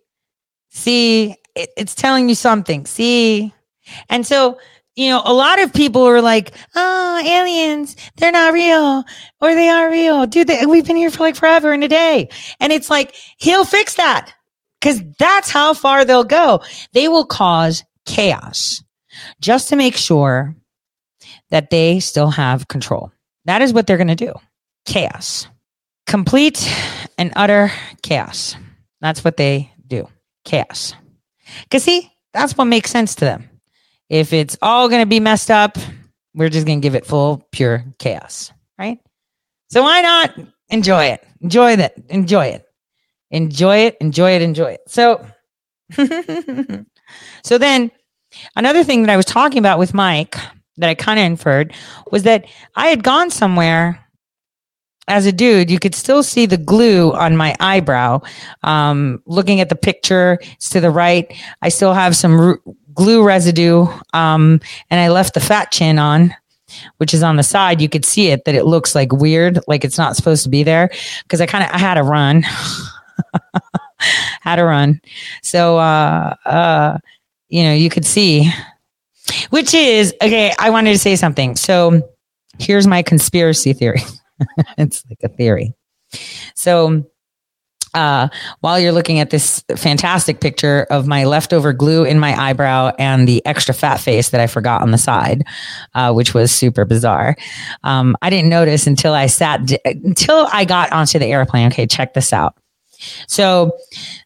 [0.72, 2.86] see, it, it's telling you something.
[2.86, 3.54] See.
[4.10, 4.58] And so
[4.96, 9.04] you know, a lot of people are like, oh, aliens, they're not real
[9.40, 10.26] or they are real.
[10.26, 12.30] Dude, they, we've been here for like forever and a day.
[12.60, 14.34] And it's like, he'll fix that
[14.80, 16.62] because that's how far they'll go.
[16.94, 18.84] They will cause chaos
[19.40, 20.56] just to make sure
[21.52, 23.12] that they still have control.
[23.46, 24.34] That is what they're going to do.
[24.86, 25.48] Chaos.
[26.06, 26.70] Complete
[27.18, 27.72] and utter
[28.02, 28.56] chaos.
[29.00, 29.72] That's what they.
[30.46, 30.94] Chaos.
[31.64, 33.50] Because see, that's what makes sense to them.
[34.10, 35.78] If it's all going to be messed up,
[36.34, 39.00] we're just going to give it full pure chaos, right?
[39.70, 40.38] So why not
[40.70, 41.26] enjoy it?
[41.42, 41.94] Enjoy that.
[42.10, 42.66] Enjoy it.
[43.30, 43.98] Enjoy it.
[44.02, 44.42] Enjoy it.
[44.42, 44.82] Enjoy it.
[44.88, 45.26] So,
[47.44, 47.92] so then
[48.56, 50.38] another thing that I was talking about with Mike
[50.78, 51.74] that I kind of inferred
[52.12, 52.46] was that
[52.76, 54.06] I had gone somewhere
[55.08, 58.22] as a dude, you could still see the glue on my eyebrow.
[58.64, 61.32] Um, looking at the picture, it's to the right.
[61.62, 62.58] I still have some
[62.94, 63.88] glue residue.
[64.14, 66.34] Um, and I left the fat chin on,
[66.98, 67.82] which is on the side.
[67.82, 70.64] You could see it that it looks like weird, like it's not supposed to be
[70.64, 70.92] there.
[71.28, 72.44] Cause I kind of, I had a run,
[74.42, 75.02] had a run.
[75.42, 76.98] So, uh, uh,
[77.50, 78.52] you know, you could see,
[79.50, 81.56] which is, okay, I wanted to say something.
[81.56, 82.02] So
[82.60, 84.02] here's my conspiracy theory.
[84.78, 85.74] it's like a theory.
[86.56, 87.06] So,
[87.94, 88.30] uh,
[88.62, 93.28] while you're looking at this fantastic picture of my leftover glue in my eyebrow and
[93.28, 95.44] the extra fat face that I forgot on the side,
[95.94, 97.36] uh, which was super bizarre.
[97.84, 101.68] Um, I didn't notice until I sat, d- until I got onto the airplane.
[101.68, 102.56] Okay, check this out.
[103.28, 103.78] So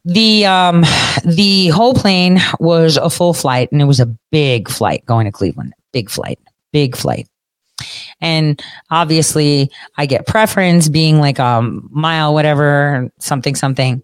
[0.03, 0.83] the um,
[1.23, 5.31] the whole plane was a full flight, and it was a big flight going to
[5.31, 5.73] Cleveland.
[5.93, 6.39] Big flight,
[6.73, 7.27] big flight.
[8.21, 14.01] And obviously, I get preference being like a mile, whatever, something, something,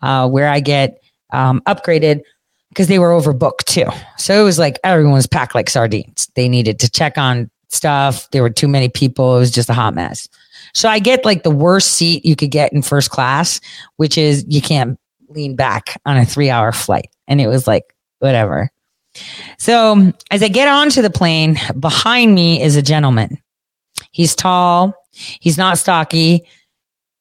[0.00, 2.22] uh, where I get um, upgraded
[2.70, 3.86] because they were overbooked too.
[4.16, 6.28] So it was like everyone was packed like sardines.
[6.34, 8.30] They needed to check on stuff.
[8.30, 9.36] There were too many people.
[9.36, 10.28] It was just a hot mess.
[10.74, 13.60] So I get like the worst seat you could get in first class,
[13.96, 17.08] which is you can't lean back on a three hour flight.
[17.28, 18.70] And it was like, whatever.
[19.58, 23.38] So as I get onto the plane, behind me is a gentleman.
[24.10, 24.94] He's tall.
[25.12, 26.46] He's not stocky.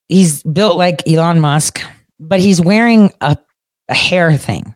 [0.08, 1.82] He's built like Elon Musk,
[2.20, 3.38] but he's wearing a,
[3.88, 4.76] a hair thing.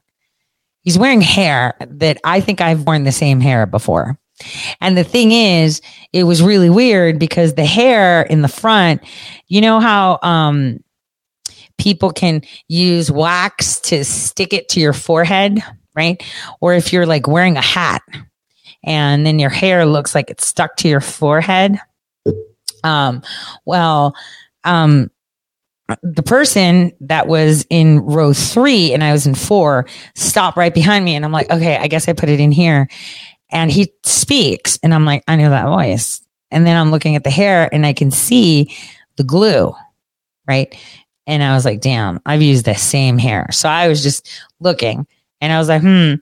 [0.82, 4.20] He's wearing hair that I think I've worn the same hair before.
[4.82, 5.82] And the thing is,
[6.14, 9.02] it was really weird because the hair in the front,
[9.48, 10.84] you know how um,
[11.78, 15.64] people can use wax to stick it to your forehead?
[15.96, 16.22] Right?
[16.62, 18.02] Or if you're like wearing a hat
[18.84, 21.80] and then your hair looks like it's stuck to your forehead.
[22.84, 23.24] Um,
[23.66, 24.16] well,
[24.64, 25.10] um,
[26.02, 29.86] the person that was in row three and I was in four
[30.16, 31.16] stopped right behind me.
[31.16, 32.88] And I'm like, okay, I guess I put it in here.
[33.52, 34.80] And he speaks.
[34.82, 36.22] And I'm like, I know that voice.
[36.52, 38.76] And then I'm looking at the hair and I can see
[39.18, 39.74] the glue,
[40.48, 40.76] right?
[41.28, 43.48] And I was like, damn, I've used the same hair.
[43.52, 45.08] So I was just looking
[45.42, 46.16] and I was like, hmm,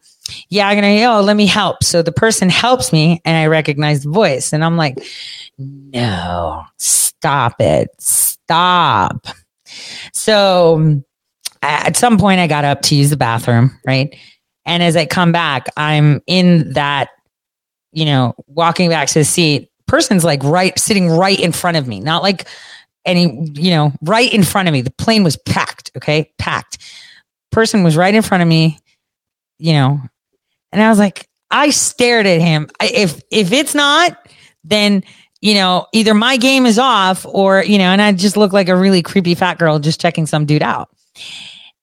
[0.50, 1.84] yeah, I'm gonna, oh, let me help.
[1.84, 4.54] So the person helps me and I recognize the voice.
[4.54, 4.98] And I'm like,
[5.58, 7.90] no, stop it.
[8.00, 9.28] Stop.
[10.14, 11.04] So
[11.62, 14.16] at some point I got up to use the bathroom, right?
[14.66, 17.10] And as I come back, I'm in that,
[17.92, 19.70] you know, walking back to the seat.
[19.88, 22.48] Person's like right, sitting right in front of me, not like
[23.06, 24.82] any, you know, right in front of me.
[24.82, 26.32] The plane was packed, okay?
[26.40, 26.78] Packed.
[27.52, 28.80] Person was right in front of me
[29.58, 30.00] you know,
[30.72, 32.70] and I was like, I stared at him.
[32.82, 34.18] If if it's not
[34.64, 35.04] then
[35.42, 38.70] you know either my game is off or you know, and I just look like
[38.70, 40.90] a really creepy fat girl just checking some dude out.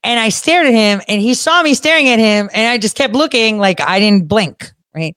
[0.03, 2.97] And I stared at him, and he saw me staring at him, and I just
[2.97, 5.15] kept looking like I didn't blink, right?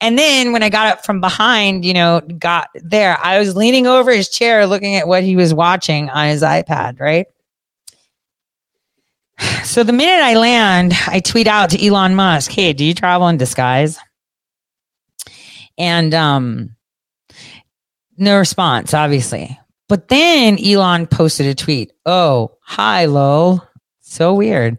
[0.00, 3.86] And then when I got up from behind, you know, got there, I was leaning
[3.86, 7.26] over his chair looking at what he was watching on his iPad, right?
[9.64, 13.28] So the minute I land, I tweet out to Elon Musk, "Hey, do you travel
[13.28, 13.98] in disguise?"
[15.76, 16.76] And um
[18.16, 19.58] no response, obviously.
[19.88, 21.92] But then Elon posted a tweet.
[22.04, 23.62] Oh, hi, lol.
[24.00, 24.78] So weird.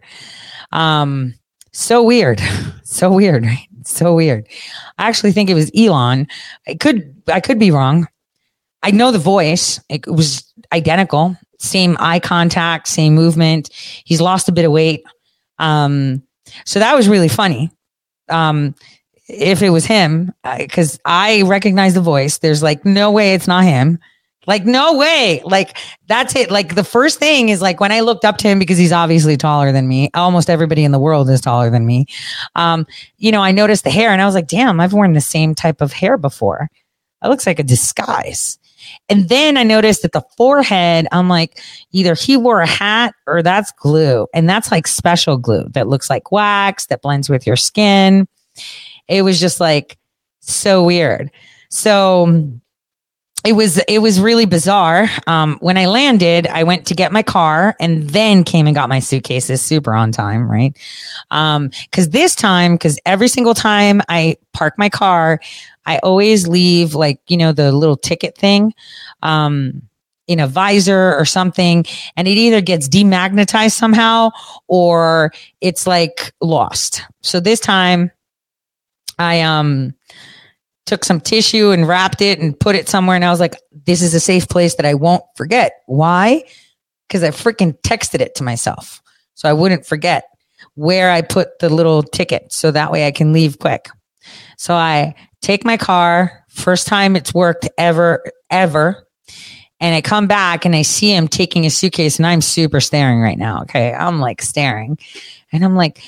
[0.72, 1.34] Um,
[1.72, 2.40] so weird.
[2.82, 3.68] so weird, right?
[3.84, 4.46] So weird.
[4.98, 6.26] I actually think it was Elon.
[6.66, 8.06] I could I could be wrong.
[8.82, 9.80] I know the voice.
[9.88, 13.70] It was identical same eye contact, same movement.
[14.04, 15.04] He's lost a bit of weight.
[15.58, 16.22] Um,
[16.64, 17.70] so that was really funny.
[18.28, 18.74] Um,
[19.28, 23.64] if it was him, because I recognize the voice, there's like no way it's not
[23.64, 23.98] him.
[24.46, 25.42] Like, no way.
[25.44, 25.76] Like,
[26.06, 26.50] that's it.
[26.50, 29.36] Like, the first thing is like when I looked up to him because he's obviously
[29.36, 30.08] taller than me.
[30.14, 32.06] Almost everybody in the world is taller than me.
[32.54, 32.86] Um,
[33.18, 35.54] you know, I noticed the hair and I was like, damn, I've worn the same
[35.54, 36.70] type of hair before.
[37.20, 38.58] That looks like a disguise.
[39.08, 41.60] And then I noticed that the forehead, I'm like,
[41.92, 44.26] either he wore a hat or that's glue.
[44.34, 48.28] And that's like special glue that looks like wax that blends with your skin.
[49.08, 49.98] It was just like
[50.40, 51.30] so weird.
[51.70, 52.50] So
[53.44, 55.08] it was it was really bizarre.
[55.26, 58.88] Um, when I landed, I went to get my car and then came and got
[58.88, 60.76] my suitcases super on time, right?
[61.30, 65.40] Um, because this time, because every single time I park my car,
[65.88, 68.74] I always leave like, you know, the little ticket thing,
[69.22, 69.82] um,
[70.26, 71.86] in a visor or something,
[72.16, 74.30] and it either gets demagnetized somehow
[74.66, 75.32] or
[75.62, 77.02] it's like lost.
[77.22, 78.10] So this time
[79.18, 79.94] I, um,
[80.88, 83.14] took some tissue and wrapped it and put it somewhere.
[83.14, 85.72] And I was like, this is a safe place that I won't forget.
[85.86, 86.44] Why?
[87.06, 89.02] Because I freaking texted it to myself.
[89.34, 90.24] So I wouldn't forget
[90.74, 92.52] where I put the little ticket.
[92.52, 93.88] So that way I can leave quick.
[94.56, 99.06] So I take my car, first time it's worked ever, ever.
[99.80, 103.20] And I come back and I see him taking his suitcase and I'm super staring
[103.20, 103.62] right now.
[103.62, 103.92] Okay.
[103.92, 104.98] I'm like staring
[105.52, 106.02] and I'm like,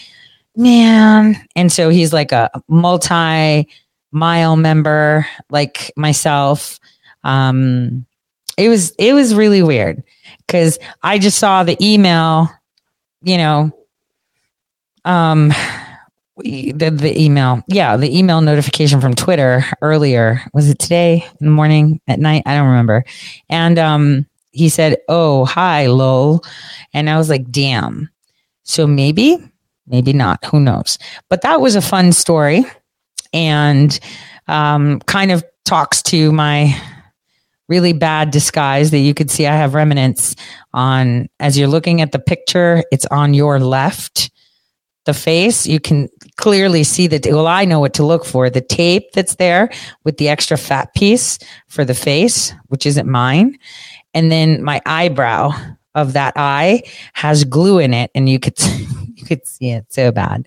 [0.57, 1.37] man.
[1.55, 3.69] And so he's like a multi
[4.11, 6.81] mile member like myself.
[7.23, 8.07] Um,
[8.57, 10.03] it was, it was really weird
[10.47, 12.49] because I just saw the email,
[13.23, 13.71] you know,
[15.05, 15.53] um,
[16.37, 17.63] the, the email.
[17.69, 20.41] Yeah, the email notification from Twitter earlier.
[20.53, 22.43] Was it today in the morning, at night?
[22.47, 23.05] I don't remember.
[23.49, 26.43] And um, he said, Oh, hi, lol.
[26.93, 28.11] And I was like, Damn.
[28.63, 29.39] So maybe,
[29.87, 30.45] maybe not.
[30.47, 30.99] Who knows?
[31.29, 32.65] But that was a fun story
[33.33, 33.99] and
[34.49, 36.77] um, kind of talks to my
[37.69, 40.35] really bad disguise that you could see I have remnants
[40.75, 44.31] on as you're looking at the picture, it's on your left
[45.11, 47.27] the face, you can clearly see that.
[47.27, 49.71] Well, I know what to look for the tape that's there
[50.05, 51.39] with the extra fat piece
[51.69, 53.59] for the face, which isn't mine.
[54.15, 55.51] And then my eyebrow
[55.97, 56.83] of that eye
[57.15, 58.59] has glue in it, and you could
[59.15, 60.47] you could see it so bad.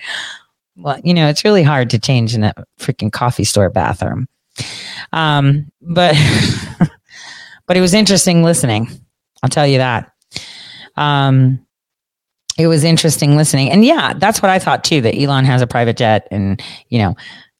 [0.77, 4.27] Well, you know, it's really hard to change in a freaking coffee store bathroom.
[5.11, 6.15] Um, but
[7.67, 8.89] but it was interesting listening.
[9.43, 10.11] I'll tell you that.
[10.95, 11.65] Um,
[12.57, 13.71] it was interesting listening.
[13.71, 16.99] And yeah, that's what I thought too, that Elon has a private jet and, you
[16.99, 17.15] know,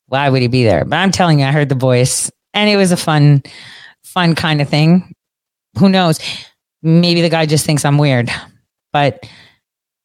[0.07, 0.85] why would he be there?
[0.85, 3.41] But I'm telling you, I heard the voice and it was a fun,
[4.03, 5.13] fun kind of thing.
[5.79, 6.19] Who knows?
[6.83, 8.29] Maybe the guy just thinks I'm weird,
[8.91, 9.27] but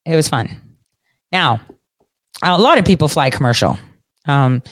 [0.06, 0.60] it was fun.
[1.32, 1.60] Now,
[2.42, 3.78] a lot of people fly commercial.
[4.26, 4.62] Um,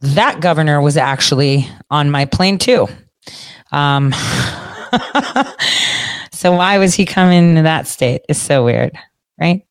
[0.00, 2.88] that governor was actually on my plane too.
[3.70, 4.12] Um,
[6.32, 8.22] so why was he coming to that state?
[8.28, 8.98] It's so weird
[9.40, 9.66] right?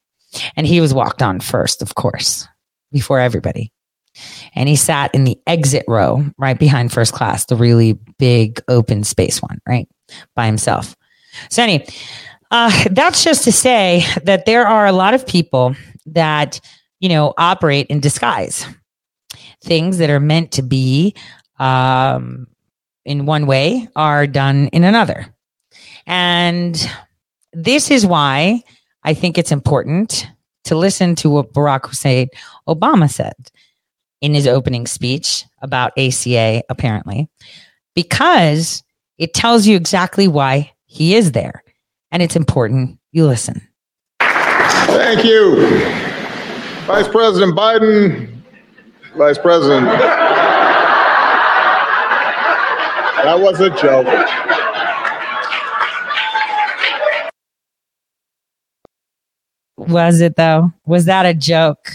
[0.55, 2.47] And he was walked on first, of course,
[2.91, 3.71] before everybody.
[4.53, 9.03] And he sat in the exit row right behind first class, the really big open
[9.03, 9.87] space one, right?
[10.35, 10.95] By himself.
[11.49, 11.85] So, anyway,
[12.51, 15.75] uh, that's just to say that there are a lot of people
[16.05, 16.61] that,
[16.99, 18.65] you know, operate in disguise.
[19.63, 21.15] Things that are meant to be
[21.59, 22.47] um,
[23.03, 25.25] in one way are done in another.
[26.05, 26.89] And
[27.51, 28.63] this is why
[29.05, 30.27] I think it's important
[30.65, 32.27] to listen to what Barack Hussein
[32.67, 33.35] Obama said
[34.19, 37.29] in his opening speech about ACA, apparently,
[37.93, 38.83] because
[39.19, 41.63] it tells you exactly why he is there.
[42.11, 43.61] And it's important you listen.
[44.19, 45.55] Thank you.
[46.87, 48.35] Vice President Biden,
[49.15, 49.87] Vice President.
[53.25, 54.05] That was a joke.
[59.77, 60.71] Was it though?
[60.85, 61.91] Was that a joke?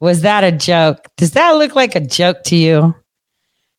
[0.00, 1.06] Was that a joke?
[1.16, 2.94] Does that look like a joke to you?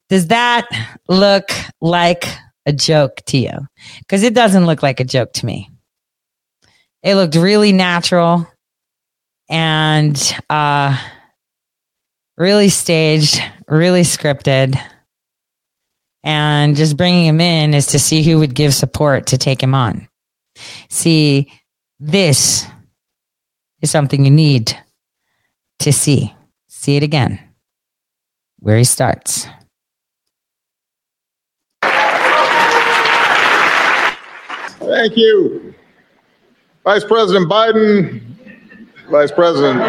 [0.09, 0.67] Does that
[1.07, 1.49] look
[1.81, 2.25] like
[2.65, 3.67] a joke to you?
[3.99, 5.69] Because it doesn't look like a joke to me.
[7.03, 8.47] It looked really natural
[9.49, 10.17] and
[10.49, 10.97] uh,
[12.37, 14.79] really staged, really scripted.
[16.23, 19.73] And just bringing him in is to see who would give support to take him
[19.73, 20.09] on.
[20.89, 21.53] See,
[21.99, 22.67] this
[23.81, 24.77] is something you need
[25.80, 26.34] to see.
[26.68, 27.39] See it again,
[28.60, 29.47] where he starts.
[34.80, 35.73] Thank you.
[36.84, 38.22] Vice President Biden,
[39.10, 39.80] Vice President.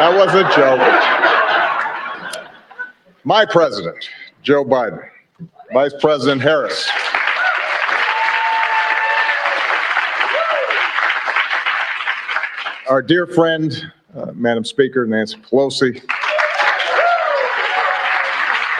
[0.00, 0.80] That was a joke.
[3.24, 4.08] My president,
[4.42, 5.06] Joe Biden.
[5.72, 6.88] Vice President Harris.
[12.90, 13.72] Our dear friend,
[14.16, 16.02] uh, Madam Speaker Nancy Pelosi.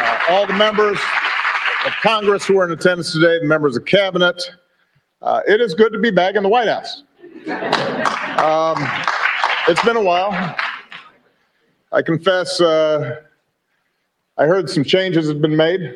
[0.00, 0.98] Uh, all the members
[1.86, 4.42] of Congress who are in attendance today, the members of cabinet.
[5.22, 7.04] Uh, it is good to be back in the White House.
[8.40, 8.84] Um,
[9.68, 10.56] it's been a while.
[11.92, 13.20] I confess, uh,
[14.38, 15.94] I heard some changes have been made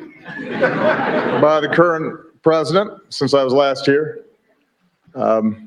[1.41, 4.23] by the current president since I was last here.
[5.15, 5.64] Um,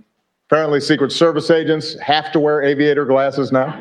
[0.49, 3.79] apparently, Secret Service agents have to wear aviator glasses now.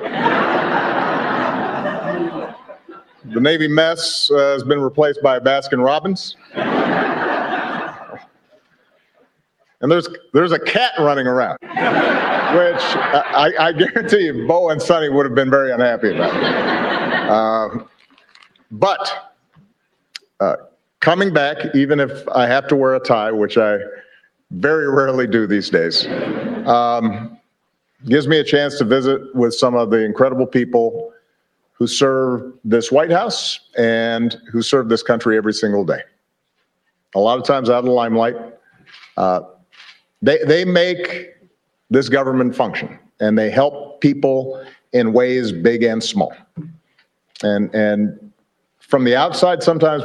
[3.33, 6.35] The Navy mess uh, has been replaced by a Baskin Robbins.
[9.79, 15.07] And there's there's a cat running around, which I, I guarantee you, Bo and Sunny
[15.09, 16.33] would have been very unhappy about.
[17.29, 17.83] Uh,
[18.71, 19.35] but
[20.39, 20.55] uh,
[20.99, 23.77] coming back, even if I have to wear a tie, which I
[24.51, 26.07] very rarely do these days,
[26.65, 27.37] um,
[28.05, 31.11] gives me a chance to visit with some of the incredible people
[31.73, 36.01] who serve this White House and who serve this country every single day.
[37.15, 38.35] A lot of times out of the limelight.
[39.15, 39.41] Uh,
[40.21, 41.35] they, they make
[41.89, 44.63] this government function and they help people
[44.93, 46.33] in ways big and small.
[47.43, 48.31] And, and
[48.79, 50.03] from the outside, sometimes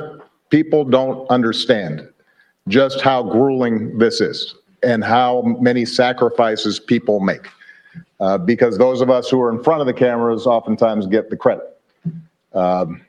[0.50, 2.08] people don't understand
[2.68, 7.48] just how grueling this is and how many sacrifices people make.
[8.20, 11.36] Uh, because those of us who are in front of the cameras oftentimes get the
[11.36, 11.78] credit.
[12.54, 13.04] Um,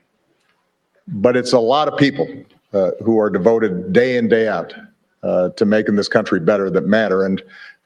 [1.06, 2.28] but it's a lot of people
[2.72, 4.74] uh, who are devoted day in, day out
[5.22, 7.24] uh, to making this country better that matter.
[7.24, 7.42] And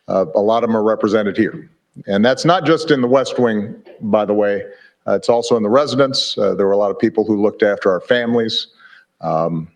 [0.09, 1.69] uh, a lot of them are represented here.
[2.07, 4.65] And that's not just in the West Wing, by the way.
[5.07, 6.37] Uh, it's also in the residence.
[6.39, 8.69] Uh, there were a lot of people who looked after our families
[9.21, 9.69] um,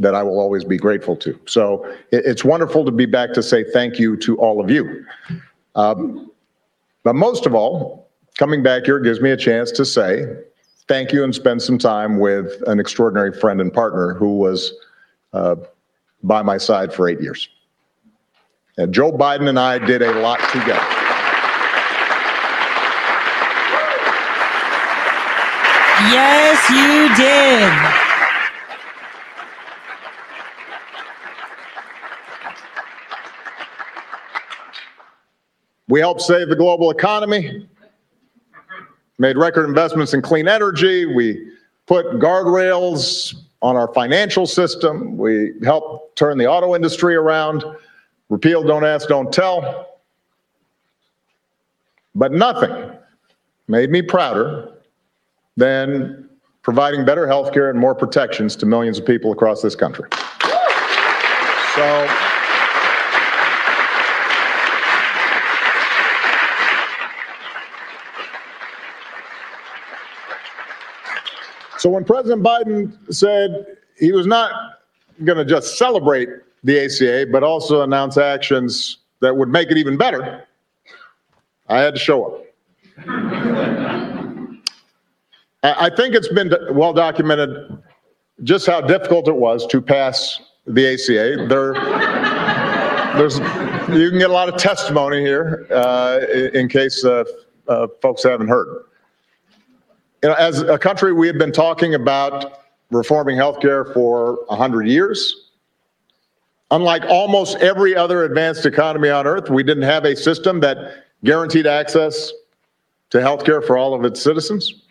[0.00, 1.38] that I will always be grateful to.
[1.46, 5.04] So it, it's wonderful to be back to say thank you to all of you.
[5.74, 6.30] Um,
[7.04, 8.08] but most of all,
[8.38, 10.26] coming back here gives me a chance to say
[10.88, 14.72] thank you and spend some time with an extraordinary friend and partner who was
[15.32, 15.56] uh,
[16.22, 17.48] by my side for eight years.
[18.78, 20.80] And Joe Biden and I did a lot together.
[26.10, 28.01] Yes, you did.
[35.92, 37.68] We helped save the global economy,
[39.18, 41.04] made record investments in clean energy.
[41.04, 41.52] We
[41.84, 45.18] put guardrails on our financial system.
[45.18, 47.62] We helped turn the auto industry around,
[48.30, 49.98] repeal Don't Ask, Don't Tell.
[52.14, 52.92] But nothing
[53.68, 54.72] made me prouder
[55.58, 56.26] than
[56.62, 60.08] providing better health care and more protections to millions of people across this country.
[61.74, 62.08] So,
[71.82, 73.66] So when President Biden said
[73.98, 74.52] he was not
[75.24, 76.28] going to just celebrate
[76.62, 80.46] the ACA, but also announce actions that would make it even better,
[81.68, 82.44] I had to show up.
[85.64, 87.82] I think it's been well documented
[88.44, 91.48] just how difficult it was to pass the ACA.
[91.48, 91.72] There,
[93.18, 93.40] there's,
[93.88, 96.20] you can get a lot of testimony here uh,
[96.54, 97.24] in case uh,
[97.66, 98.84] uh, folks haven't heard.
[100.22, 105.50] You know, as a country, we have been talking about reforming healthcare for 100 years.
[106.70, 111.66] Unlike almost every other advanced economy on earth, we didn't have a system that guaranteed
[111.66, 112.32] access
[113.10, 114.82] to healthcare for all of its citizens.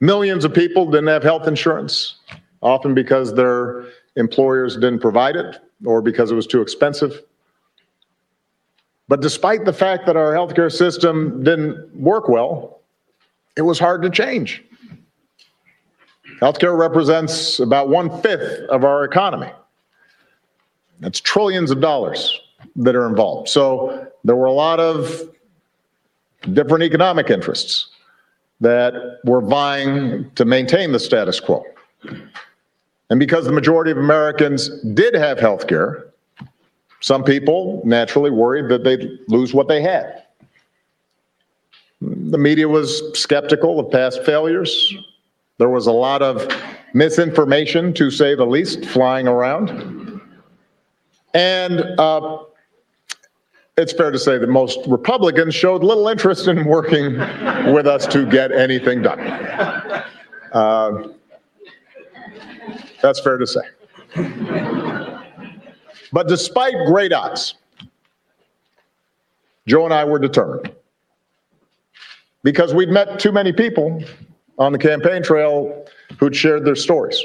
[0.00, 2.16] Millions of people didn't have health insurance,
[2.62, 3.84] often because their
[4.16, 7.22] employers didn't provide it or because it was too expensive.
[9.08, 12.79] But despite the fact that our healthcare system didn't work well,
[13.56, 14.64] it was hard to change.
[16.40, 19.50] Healthcare represents about one fifth of our economy.
[21.00, 22.40] That's trillions of dollars
[22.76, 23.48] that are involved.
[23.48, 25.30] So there were a lot of
[26.52, 27.88] different economic interests
[28.60, 31.64] that were vying to maintain the status quo.
[33.10, 36.06] And because the majority of Americans did have health care,
[37.00, 40.24] some people naturally worried that they'd lose what they had.
[42.00, 44.94] The media was skeptical of past failures.
[45.58, 46.48] There was a lot of
[46.94, 50.22] misinformation, to say the least, flying around.
[51.34, 52.44] And uh,
[53.76, 57.18] it's fair to say that most Republicans showed little interest in working
[57.72, 59.20] with us to get anything done.
[60.52, 61.08] Uh,
[63.02, 63.60] that's fair to say.
[66.12, 67.54] But despite great odds,
[69.66, 70.74] Joe and I were determined
[72.42, 74.02] because we'd met too many people
[74.58, 75.86] on the campaign trail
[76.18, 77.22] who'd shared their stories,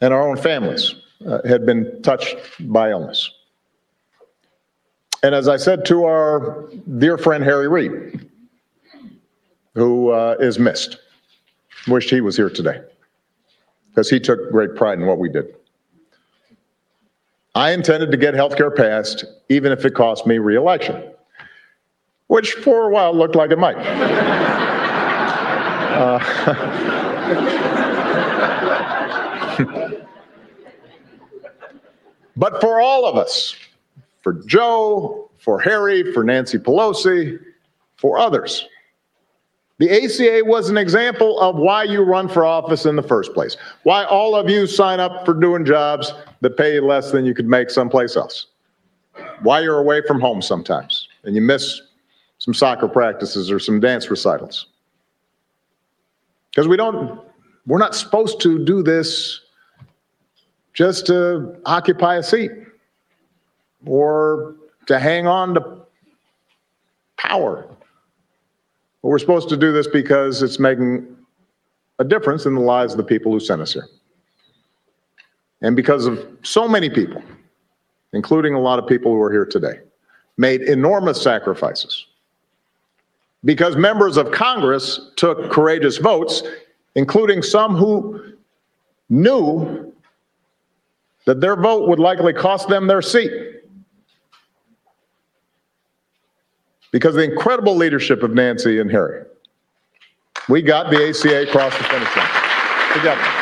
[0.00, 0.94] and our own families
[1.26, 3.30] uh, had been touched by illness.
[5.22, 6.68] And as I said to our
[6.98, 8.28] dear friend Harry Reid,
[9.74, 10.98] who uh, is missed,
[11.86, 12.80] wished he was here today
[13.90, 15.54] because he took great pride in what we did.
[17.54, 21.09] I intended to get health care passed, even if it cost me reelection,
[22.30, 23.76] which for a while looked like it might.
[25.98, 26.18] uh,
[32.36, 33.56] but for all of us,
[34.22, 37.40] for Joe, for Harry, for Nancy Pelosi,
[37.96, 38.64] for others,
[39.78, 43.56] the ACA was an example of why you run for office in the first place,
[43.82, 46.12] why all of you sign up for doing jobs
[46.42, 48.46] that pay you less than you could make someplace else,
[49.42, 51.82] why you're away from home sometimes and you miss
[52.40, 54.66] some soccer practices or some dance recitals.
[56.50, 57.20] Because we don't,
[57.66, 59.40] we're not supposed to do this
[60.74, 62.50] just to occupy a seat
[63.86, 64.56] or
[64.86, 65.82] to hang on to
[67.16, 67.70] power
[69.02, 71.16] but we're supposed to do this because it's making
[71.98, 73.88] a difference in the lives of the people who sent us here.
[75.62, 77.22] And because of so many people,
[78.12, 79.80] including a lot of people who are here today,
[80.36, 82.06] made enormous sacrifices.
[83.44, 86.42] Because members of Congress took courageous votes,
[86.94, 88.34] including some who
[89.08, 89.92] knew
[91.24, 93.50] that their vote would likely cost them their seat.
[96.92, 99.24] because the incredible leadership of Nancy and Harry.
[100.48, 103.39] We got the ACA across the finish line together.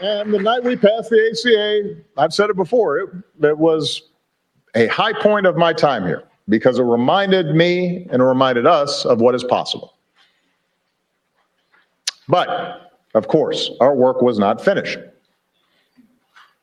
[0.00, 3.10] And the night we passed the ACA, I've said it before, it,
[3.42, 4.02] it was
[4.74, 9.04] a high point of my time here because it reminded me and it reminded us
[9.04, 9.94] of what is possible.
[12.28, 14.98] But, of course, our work was not finished.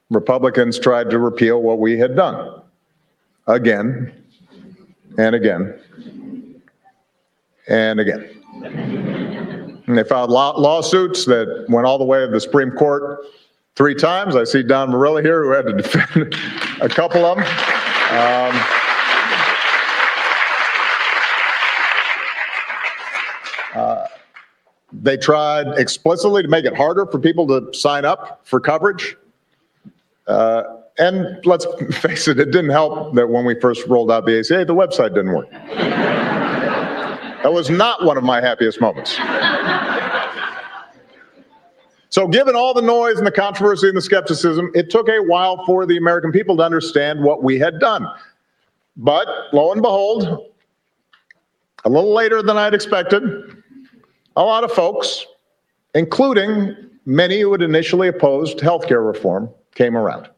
[0.09, 2.61] Republicans tried to repeal what we had done
[3.47, 4.14] again
[5.18, 5.80] and again
[7.68, 9.56] and again.
[9.88, 13.26] And they filed lawsuits that went all the way to the Supreme Court
[13.76, 14.35] three times.
[14.35, 16.35] I see Don Verrilli here who had to defend
[16.81, 17.45] a couple of them.
[18.18, 18.77] Um,
[24.93, 29.18] They tried explicitly to make it harder for people to sign up for coverage.
[30.27, 30.64] Uh,
[30.97, 31.65] and let's
[31.99, 35.14] face it, it didn't help that when we first rolled out the ACA, the website
[35.14, 35.47] didn't work.
[37.48, 39.18] That was not one of my happiest moments.
[42.10, 45.65] So, given all the noise and the controversy and the skepticism, it took a while
[45.65, 48.06] for the American people to understand what we had done.
[48.98, 50.52] But lo and behold,
[51.86, 53.24] a little later than I'd expected,
[54.36, 55.26] a lot of folks,
[55.95, 56.76] including
[57.06, 60.30] many who had initially opposed healthcare reform, came around.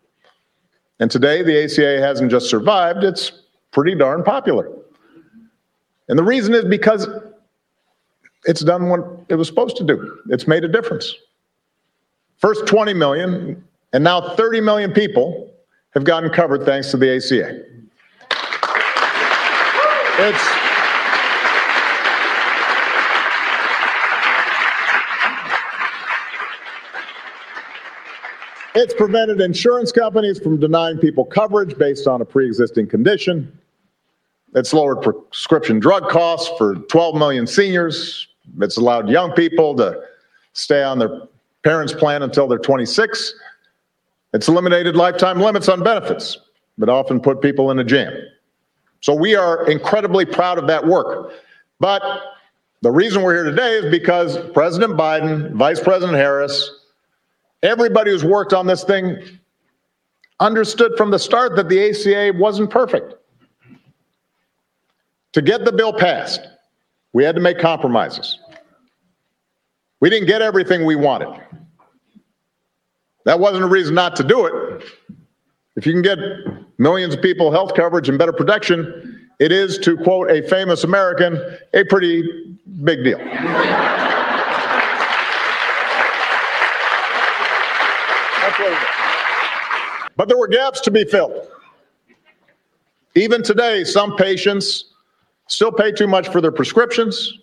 [1.00, 3.32] And today, the ACA hasn't just survived, it's
[3.72, 4.79] pretty darn popular.
[6.10, 7.08] And the reason is because
[8.46, 11.16] it's done what it was supposed to do, it's made a difference.
[12.38, 13.64] First 20 million,
[13.94, 15.54] and now 30 million people
[15.92, 17.64] have gotten covered thanks to the ACA.
[20.22, 20.60] It's
[28.76, 33.52] It's prevented insurance companies from denying people coverage based on a pre-existing condition.
[34.56, 38.28] It's lowered prescription drug costs for 12 million seniors.
[38.62, 40.02] It's allowed young people to
[40.54, 41.22] stay on their
[41.64, 43.36] parents' plan until they're 26.
[44.34, 46.38] It's eliminated lifetime limits on benefits
[46.78, 48.14] that often put people in a jam.
[49.02, 51.32] So we are incredibly proud of that work.
[51.80, 52.02] But
[52.82, 56.70] the reason we're here today is because President Biden, Vice President Harris,
[57.64, 59.22] everybody who's worked on this thing
[60.40, 63.16] understood from the start that the ACA wasn't perfect.
[65.40, 66.42] To get the bill passed,
[67.14, 68.40] we had to make compromises.
[70.02, 71.30] We didn't get everything we wanted.
[73.24, 74.84] That wasn't a reason not to do it.
[75.78, 76.20] If you can get
[76.78, 81.40] millions of people health coverage and better protection, it is, to quote a famous American,
[81.74, 83.20] a pretty big deal.
[90.18, 91.48] But there were gaps to be filled.
[93.16, 94.89] Even today, some patients
[95.50, 97.38] still pay too much for their prescriptions.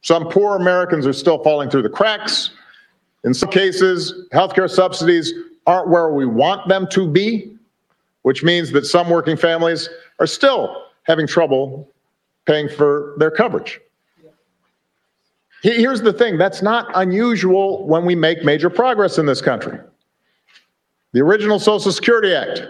[0.00, 2.50] Some poor Americans are still falling through the cracks.
[3.24, 5.32] In some cases, healthcare subsidies
[5.66, 7.52] aren't where we want them to be,
[8.22, 11.88] which means that some working families are still having trouble
[12.46, 13.80] paying for their coverage.
[15.62, 19.78] Here's the thing that's not unusual when we make major progress in this country.
[21.12, 22.62] The original Social Security Act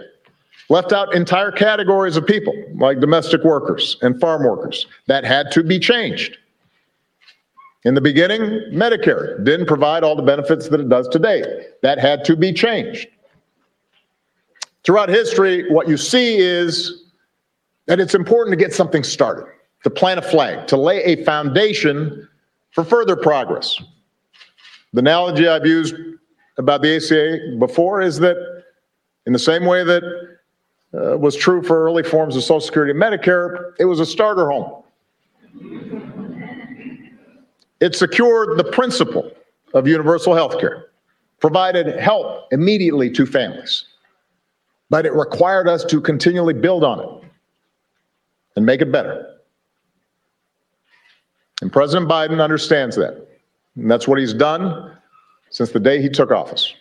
[0.69, 5.63] left out entire categories of people, like domestic workers and farm workers, that had to
[5.63, 6.37] be changed.
[7.83, 8.41] In the beginning,
[8.71, 11.43] Medicare didn't provide all the benefits that it does today.
[11.81, 13.07] That had to be changed.
[14.83, 17.05] Throughout history, what you see is
[17.87, 19.45] that it's important to get something started,
[19.83, 22.27] to plant a flag, to lay a foundation
[22.71, 23.81] for further progress.
[24.93, 25.95] The analogy I've used
[26.57, 28.35] about the ACA before is that,
[29.25, 30.03] in the same way that
[30.93, 34.49] uh, was true for early forms of Social Security and Medicare, it was a starter
[34.49, 34.83] home.
[37.79, 39.31] It secured the principle
[39.73, 40.87] of universal health care,
[41.39, 43.85] provided help immediately to families,
[44.89, 47.29] but it required us to continually build on it
[48.55, 49.35] and make it better.
[51.61, 53.27] And President Biden understands that.
[53.75, 54.97] And that's what he's done
[55.49, 56.73] since the day he took office.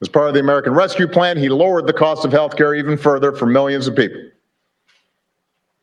[0.00, 2.96] As part of the American Rescue Plan, he lowered the cost of health care even
[2.96, 4.20] further for millions of people.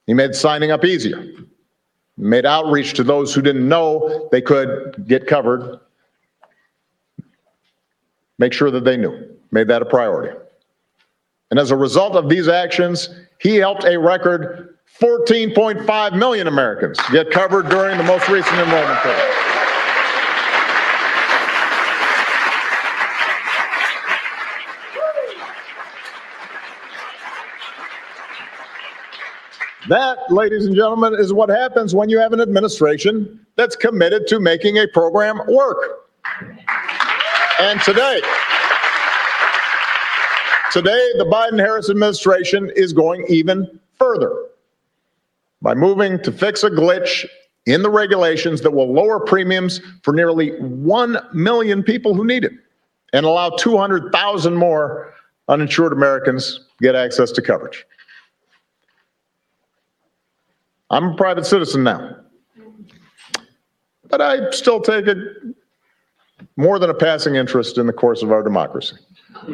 [0.08, 1.26] He made signing up easier,
[2.18, 5.80] made outreach to those who didn't know they could get covered,
[8.38, 10.38] make sure that they knew, made that a priority.
[11.52, 13.10] And as a result of these actions,
[13.40, 19.65] he helped a record 14.5 million Americans get covered during the most recent enrollment period.
[29.88, 34.40] That, ladies and gentlemen, is what happens when you have an administration that's committed to
[34.40, 36.08] making a program work.
[37.60, 38.20] And today,
[40.72, 44.34] today, the Biden Harris administration is going even further
[45.62, 47.26] by moving to fix a glitch
[47.68, 52.54] in the regulations that will lower premiums for nearly 1 million people who need it
[53.14, 55.14] and allow 200,000 more
[55.48, 57.86] uninsured Americans get access to coverage.
[60.96, 62.16] I'm a private citizen now.
[64.10, 65.18] But I still take it
[66.56, 68.96] more than a passing interest in the course of our democracy.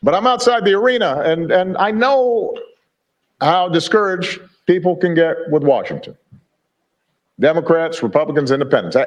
[0.00, 2.56] but I'm outside the arena, and, and I know
[3.40, 6.16] how discouraged people can get with Washington
[7.40, 8.94] Democrats, Republicans, Independents.
[8.94, 9.06] I,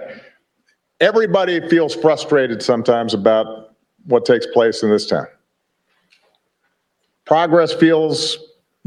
[1.00, 3.74] everybody feels frustrated sometimes about
[4.04, 5.28] what takes place in this town.
[7.24, 8.38] Progress feels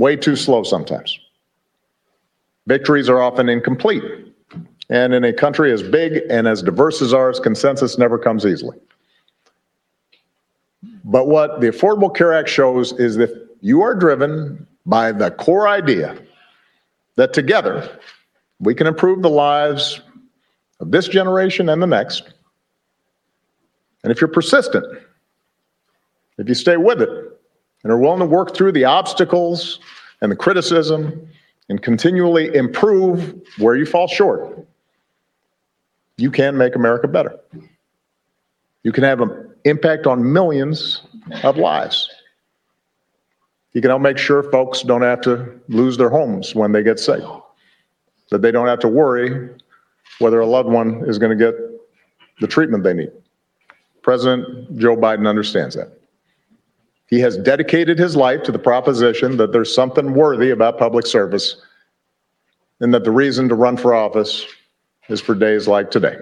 [0.01, 1.19] way too slow sometimes.
[2.67, 4.03] Victories are often incomplete.
[4.89, 8.77] And in a country as big and as diverse as ours, consensus never comes easily.
[11.05, 15.69] But what the Affordable Care Act shows is that you are driven by the core
[15.69, 16.17] idea
[17.17, 17.99] that together
[18.59, 20.01] we can improve the lives
[20.81, 22.33] of this generation and the next.
[24.03, 24.85] And if you're persistent,
[26.39, 27.30] if you stay with it,
[27.83, 29.81] and are willing to work through the obstacles
[30.21, 31.29] and the criticism
[31.69, 34.67] and continually improve where you fall short,
[36.17, 37.39] you can make America better.
[38.83, 41.03] You can have an impact on millions
[41.43, 42.11] of lives.
[43.73, 46.99] You can help make sure folks don't have to lose their homes when they get
[46.99, 47.23] sick,
[48.31, 49.49] that they don't have to worry
[50.19, 51.55] whether a loved one is going to get
[52.41, 53.13] the treatment they need.
[54.03, 56.00] President Joe Biden understands that.
[57.11, 61.61] He has dedicated his life to the proposition that there's something worthy about public service
[62.79, 64.47] and that the reason to run for office
[65.09, 66.17] is for days like today.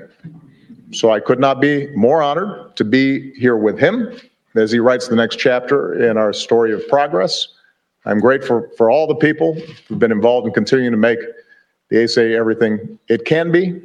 [0.92, 4.18] So I could not be more honored to be here with him
[4.56, 7.48] as he writes the next chapter in our story of progress.
[8.06, 11.18] I'm grateful for all the people who've been involved in continuing to make
[11.90, 13.82] the ACA everything it can be.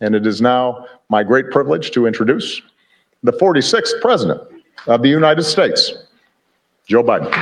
[0.00, 2.62] And it is now my great privilege to introduce
[3.22, 4.40] the 46th President
[4.86, 6.05] of the United States,
[6.86, 7.32] Joe Biden.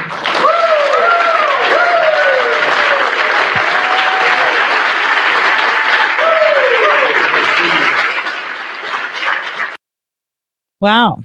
[10.81, 11.23] Wow.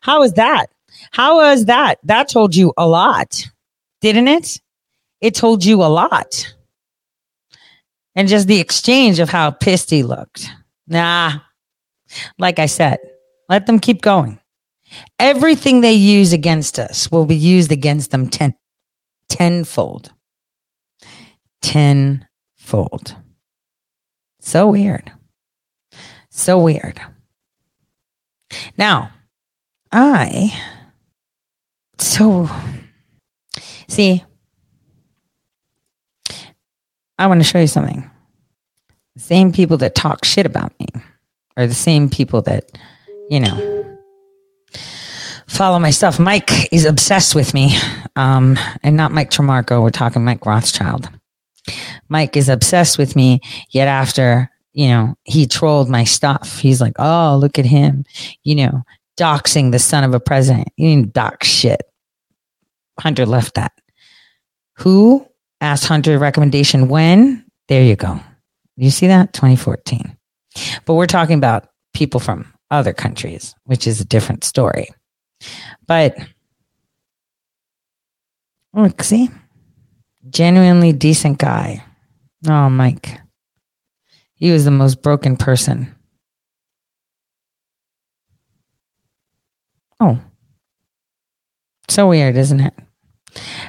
[0.00, 0.66] How was that?
[1.10, 1.98] How was that?
[2.04, 3.44] That told you a lot,
[4.00, 4.60] didn't it?
[5.20, 6.54] It told you a lot.
[8.14, 10.48] And just the exchange of how pissed he looked.
[10.86, 11.40] Nah,
[12.38, 12.98] like I said,
[13.48, 14.40] let them keep going.
[15.18, 18.54] Everything they use against us will be used against them ten,
[19.28, 20.12] tenfold.
[21.62, 23.16] Tenfold.
[24.40, 25.12] So weird.
[26.30, 27.00] So weird.
[28.76, 29.10] Now,
[29.90, 30.52] I
[31.98, 32.48] so
[33.88, 34.22] see
[37.18, 38.10] I want to show you something.
[39.14, 40.88] The same people that talk shit about me
[41.56, 42.78] are the same people that,
[43.30, 43.75] you know,
[45.56, 46.18] follow my stuff.
[46.18, 47.76] Mike is obsessed with me.
[48.14, 49.82] Um, and not Mike Tremarco.
[49.82, 51.08] We're talking Mike Rothschild.
[52.08, 53.40] Mike is obsessed with me.
[53.70, 56.58] Yet after, you know, he trolled my stuff.
[56.58, 58.04] He's like, oh, look at him,
[58.44, 58.82] you know,
[59.18, 60.68] doxing the son of a president.
[60.76, 61.82] You didn't dox shit.
[63.00, 63.72] Hunter left that.
[64.78, 65.26] Who
[65.62, 67.44] asked Hunter recommendation when?
[67.68, 68.20] There you go.
[68.76, 69.32] You see that?
[69.32, 70.16] 2014.
[70.84, 74.88] But we're talking about people from other countries, which is a different story.
[75.86, 76.16] But
[78.72, 79.30] look, see,
[80.30, 81.84] genuinely decent guy.
[82.48, 83.20] Oh, Mike.
[84.34, 85.94] He was the most broken person.
[89.98, 90.20] Oh,
[91.88, 92.74] so weird, isn't it?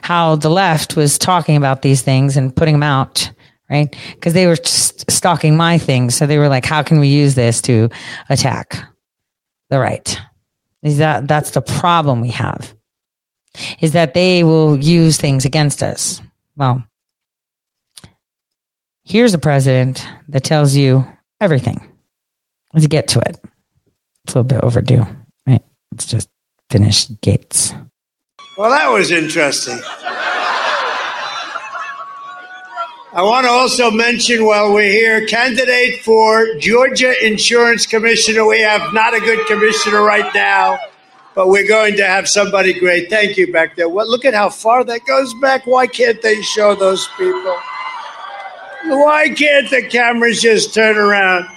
[0.02, 3.32] How the left was talking about these things and putting them out,
[3.70, 3.96] right?
[4.14, 6.16] Because they were st- stalking my things.
[6.16, 7.90] So they were like, how can we use this to
[8.30, 8.78] attack
[9.70, 10.20] the right?
[10.88, 12.74] Is that that's the problem we have?
[13.82, 16.22] Is that they will use things against us.
[16.56, 16.82] Well,
[19.04, 21.06] here's a president that tells you
[21.42, 21.86] everything.
[22.74, 23.38] Let's get to it.
[24.24, 25.06] It's a little bit overdue,
[25.46, 25.64] right?
[25.92, 26.30] Let's just
[26.70, 27.74] finish Gates.
[28.58, 29.80] Well, that was interesting.
[33.18, 38.46] I want to also mention while we're here, candidate for Georgia Insurance Commissioner.
[38.46, 40.78] We have not a good commissioner right now,
[41.34, 43.10] but we're going to have somebody great.
[43.10, 43.90] Thank you back there.
[43.90, 45.66] Well, look at how far that goes back.
[45.66, 47.58] Why can't they show those people?
[48.86, 51.48] Why can't the cameras just turn around?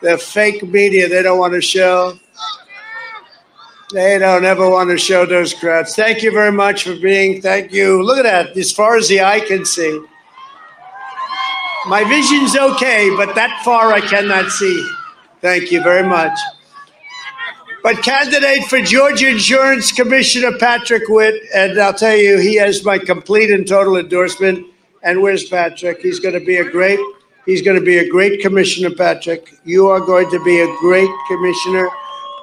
[0.00, 2.18] The fake media they don't want to show.
[3.92, 5.94] They don't ever want to show those crowds.
[5.94, 7.42] Thank you very much for being.
[7.42, 8.02] Thank you.
[8.02, 8.56] Look at that.
[8.56, 10.06] As far as the eye can see.
[11.86, 14.88] My vision's okay, but that far I cannot see.
[15.40, 16.38] Thank you very much.
[17.82, 22.98] But candidate for Georgia Insurance Commissioner Patrick Witt, and I'll tell you, he has my
[22.98, 24.64] complete and total endorsement.
[25.02, 25.98] And where's Patrick?
[26.00, 27.00] He's going to be a great.
[27.44, 29.52] He's going to be a great commissioner, Patrick.
[29.64, 31.88] You are going to be a great commissioner.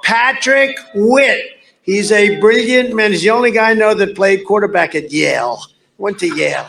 [0.04, 1.42] Patrick Witt.
[1.84, 3.12] He's a brilliant man.
[3.12, 5.62] He's the only guy I know that played quarterback at Yale.
[5.98, 6.68] Went to Yale.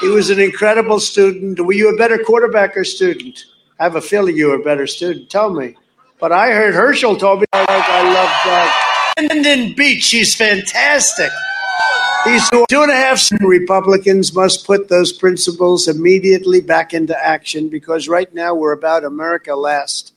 [0.00, 1.60] He was an incredible student.
[1.60, 3.44] Were you a better quarterback or student?
[3.78, 5.28] I have a feeling you were a better student.
[5.28, 5.76] Tell me.
[6.18, 10.04] But I heard Herschel told me I, I love uh, Brandon Beach.
[10.04, 11.30] She's fantastic.
[12.24, 18.08] These two and a half Republicans must put those principles immediately back into action because
[18.08, 20.12] right now we're about America last.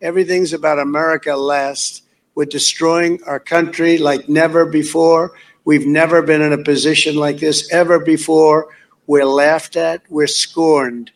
[0.00, 2.02] Everything's about America last.
[2.34, 5.32] We're destroying our country like never before.
[5.64, 8.68] We've never been in a position like this ever before.
[9.06, 11.10] We're laughed at, we're scorned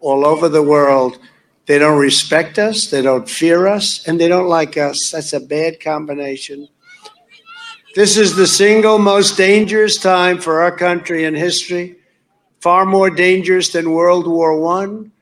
[0.00, 1.18] all over the world.
[1.66, 5.10] They don't respect us, they don't fear us, and they don't like us.
[5.10, 6.68] That's a bad combination.
[7.94, 11.96] This is the single most dangerous time for our country in history,
[12.60, 15.12] far more dangerous than World War One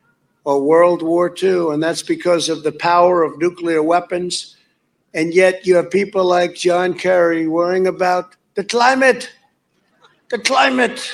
[0.45, 4.57] or World War II, and that's because of the power of nuclear weapons.
[5.15, 9.31] And yet you have people like John Kerry worrying about the climate,
[10.31, 11.13] the climate.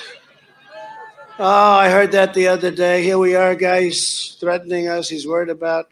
[1.39, 3.03] Oh, I heard that the other day.
[3.03, 5.11] Here we are, guys, threatening us.
[5.11, 5.91] He's worried about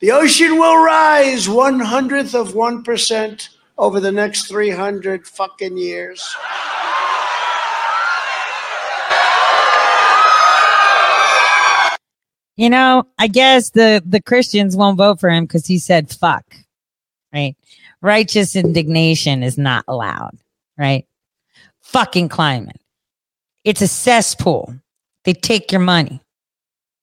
[0.00, 6.36] The ocean will rise one hundredth of 1% over the next 300 fucking years.
[12.56, 16.44] You know, I guess the the Christians won't vote for him because he said fuck.
[17.32, 17.56] Right?
[18.00, 20.38] Righteous indignation is not allowed.
[20.78, 21.06] Right?
[21.80, 22.81] Fucking climate.
[23.64, 24.74] It's a cesspool.
[25.24, 26.20] They take your money.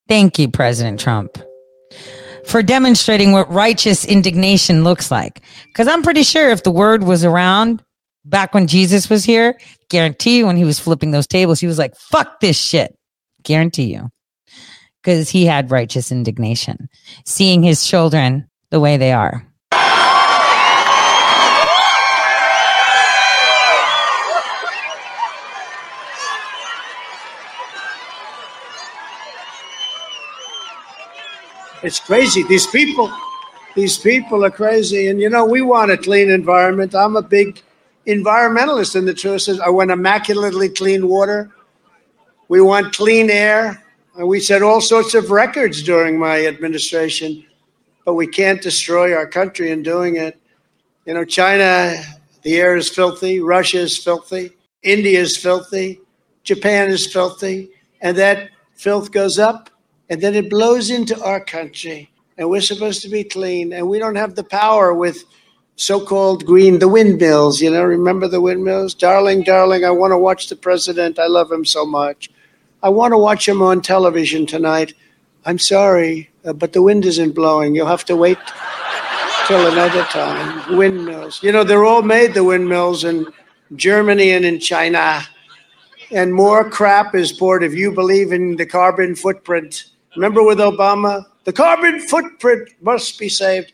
[0.07, 1.37] Thank you, President Trump,
[2.45, 5.41] for demonstrating what righteous indignation looks like.
[5.67, 7.83] Because I'm pretty sure if the word was around
[8.25, 9.57] back when Jesus was here,
[9.89, 12.95] guarantee you when he was flipping those tables, he was like, fuck this shit.
[13.43, 14.09] Guarantee you
[15.01, 16.89] because he had righteous indignation,
[17.25, 19.45] seeing his children the way they are.
[31.81, 32.43] It's crazy.
[32.43, 33.11] These people,
[33.75, 35.07] these people are crazy.
[35.07, 36.93] And you know, we want a clean environment.
[36.93, 37.61] I'm a big
[38.05, 41.51] environmentalist, and the truth is, I want immaculately clean water.
[42.49, 43.83] We want clean air.
[44.15, 47.45] And we set all sorts of records during my administration,
[48.03, 50.37] but we can't destroy our country in doing it.
[51.05, 51.95] You know, China,
[52.41, 53.39] the air is filthy.
[53.39, 54.51] Russia is filthy.
[54.83, 56.01] India is filthy.
[56.43, 57.69] Japan is filthy.
[58.01, 59.69] And that filth goes up
[60.09, 62.09] and then it blows into our country.
[62.37, 63.73] And we're supposed to be clean.
[63.73, 65.23] And we don't have the power with
[65.75, 67.61] so called green, the windmills.
[67.61, 68.93] You know, remember the windmills?
[68.93, 71.19] Darling, darling, I want to watch the president.
[71.19, 72.29] I love him so much.
[72.81, 74.93] I want to watch him on television tonight.
[75.45, 77.75] I'm sorry, uh, but the wind isn't blowing.
[77.75, 78.37] You'll have to wait
[79.47, 80.77] till another time.
[80.77, 81.43] Windmills.
[81.43, 83.25] You know, they're all made, the windmills, in
[83.75, 85.21] Germany and in China.
[86.11, 89.85] And more crap is poured if you believe in the carbon footprint.
[90.19, 91.23] Remember with Obama?
[91.45, 93.71] The carbon footprint must be saved.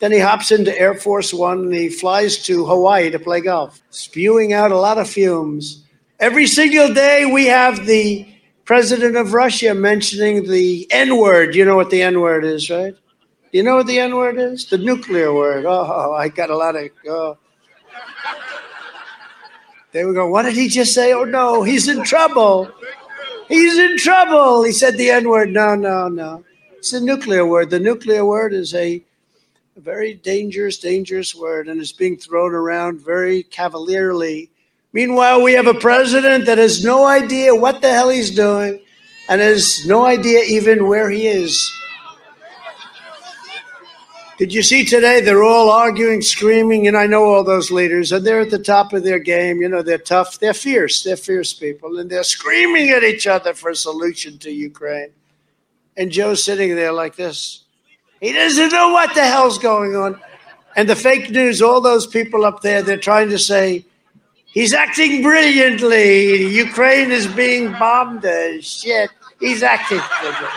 [0.00, 3.80] Then he hops into Air Force One and he flies to Hawaii to play golf,
[3.90, 5.84] spewing out a lot of fumes.
[6.18, 8.26] Every single day we have the
[8.64, 11.54] president of Russia mentioning the N word.
[11.54, 12.96] You know what the N word is, right?
[13.52, 14.66] You know what the N word is?
[14.66, 15.64] The nuclear word.
[15.64, 16.88] Oh, I got a lot of.
[17.08, 17.38] Oh.
[19.92, 21.12] They would go, What did he just say?
[21.12, 22.68] Oh, no, he's in trouble.
[23.48, 24.64] He's in trouble.
[24.64, 25.50] He said the N word.
[25.50, 26.44] No, no, no.
[26.76, 27.70] It's a nuclear word.
[27.70, 29.02] The nuclear word is a,
[29.76, 34.50] a very dangerous, dangerous word, and it's being thrown around very cavalierly
[34.94, 38.80] Meanwhile, we have a president that has no idea what the hell he's doing
[39.28, 41.68] and has no idea even where he is.
[44.36, 45.20] Did you see today?
[45.20, 48.92] They're all arguing, screaming, and I know all those leaders, and they're at the top
[48.92, 49.62] of their game.
[49.62, 53.54] You know, they're tough, they're fierce, they're fierce people, and they're screaming at each other
[53.54, 55.10] for a solution to Ukraine.
[55.96, 57.62] And Joe's sitting there like this.
[58.20, 60.20] He doesn't know what the hell's going on.
[60.74, 63.84] And the fake news, all those people up there, they're trying to say,
[64.46, 66.46] He's acting brilliantly.
[66.46, 69.10] Ukraine is being bombed as shit.
[69.40, 70.48] He's acting brilliantly.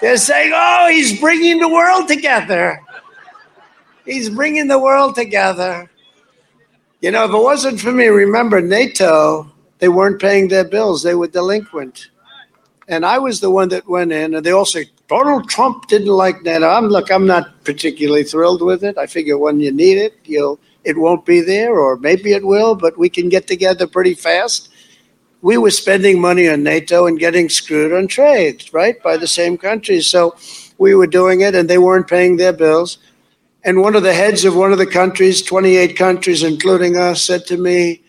[0.00, 2.80] They're saying, oh, he's bringing the world together.
[4.04, 5.90] He's bringing the world together.
[7.00, 11.14] You know, if it wasn't for me, remember NATO, they weren't paying their bills, they
[11.14, 12.10] were delinquent.
[12.88, 16.08] And I was the one that went in, and they all say, Donald Trump didn't
[16.08, 16.68] like NATO.
[16.68, 18.96] I'm look, I'm not particularly thrilled with it.
[18.98, 22.76] I figure when you need it, you'll it won't be there, or maybe it will,
[22.76, 24.68] but we can get together pretty fast.
[25.42, 29.58] We were spending money on NATO and getting screwed on trade, right, by the same
[29.58, 30.08] countries.
[30.08, 30.36] So
[30.78, 32.98] we were doing it, and they weren't paying their bills.
[33.64, 37.46] And one of the heads of one of the countries, 28 countries, including us, said
[37.46, 38.02] to me,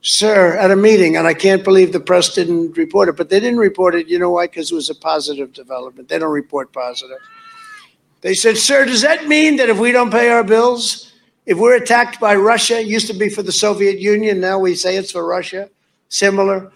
[0.00, 3.40] Sir, at a meeting, and I can't believe the press didn't report it, but they
[3.40, 4.06] didn't report it.
[4.06, 4.46] You know why?
[4.46, 6.10] Because it was a positive development.
[6.10, 7.16] They don't report positive.
[8.20, 11.12] They said, Sir, does that mean that if we don't pay our bills,
[11.46, 14.74] if we're attacked by Russia, it used to be for the Soviet Union, now we
[14.74, 15.68] say it's for Russia,
[16.14, 16.70] similar.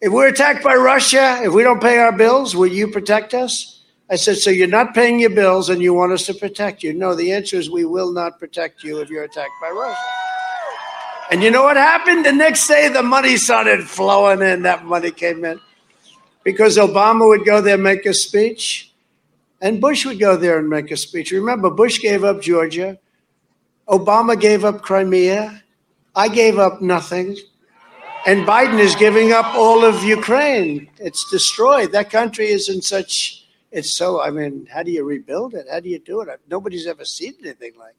[0.00, 3.82] If we're attacked by Russia, if we don't pay our bills, will you protect us?
[4.10, 6.92] I said, So you're not paying your bills and you want us to protect you?
[6.92, 9.98] No, the answer is we will not protect you if you're attacked by Russia.
[11.30, 12.26] And you know what happened?
[12.26, 14.62] The next day, the money started flowing in.
[14.62, 15.60] That money came in
[16.42, 18.92] because Obama would go there, make a speech,
[19.60, 21.30] and Bush would go there and make a speech.
[21.30, 22.98] Remember, Bush gave up Georgia.
[23.88, 25.62] Obama gave up Crimea.
[26.16, 27.36] I gave up nothing.
[28.26, 30.90] And Biden is giving up all of Ukraine.
[30.98, 31.92] It's destroyed.
[31.92, 35.66] That country is in such, it's so, I mean, how do you rebuild it?
[35.70, 36.28] How do you do it?
[36.48, 37.96] Nobody's ever seen anything like it.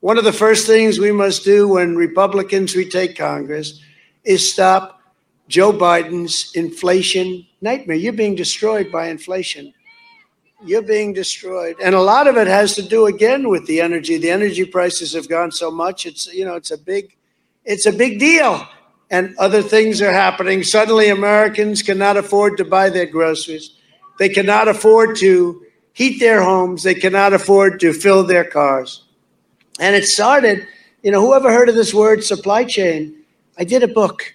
[0.00, 3.80] One of the first things we must do when Republicans retake Congress
[4.24, 5.00] is stop
[5.48, 7.96] Joe Biden's inflation nightmare.
[7.96, 9.74] You're being destroyed by inflation.
[10.64, 11.76] You're being destroyed.
[11.82, 14.18] And a lot of it has to do again with the energy.
[14.18, 16.06] The energy prices have gone so much.
[16.06, 17.16] It's you know, it's a big
[17.64, 18.66] it's a big deal.
[19.12, 20.64] And other things are happening.
[20.64, 23.76] Suddenly Americans cannot afford to buy their groceries.
[24.18, 26.82] They cannot afford to heat their homes.
[26.82, 29.04] They cannot afford to fill their cars.
[29.78, 30.66] And it started,
[31.02, 33.22] you know, whoever heard of this word supply chain?
[33.58, 34.34] I did a book,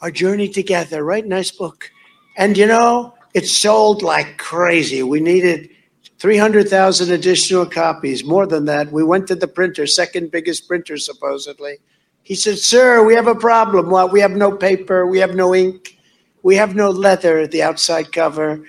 [0.00, 1.24] Our Journey Together, right?
[1.24, 1.90] Nice book.
[2.36, 5.04] And you know, it sold like crazy.
[5.04, 5.70] We needed
[6.18, 8.90] 300,000 additional copies, more than that.
[8.90, 11.78] We went to the printer, second biggest printer, supposedly.
[12.22, 13.90] He said, Sir, we have a problem.
[13.90, 15.98] Well, we have no paper, we have no ink,
[16.42, 18.64] we have no leather, the outside cover,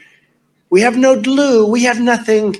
[0.70, 2.56] we have no glue, we have nothing.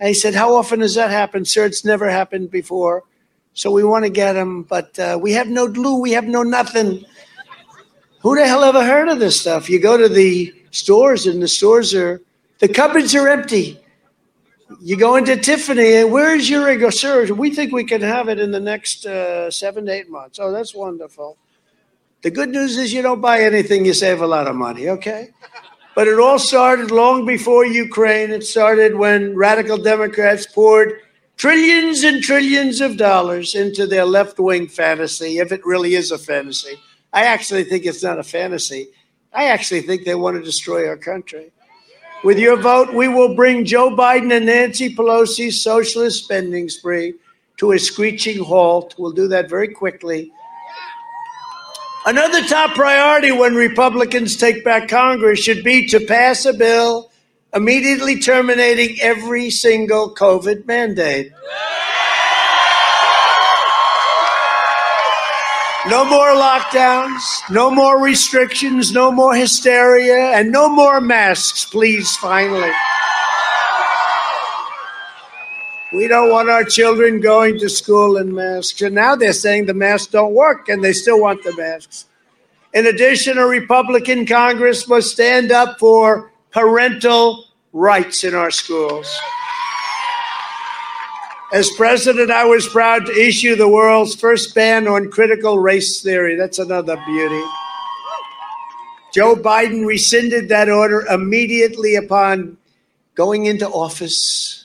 [0.00, 1.64] And he said, How often does that happen, sir?
[1.64, 3.04] It's never happened before.
[3.54, 6.42] So we want to get him, but uh, we have no glue, we have no
[6.42, 7.04] nothing.
[8.20, 9.68] Who the hell ever heard of this stuff?
[9.68, 12.22] You go to the stores, and the stores are,
[12.60, 13.81] the cupboards are empty.
[14.80, 17.32] You go into Tiffany, and where's your ego, sir?
[17.32, 20.38] We think we can have it in the next uh, seven to eight months.
[20.38, 21.36] Oh, that's wonderful.
[22.22, 25.30] The good news is you don't buy anything, you save a lot of money, okay?
[25.94, 28.30] But it all started long before Ukraine.
[28.30, 31.00] It started when radical Democrats poured
[31.36, 36.18] trillions and trillions of dollars into their left wing fantasy, if it really is a
[36.18, 36.76] fantasy.
[37.12, 38.88] I actually think it's not a fantasy.
[39.32, 41.50] I actually think they want to destroy our country.
[42.24, 47.14] With your vote, we will bring Joe Biden and Nancy Pelosi's socialist spending spree
[47.56, 48.94] to a screeching halt.
[48.96, 50.30] We'll do that very quickly.
[52.06, 57.10] Another top priority when Republicans take back Congress should be to pass a bill
[57.54, 61.32] immediately terminating every single COVID mandate.
[65.88, 72.70] No more lockdowns, no more restrictions, no more hysteria, and no more masks, please, finally.
[75.92, 78.80] We don't want our children going to school in masks.
[78.80, 82.06] And now they're saying the masks don't work and they still want the masks.
[82.72, 89.12] In addition, a Republican Congress must stand up for parental rights in our schools.
[91.52, 96.34] As president, I was proud to issue the world's first ban on critical race theory.
[96.34, 97.42] That's another beauty.
[99.12, 102.56] Joe Biden rescinded that order immediately upon
[103.14, 104.64] going into office.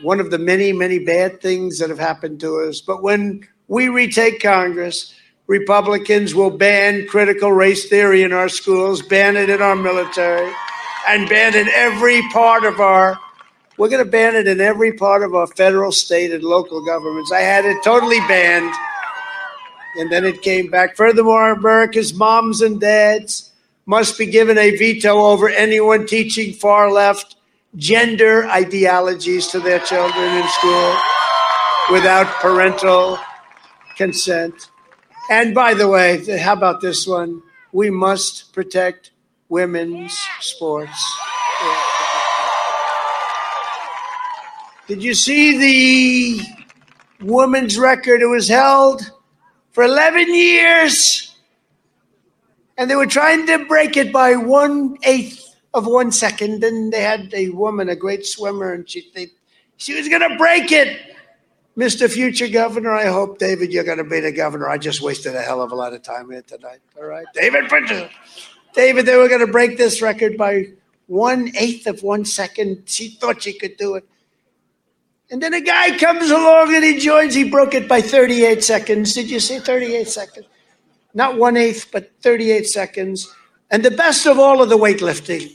[0.00, 2.80] One of the many, many bad things that have happened to us.
[2.80, 5.14] But when we retake Congress,
[5.46, 10.50] Republicans will ban critical race theory in our schools, ban it in our military,
[11.06, 13.20] and ban it in every part of our
[13.78, 17.32] we're going to ban it in every part of our federal, state, and local governments.
[17.32, 18.72] I had it totally banned,
[19.98, 20.96] and then it came back.
[20.96, 23.52] Furthermore, America's moms and dads
[23.86, 27.36] must be given a veto over anyone teaching far left
[27.76, 30.96] gender ideologies to their children in school
[31.92, 33.18] without parental
[33.96, 34.70] consent.
[35.30, 37.42] And by the way, how about this one?
[37.72, 39.10] We must protect
[39.48, 41.04] women's sports.
[44.86, 46.46] Did you see the
[47.20, 48.22] women's record?
[48.22, 49.10] It was held
[49.72, 51.36] for 11 years,
[52.78, 56.62] and they were trying to break it by one eighth of one second.
[56.62, 59.26] And they had a woman, a great swimmer, and she they,
[59.76, 61.16] she was going to break it.
[61.76, 62.08] Mr.
[62.08, 64.68] Future Governor, I hope, David, you're going to be the governor.
[64.68, 66.78] I just wasted a hell of a lot of time here tonight.
[66.96, 67.68] All right, David,
[68.72, 70.68] David, they were going to break this record by
[71.08, 72.84] one eighth of one second.
[72.86, 74.08] She thought she could do it.
[75.30, 77.34] And then a guy comes along and he joins.
[77.34, 79.12] He broke it by 38 seconds.
[79.12, 80.46] Did you say 38 seconds?
[81.14, 83.34] Not one eighth, but 38 seconds.
[83.70, 85.52] And the best of all of the weightlifting.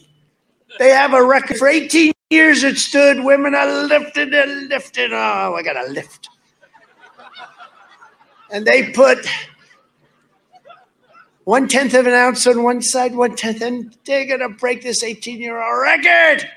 [0.80, 2.64] They have a record for 18 years.
[2.64, 3.24] It stood.
[3.24, 5.14] Women are lifted and lifted.
[5.14, 6.28] Oh, I got to lift.
[8.52, 9.26] And they put
[11.46, 14.82] one tenth of an ounce on one side, one tenth, and they're going to break
[14.82, 16.50] this 18 year old record.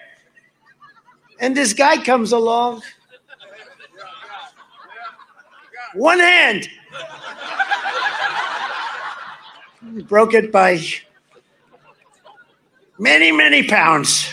[1.38, 2.82] And this guy comes along
[5.94, 6.68] one hand.
[10.08, 10.80] Broke it by
[12.98, 14.28] many, many pounds.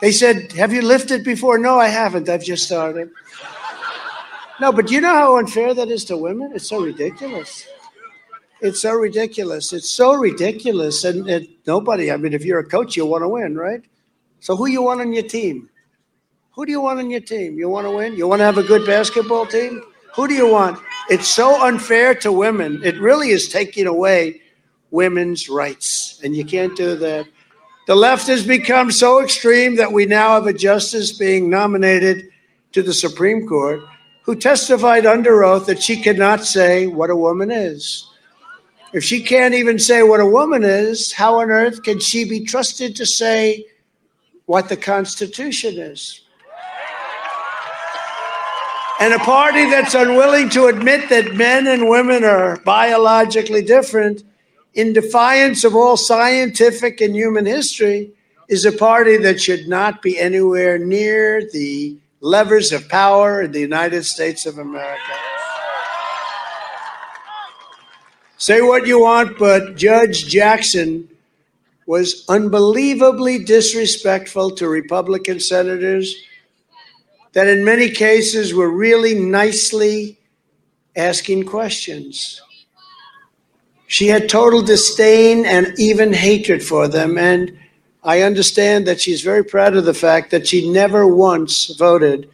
[0.00, 1.58] They said, Have you lifted before?
[1.58, 2.28] No, I haven't.
[2.28, 3.10] I've just started.
[4.60, 6.52] No, but you know how unfair that is to women?
[6.54, 7.66] It's so ridiculous.
[8.60, 9.72] It's so ridiculous.
[9.72, 11.04] It's so ridiculous.
[11.04, 13.82] And, nobody, I mean, if you're a coach, you want to win, right?
[14.40, 15.70] So who you want on your team?
[16.58, 17.56] Who do you want on your team?
[17.56, 18.16] You want to win?
[18.16, 19.80] You want to have a good basketball team?
[20.16, 20.80] Who do you want?
[21.08, 22.80] It's so unfair to women.
[22.82, 24.40] It really is taking away
[24.90, 27.28] women's rights, and you can't do that.
[27.86, 32.28] The left has become so extreme that we now have a justice being nominated
[32.72, 33.80] to the Supreme Court
[34.22, 38.04] who testified under oath that she cannot say what a woman is.
[38.92, 42.44] If she can't even say what a woman is, how on earth can she be
[42.44, 43.64] trusted to say
[44.46, 46.22] what the Constitution is?
[49.00, 54.24] And a party that's unwilling to admit that men and women are biologically different,
[54.74, 58.10] in defiance of all scientific and human history,
[58.48, 63.60] is a party that should not be anywhere near the levers of power in the
[63.60, 65.12] United States of America.
[68.36, 71.08] Say what you want, but Judge Jackson
[71.86, 76.16] was unbelievably disrespectful to Republican senators
[77.38, 80.18] that in many cases were really nicely
[80.96, 82.42] asking questions.
[83.86, 87.16] She had total disdain and even hatred for them.
[87.16, 87.56] And
[88.02, 92.28] I understand that she's very proud of the fact that she never once voted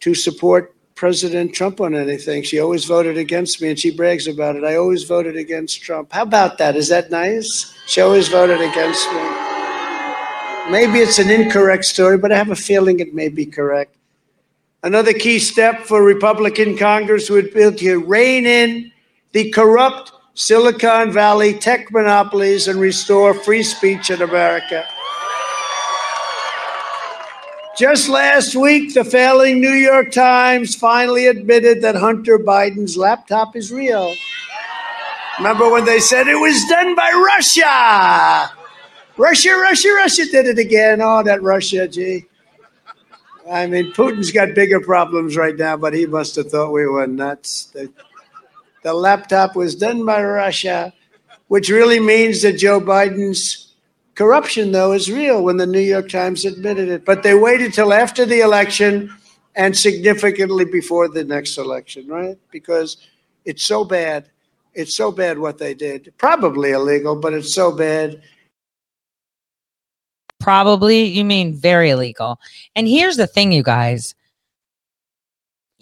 [0.00, 2.44] to support President Trump on anything.
[2.44, 4.64] She always voted against me, and she brags about it.
[4.64, 6.14] I always voted against Trump.
[6.14, 6.76] How about that?
[6.76, 7.76] Is that nice?
[7.86, 9.31] She always voted against me.
[10.70, 13.96] Maybe it's an incorrect story, but I have a feeling it may be correct.
[14.84, 18.92] Another key step for Republican Congress would be to rein in
[19.32, 24.86] the corrupt Silicon Valley tech monopolies and restore free speech in America.
[27.76, 33.72] Just last week, the failing New York Times finally admitted that Hunter Biden's laptop is
[33.72, 34.14] real.
[35.38, 38.61] Remember when they said it was done by Russia?
[39.22, 41.00] Russia, Russia, Russia did it again.
[41.00, 42.26] Oh, that Russia, gee.
[43.48, 47.06] I mean, Putin's got bigger problems right now, but he must have thought we were
[47.06, 47.66] nuts.
[47.66, 47.88] The,
[48.82, 50.92] the laptop was done by Russia,
[51.46, 53.74] which really means that Joe Biden's
[54.16, 57.04] corruption, though, is real when the New York Times admitted it.
[57.04, 59.08] But they waited till after the election
[59.54, 62.36] and significantly before the next election, right?
[62.50, 62.96] Because
[63.44, 64.30] it's so bad.
[64.74, 66.12] It's so bad what they did.
[66.18, 68.20] Probably illegal, but it's so bad
[70.42, 72.38] Probably, you mean very illegal.
[72.76, 74.14] And here's the thing, you guys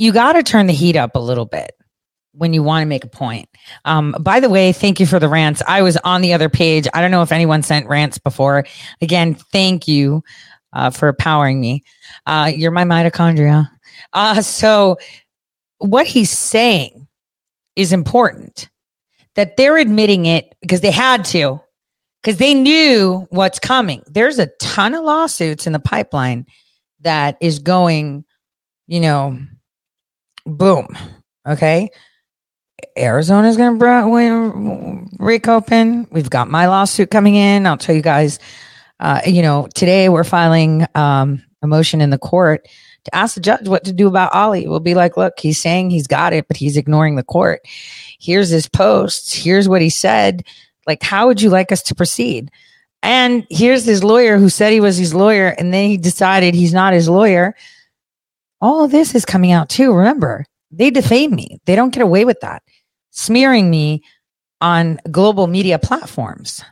[0.01, 1.73] you got to turn the heat up a little bit
[2.33, 3.51] when you want to make a point.
[3.85, 5.63] Um, by the way, thank you for the rants.
[5.69, 6.89] I was on the other page.
[6.95, 8.65] I don't know if anyone sent rants before.
[9.03, 10.25] Again, thank you
[10.73, 11.85] uh, for empowering me.
[12.25, 13.69] Uh, you're my mitochondria.
[14.15, 14.97] Uh, so,
[15.79, 17.07] what he's saying
[17.77, 18.71] is important
[19.35, 21.61] that they're admitting it because they had to
[22.23, 24.03] because they knew what's coming.
[24.07, 26.47] There's a ton of lawsuits in the pipeline
[27.01, 28.25] that is going,
[28.87, 29.39] you know,
[30.45, 30.97] boom.
[31.47, 31.91] Okay.
[32.97, 36.07] Arizona's going to break open.
[36.11, 37.67] We've got my lawsuit coming in.
[37.67, 38.39] I'll tell you guys,
[38.99, 42.67] uh, you know, today we're filing um, a motion in the court
[43.05, 44.69] to ask the judge what to do about Ollie.
[44.69, 47.61] We'll be like, look, he's saying he's got it, but he's ignoring the court.
[48.19, 49.33] Here's his posts.
[49.33, 50.45] Here's what he said
[50.87, 52.51] like, how would you like us to proceed?
[53.03, 56.75] And here's his lawyer who said he was his lawyer, and then he decided he's
[56.75, 57.55] not his lawyer.
[58.61, 59.93] All of this is coming out too.
[59.93, 61.61] Remember, they defame me.
[61.65, 62.63] They don't get away with that,
[63.11, 64.03] smearing me
[64.61, 66.63] on global media platforms.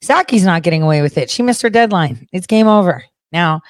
[0.00, 1.30] Psaki's not getting away with it.
[1.30, 2.28] She missed her deadline.
[2.32, 3.04] It's game over.
[3.32, 3.62] Now,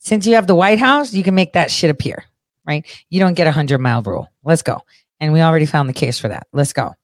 [0.00, 2.24] since you have the White House, you can make that shit appear,
[2.66, 2.84] right?
[3.08, 4.28] You don't get a hundred mile rule.
[4.42, 4.82] Let's go.
[5.20, 6.48] And we already found the case for that.
[6.52, 6.94] Let's go.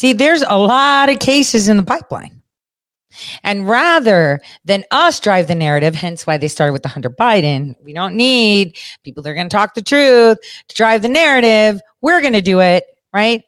[0.00, 2.40] See, there's a lot of cases in the pipeline.
[3.42, 7.74] And rather than us drive the narrative, hence why they started with the Hunter Biden,
[7.84, 11.82] we don't need people that are going to talk the truth to drive the narrative.
[12.00, 13.42] We're going to do it, right?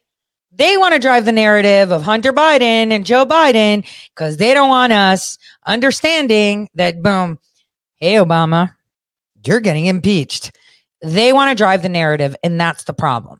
[0.51, 3.83] They want to drive the narrative of Hunter Biden and Joe Biden
[4.15, 7.39] because they don't want us understanding that, boom,
[7.95, 8.75] hey, Obama,
[9.43, 10.55] you're getting impeached.
[11.01, 13.39] They want to drive the narrative, and that's the problem.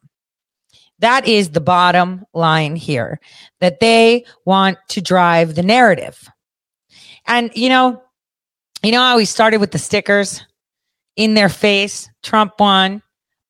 [1.04, 3.20] That is the bottom line here
[3.60, 6.30] that they want to drive the narrative.
[7.28, 8.02] And, you know,
[8.82, 10.46] you know how we started with the stickers
[11.18, 12.10] in their face?
[12.24, 13.02] Trump won.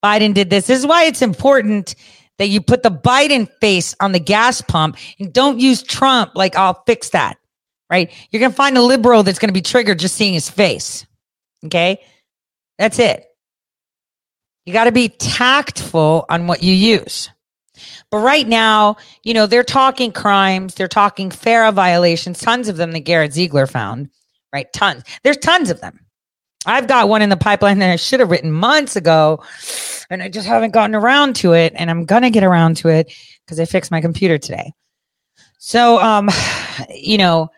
[0.03, 0.65] Biden did this.
[0.65, 1.93] This is why it's important
[2.39, 6.55] that you put the Biden face on the gas pump and don't use Trump like
[6.55, 7.37] I'll fix that.
[7.87, 8.11] Right?
[8.31, 11.05] You're going to find a liberal that's going to be triggered just seeing his face.
[11.65, 12.01] Okay?
[12.79, 13.23] That's it.
[14.65, 17.29] You got to be tactful on what you use.
[18.09, 22.91] But right now, you know, they're talking crimes, they're talking FARA violations, tons of them
[22.91, 24.09] that Garrett Ziegler found,
[24.51, 24.71] right?
[24.73, 25.03] Tons.
[25.23, 25.99] There's tons of them.
[26.65, 29.43] I've got one in the pipeline that I should have written months ago,
[30.09, 31.73] and I just haven't gotten around to it.
[31.75, 33.13] And I'm gonna get around to it
[33.45, 34.71] because I fixed my computer today.
[35.57, 36.29] So, um,
[36.89, 37.49] you know,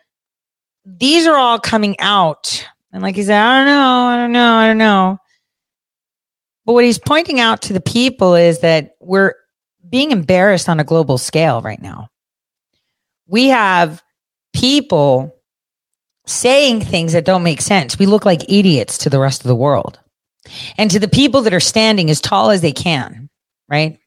[0.84, 2.66] these are all coming out.
[2.92, 5.18] And like he said, I don't know, I don't know, I don't know.
[6.64, 9.34] But what he's pointing out to the people is that we're
[9.88, 12.08] being embarrassed on a global scale right now.
[13.26, 14.02] We have
[14.52, 15.34] people
[16.26, 17.98] saying things that don't make sense.
[17.98, 20.00] We look like idiots to the rest of the world.
[20.78, 23.28] And to the people that are standing as tall as they can,
[23.68, 23.98] right?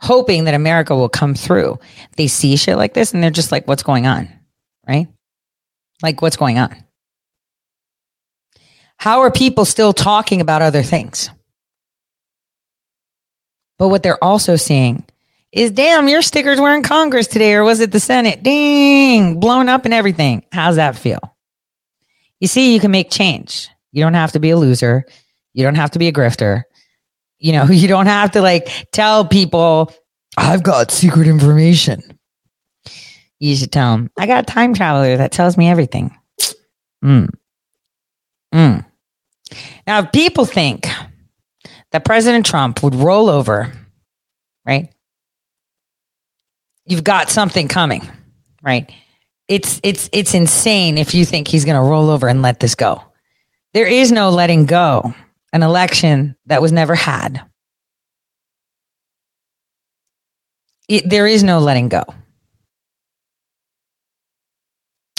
[0.00, 1.78] Hoping that America will come through.
[2.16, 4.28] They see shit like this and they're just like, what's going on?
[4.88, 5.08] Right?
[6.02, 6.74] Like, what's going on?
[8.96, 11.30] How are people still talking about other things?
[13.80, 15.06] But what they're also seeing
[15.52, 18.42] is damn, your stickers were in Congress today, or was it the Senate?
[18.42, 20.44] Ding, blown up and everything.
[20.52, 21.34] How's that feel?
[22.40, 23.70] You see, you can make change.
[23.90, 25.06] You don't have to be a loser.
[25.54, 26.64] You don't have to be a grifter.
[27.38, 29.94] You know, you don't have to like tell people,
[30.36, 32.02] I've got secret information.
[33.38, 36.14] You should tell them, I got a time traveler that tells me everything.
[37.02, 37.30] Mm.
[38.52, 38.84] Mm.
[39.86, 40.86] Now, if people think
[41.92, 43.72] that President Trump would roll over,
[44.64, 44.92] right?
[46.86, 48.08] You've got something coming,
[48.62, 48.90] right?
[49.48, 52.74] It's it's it's insane if you think he's going to roll over and let this
[52.74, 53.02] go.
[53.74, 55.14] There is no letting go.
[55.52, 57.42] An election that was never had.
[60.88, 62.04] It, there is no letting go.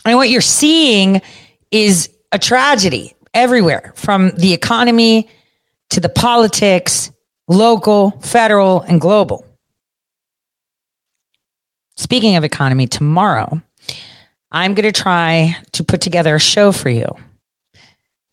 [0.05, 1.21] And what you're seeing
[1.69, 5.29] is a tragedy everywhere from the economy
[5.91, 7.11] to the politics,
[7.47, 9.45] local, federal, and global.
[11.95, 13.61] Speaking of economy, tomorrow
[14.51, 17.07] I'm going to try to put together a show for you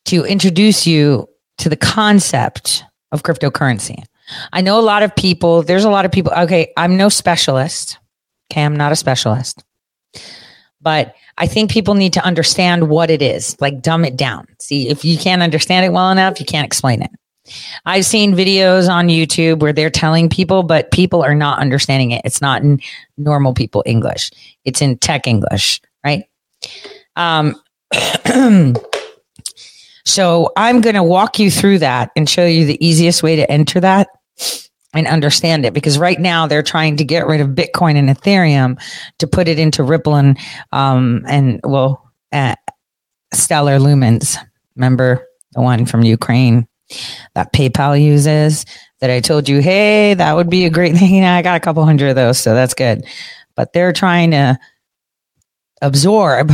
[0.07, 1.29] to introduce you
[1.59, 4.05] to the concept of cryptocurrency.
[4.53, 7.99] I know a lot of people, there's a lot of people, okay, I'm no specialist.
[8.51, 9.65] Okay, I'm not a specialist.
[10.81, 14.47] But I think people need to understand what it is, like dumb it down.
[14.61, 17.11] See, if you can't understand it well enough, you can't explain it.
[17.87, 22.23] I've seen videos on YouTube where they're telling people, but people are not understanding it.
[22.25, 22.81] It's not in
[23.17, 24.31] normal people English.
[24.65, 26.25] It's in tech English, right?
[27.17, 27.61] Um,
[30.05, 33.51] so I'm going to walk you through that and show you the easiest way to
[33.51, 34.09] enter that
[34.95, 38.81] and understand it because right now they're trying to get rid of Bitcoin and Ethereum
[39.19, 40.39] to put it into Ripple and
[40.73, 42.55] um and well uh,
[43.33, 44.39] Stellar Lumens.
[44.77, 46.67] Remember the one from Ukraine
[47.35, 48.65] that PayPal uses
[49.01, 51.25] that I told you, hey, that would be a great thing.
[51.25, 53.05] I got a couple hundred of those, so that's good.
[53.55, 54.59] But they're trying to
[55.83, 56.51] absorb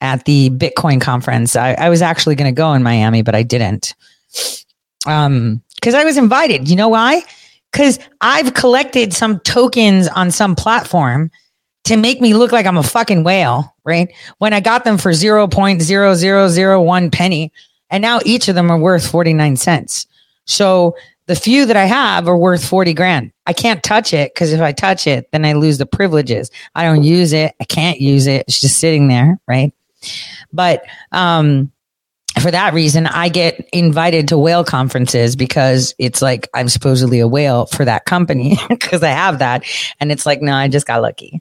[0.00, 1.56] at the Bitcoin conference.
[1.56, 3.94] I, I was actually going to go in Miami, but I didn't.
[5.06, 6.68] Um, because I was invited.
[6.68, 7.22] You know why?
[7.72, 11.30] Because I've collected some tokens on some platform
[11.84, 14.12] to make me look like I'm a fucking whale, right?
[14.38, 17.52] When I got them for 0.0001 penny,
[17.90, 20.06] and now each of them are worth 49 cents.
[20.44, 20.96] So
[21.26, 23.32] the few that I have are worth 40 grand.
[23.46, 26.50] I can't touch it because if I touch it, then I lose the privileges.
[26.74, 27.54] I don't use it.
[27.60, 28.46] I can't use it.
[28.48, 29.72] It's just sitting there, right?
[30.52, 31.70] But um,
[32.40, 37.28] for that reason, I get invited to whale conferences because it's like I'm supposedly a
[37.28, 39.64] whale for that company because I have that.
[40.00, 41.40] And it's like, no, I just got lucky.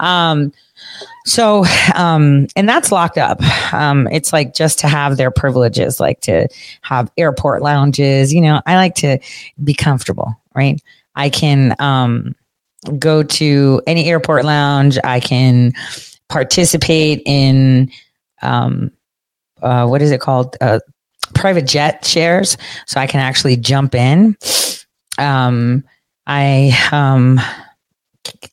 [0.00, 0.52] Um,
[1.24, 1.64] so,
[1.94, 3.42] um, and that's locked up.
[3.72, 6.48] Um, it's like just to have their privileges, like to
[6.82, 8.32] have airport lounges.
[8.32, 9.18] You know, I like to
[9.62, 10.80] be comfortable, right?
[11.14, 12.34] I can um,
[12.98, 14.98] go to any airport lounge.
[15.04, 15.72] I can
[16.28, 17.90] participate in
[18.42, 18.90] um,
[19.62, 20.56] uh, what is it called?
[20.60, 20.80] Uh,
[21.34, 22.56] private jet shares,
[22.86, 24.36] so I can actually jump in.
[25.18, 25.84] Um,
[26.26, 27.40] I um,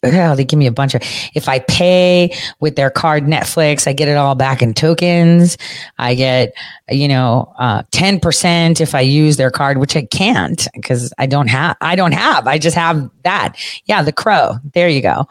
[0.04, 1.02] oh, they give me a bunch of.
[1.34, 5.58] If I pay with their card Netflix, I get it all back in tokens.
[5.98, 6.54] I get,
[6.90, 11.26] you know, uh, ten percent if I use their card, which I can't because I
[11.26, 11.78] don't have.
[11.82, 12.48] I don't have.
[12.48, 13.56] I just have that.
[13.86, 14.56] Yeah, the CRO.
[14.74, 15.28] There you go.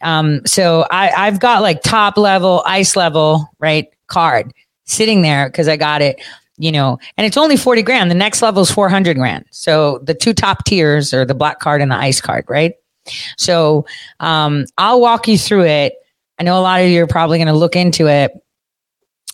[0.00, 4.52] Um, so I, I've got like top level, ice level, right card
[4.84, 6.20] sitting there because I got it
[6.58, 8.10] you know, and it's only 40 grand.
[8.10, 9.46] The next level is 400 grand.
[9.50, 12.74] So the two top tiers are the black card and the ice card, right?
[13.36, 13.86] So
[14.20, 15.94] um, I'll walk you through it.
[16.38, 18.32] I know a lot of you are probably going to look into it,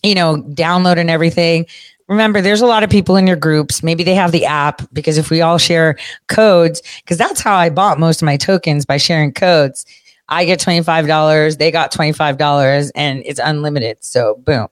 [0.02, 1.66] you know, download and everything.
[2.09, 3.82] Remember, there's a lot of people in your groups.
[3.82, 5.98] Maybe they have the app because if we all share
[6.28, 9.86] codes, because that's how I bought most of my tokens by sharing codes.
[10.28, 13.98] I get $25, they got $25 and it's unlimited.
[14.01, 14.68] So boom.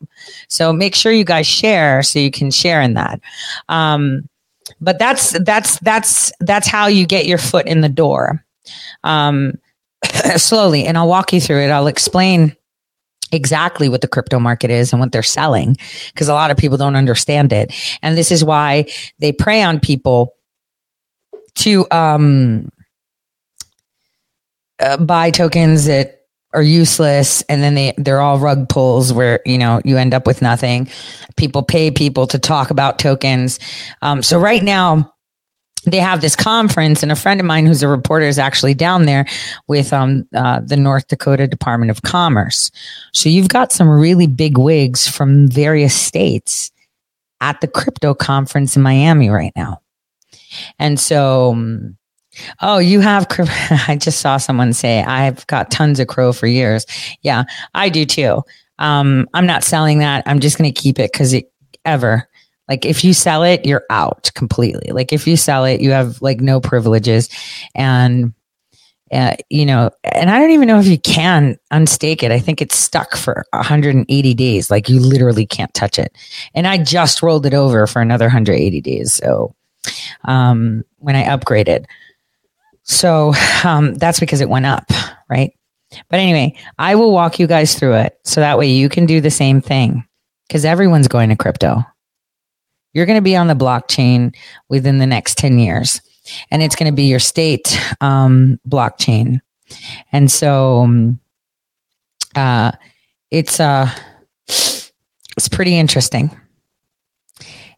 [0.49, 3.21] So make sure you guys share so you can share in that.
[3.69, 4.29] Um,
[4.81, 8.45] but that's, that's, that's, that's how you get your foot in the door.
[9.05, 9.55] Um,
[10.37, 11.71] slowly, and I'll walk you through it.
[11.71, 12.57] I'll explain
[13.33, 15.77] exactly what the crypto market is and what they're selling
[16.13, 17.73] because a lot of people don't understand it.
[18.03, 18.87] And this is why
[19.19, 20.35] they prey on people
[21.57, 22.71] to um,
[24.79, 26.21] uh, buy tokens that
[26.55, 30.27] are useless and then they they're all rug pulls where you know you end up
[30.27, 30.87] with nothing
[31.37, 33.59] people pay people to talk about tokens
[34.03, 35.12] um, so right now
[35.85, 39.05] they have this conference and a friend of mine who's a reporter is actually down
[39.05, 39.27] there
[39.69, 42.71] with um, uh, the north dakota department of commerce
[43.13, 46.71] so you've got some really big wigs from various states
[47.41, 49.81] at the crypto conference in miami right now
[50.79, 51.97] and so um,
[52.61, 53.27] Oh, you have.
[53.89, 56.87] I just saw someone say, I've got tons of CRO for years.
[57.23, 57.45] Yeah,
[57.75, 58.43] I do too.
[58.79, 60.23] Um, I'm not selling that.
[60.27, 61.53] I'm just going to keep it because it
[61.85, 62.29] ever.
[62.69, 64.93] Like if you sell it, you're out completely.
[64.93, 67.29] Like if you sell it, you have like no privileges.
[67.75, 68.35] And,
[69.13, 72.31] uh, you know, and I don't even know if you can unstake it.
[72.31, 74.71] I think it's stuck for 180 days.
[74.71, 76.17] Like you literally can't touch it.
[76.55, 79.13] And I just rolled it over for another 180 days.
[79.13, 79.55] So,
[80.25, 81.87] um, when I upgraded.
[82.85, 83.33] So
[83.65, 84.85] um, that's because it went up,
[85.29, 85.53] right?
[86.09, 89.21] But anyway, I will walk you guys through it so that way you can do
[89.21, 90.05] the same thing
[90.49, 91.85] because everyone's going to crypto.
[92.93, 94.35] You're going to be on the blockchain
[94.69, 96.01] within the next 10 years,
[96.51, 99.41] and it's going to be your state um, blockchain.
[100.13, 101.21] And so um,
[102.37, 102.73] uh,
[103.31, 103.89] it's, uh,
[104.47, 106.37] it's pretty interesting.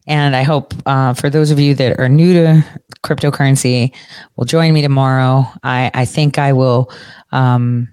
[0.07, 2.65] And I hope uh, for those of you that are new to
[3.03, 3.93] cryptocurrency
[4.35, 5.45] will join me tomorrow.
[5.63, 6.91] I, I think I will.
[7.31, 7.89] Um,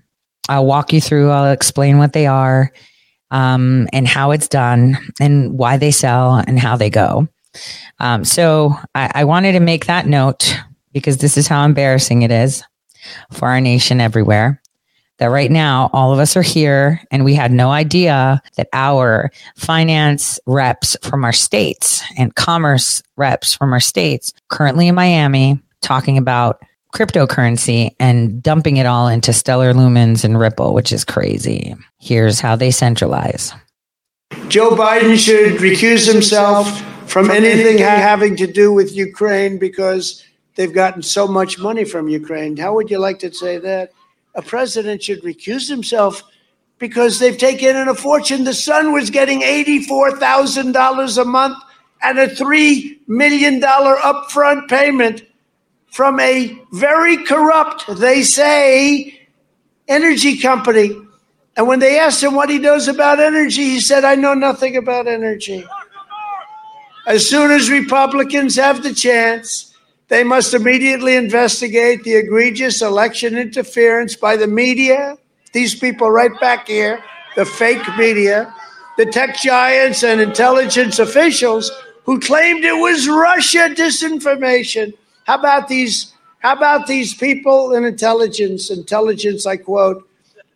[0.48, 1.30] I'll walk you through.
[1.30, 2.72] I'll explain what they are,
[3.32, 7.26] um, and how it's done, and why they sell, and how they go.
[7.98, 10.56] Um, so I, I wanted to make that note
[10.92, 12.62] because this is how embarrassing it is
[13.32, 14.62] for our nation everywhere
[15.18, 19.30] that right now all of us are here and we had no idea that our
[19.56, 26.18] finance reps from our states and commerce reps from our states currently in Miami talking
[26.18, 26.60] about
[26.92, 31.74] cryptocurrency and dumping it all into Stellar Lumens and Ripple, which is crazy.
[31.98, 33.52] Here's how they centralize.
[34.48, 40.24] Joe Biden should recuse himself from anything having to do with Ukraine because
[40.54, 42.56] they've gotten so much money from Ukraine.
[42.56, 43.92] How would you like to say that?
[44.34, 46.22] a president should recuse himself
[46.78, 48.44] because they've taken in a fortune.
[48.44, 51.58] The son was getting $84,000 a month
[52.02, 55.22] and a $3 million upfront payment
[55.92, 59.20] from a very corrupt, they say,
[59.86, 60.96] energy company.
[61.54, 64.78] And when they asked him what he knows about energy, he said, I know nothing
[64.78, 65.66] about energy.
[67.06, 69.74] As soon as Republicans have the chance,
[70.08, 75.18] they must immediately investigate the egregious election interference by the media,
[75.52, 77.04] these people right back here,
[77.36, 78.54] the fake media,
[78.96, 81.70] the tech giants and intelligence officials
[82.04, 84.94] who claimed it was Russia disinformation.
[85.24, 90.08] How about these how about these people in intelligence, intelligence I quote,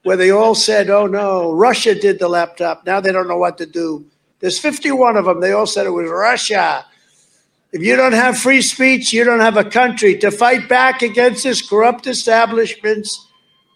[0.03, 3.59] where they all said, "Oh no, Russia did the laptop." Now they don't know what
[3.59, 4.05] to do.
[4.41, 5.41] There's 51 of them.
[5.41, 6.85] They all said it was Russia.
[7.73, 11.45] If you don't have free speech, you don't have a country to fight back against
[11.45, 13.27] this corrupt establishment's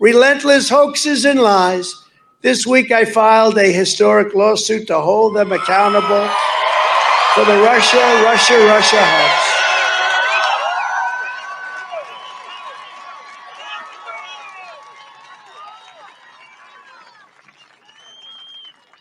[0.01, 1.95] relentless hoaxes and lies.
[2.43, 6.29] This week, I filed a historic lawsuit to hold them accountable
[7.35, 9.60] for the Russia, Russia, Russia hoax.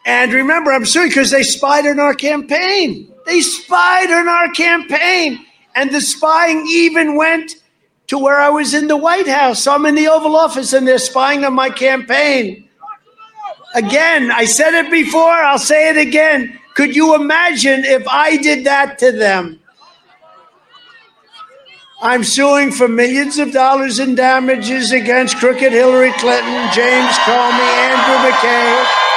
[0.09, 3.13] And remember, I'm suing because they spied on our campaign.
[3.27, 5.45] They spied on our campaign.
[5.75, 7.53] And the spying even went
[8.07, 9.61] to where I was in the White House.
[9.61, 12.67] So I'm in the Oval Office and they're spying on my campaign.
[13.75, 16.59] Again, I said it before, I'll say it again.
[16.73, 19.59] Could you imagine if I did that to them?
[22.01, 28.31] I'm suing for millions of dollars in damages against crooked Hillary Clinton, James Comey, Andrew
[28.31, 29.08] McCabe.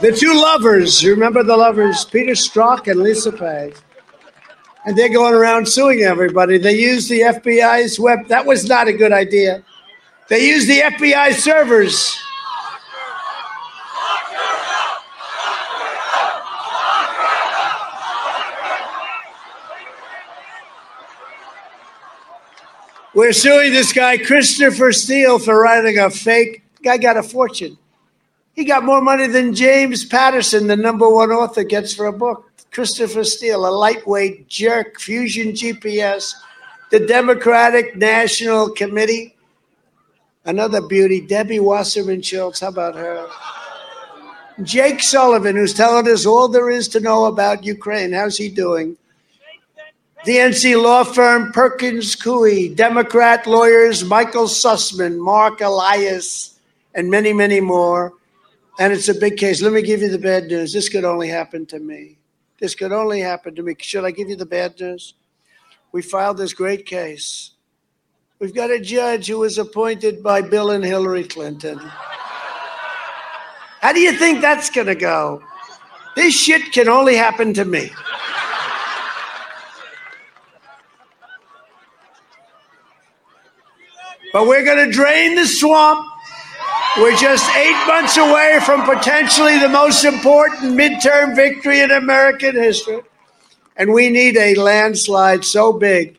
[0.00, 3.74] The two lovers, you remember the lovers, Peter Strzok and Lisa Page.
[4.86, 6.56] And they're going around suing everybody.
[6.56, 8.28] They use the FBI's web.
[8.28, 9.64] That was not a good idea.
[10.28, 12.16] They use the FBI servers.
[23.14, 26.62] We're suing this guy, Christopher Steele, for writing a fake.
[26.84, 27.76] Guy got a fortune.
[28.58, 32.50] He got more money than James Patterson, the number one author, gets for a book.
[32.72, 36.34] Christopher Steele, a lightweight jerk, Fusion GPS,
[36.90, 39.36] the Democratic National Committee.
[40.44, 42.58] Another beauty, Debbie Wasserman Schultz.
[42.58, 43.28] How about her?
[44.64, 48.12] Jake Sullivan, who's telling us all there is to know about Ukraine.
[48.12, 48.96] How's he doing?
[50.26, 56.58] DNC law firm Perkins Coie, Democrat lawyers Michael Sussmann, Marc Elias,
[56.92, 58.17] and many, many more.
[58.78, 59.60] And it's a big case.
[59.60, 60.72] Let me give you the bad news.
[60.72, 62.18] This could only happen to me.
[62.60, 63.74] This could only happen to me.
[63.78, 65.14] Should I give you the bad news?
[65.90, 67.52] We filed this great case.
[68.38, 71.78] We've got a judge who was appointed by Bill and Hillary Clinton.
[73.80, 75.42] How do you think that's going to go?
[76.14, 77.90] This shit can only happen to me.
[84.32, 86.07] But we're going to drain the swamp.
[86.96, 93.02] We're just eight months away from potentially the most important midterm victory in American history.
[93.76, 96.18] And we need a landslide so big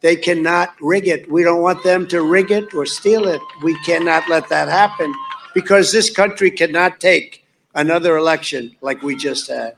[0.00, 1.30] they cannot rig it.
[1.30, 3.40] We don't want them to rig it or steal it.
[3.62, 5.12] We cannot let that happen
[5.54, 9.74] because this country cannot take another election like we just had.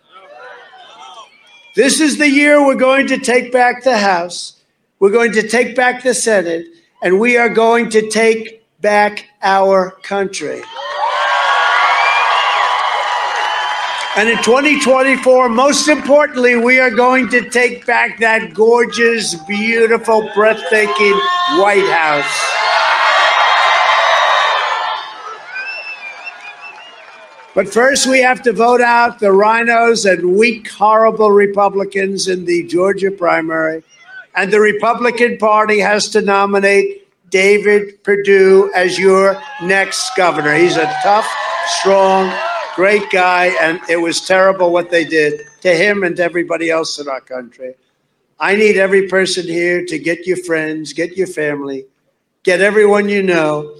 [1.76, 4.60] This is the year we're going to take back the House,
[4.98, 6.66] we're going to take back the Senate,
[7.02, 10.62] and we are going to take back our country.
[14.16, 21.14] And in 2024, most importantly, we are going to take back that gorgeous, beautiful, breathtaking
[21.58, 22.56] White House.
[27.54, 32.66] But first, we have to vote out the RINOs and weak, horrible Republicans in the
[32.66, 33.82] Georgia primary.
[34.34, 40.54] And the Republican Party has to nominate David Perdue as your next governor.
[40.54, 41.28] He's a tough,
[41.78, 42.32] strong,
[42.76, 46.98] great guy, and it was terrible what they did to him and to everybody else
[46.98, 47.74] in our country.
[48.38, 51.84] I need every person here to get your friends, get your family,
[52.42, 53.76] get everyone you know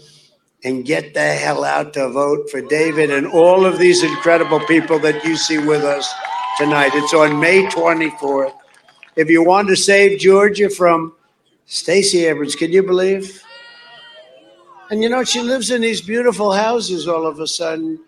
[0.65, 4.99] and get the hell out to vote for David and all of these incredible people
[4.99, 6.13] that you see with us
[6.59, 6.91] tonight.
[6.95, 8.53] It's on May 24th.
[9.17, 11.15] If you want to save Georgia from
[11.71, 13.41] Stacey Abrams, can you believe?
[14.91, 18.01] And you know, she lives in these beautiful houses all of a sudden.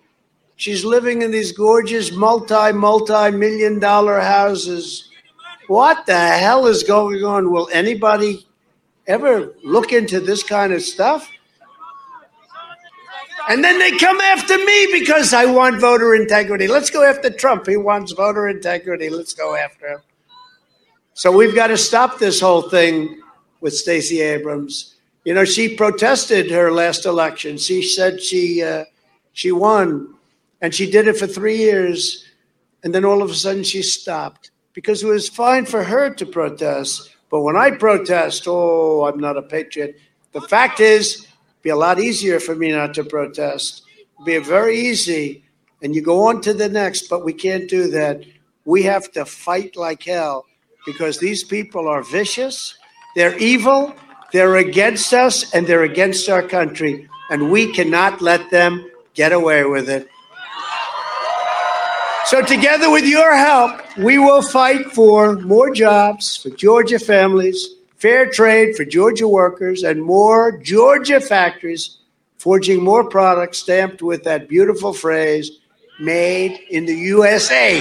[0.57, 5.09] She's living in these gorgeous multi, multi million dollar houses.
[5.69, 7.53] What the hell is going on?
[7.53, 8.45] Will anybody
[9.07, 11.31] ever look into this kind of stuff?
[13.49, 16.67] And then they come after me because I want voter integrity.
[16.67, 17.69] Let's go after Trump.
[17.69, 19.09] He wants voter integrity.
[19.09, 20.01] Let's go after him.
[21.15, 23.22] So we've got to stop this whole thing
[23.63, 24.97] with Stacey Abrams.
[25.25, 27.57] You know, she protested her last election.
[27.57, 28.85] She said she uh,
[29.33, 30.15] she won,
[30.61, 32.27] and she did it for three years,
[32.85, 36.27] and then all of a sudden she stopped because it was fine for her to
[36.27, 37.15] protest.
[37.31, 39.97] But when I protest, oh, I'm not a patriot.
[40.33, 41.27] The fact is,
[41.63, 43.83] be a lot easier for me not to protest.
[44.17, 45.45] It'd be very easy.
[45.83, 48.23] And you go on to the next, but we can't do that.
[48.65, 50.47] We have to fight like hell
[50.85, 52.77] because these people are vicious,
[53.17, 53.95] they're evil,
[54.33, 57.09] they're against us, and they're against our country.
[57.31, 60.09] And we cannot let them get away with it.
[62.27, 68.29] So, together with your help, we will fight for more jobs for Georgia families fair
[68.29, 71.99] trade for Georgia workers, and more Georgia factories
[72.37, 75.61] forging more products stamped with that beautiful phrase,
[76.01, 77.81] made in the USA.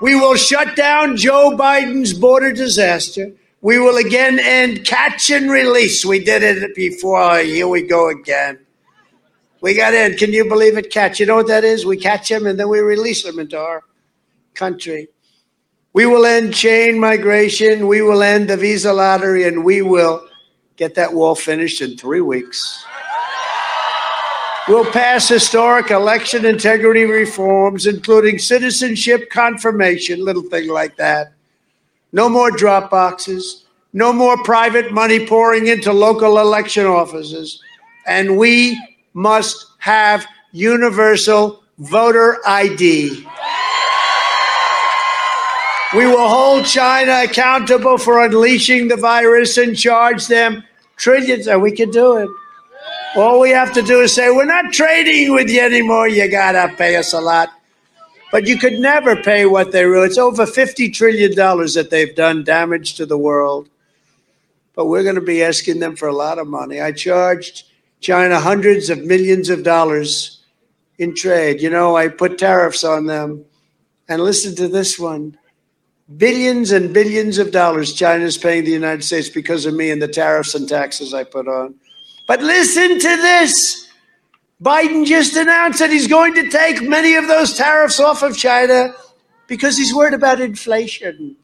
[0.00, 3.32] We will shut down Joe Biden's border disaster.
[3.60, 6.04] We will again end catch and release.
[6.04, 7.38] We did it before.
[7.38, 8.58] Here we go again.
[9.60, 10.16] We got in.
[10.16, 10.90] Can you believe it?
[10.90, 11.20] Catch.
[11.20, 11.86] You know what that is?
[11.86, 13.82] We catch them and then we release them into our
[14.52, 15.08] country.
[15.94, 17.86] We will end chain migration.
[17.86, 20.26] We will end the visa lottery, and we will
[20.74, 22.84] get that wall finished in three weeks.
[24.66, 31.34] We'll pass historic election integrity reforms, including citizenship confirmation, little thing like that.
[32.12, 33.64] No more drop boxes.
[33.92, 37.60] No more private money pouring into local election offices.
[38.06, 38.80] And we
[39.12, 43.26] must have universal voter ID.
[45.94, 50.64] We will hold China accountable for unleashing the virus and charge them
[50.96, 52.30] trillions, and we can do it.
[53.16, 56.08] All we have to do is say, We're not trading with you anymore.
[56.08, 57.50] You got to pay us a lot.
[58.32, 60.06] But you could never pay what they really.
[60.06, 63.68] It's over $50 trillion that they've done damage to the world.
[64.74, 66.80] But we're going to be asking them for a lot of money.
[66.80, 67.64] I charged
[68.00, 70.42] China hundreds of millions of dollars
[70.98, 71.62] in trade.
[71.62, 73.44] You know, I put tariffs on them.
[74.08, 75.38] And listen to this one
[76.16, 80.08] Billions and billions of dollars China's paying the United States because of me and the
[80.08, 81.76] tariffs and taxes I put on.
[82.26, 83.88] But listen to this.
[84.62, 88.94] Biden just announced that he's going to take many of those tariffs off of China
[89.46, 91.36] because he's worried about inflation.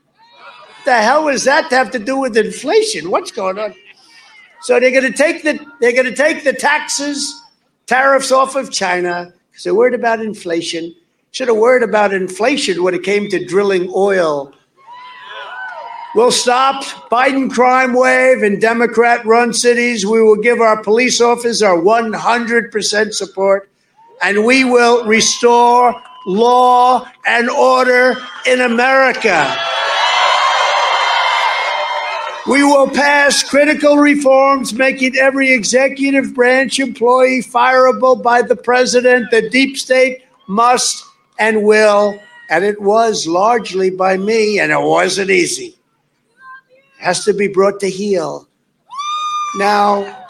[0.85, 3.11] The hell is that to have to do with inflation?
[3.11, 3.75] What's going on?
[4.63, 7.43] So they're going to take the they're going to take the taxes,
[7.87, 10.95] tariffs off of China because they're worried about inflation.
[11.33, 14.55] Should have worried about inflation when it came to drilling oil.
[16.15, 20.05] We'll stop Biden crime wave in Democrat run cities.
[20.05, 23.71] We will give our police officers our 100% support,
[24.21, 25.95] and we will restore
[26.27, 29.57] law and order in America.
[32.49, 39.31] We will pass critical reforms making every executive branch employee fireable by the president.
[39.31, 41.05] The deep state must
[41.39, 45.77] and will, and it was largely by me, and it wasn't easy,
[47.01, 48.47] has to be brought to heel.
[49.57, 50.29] Now,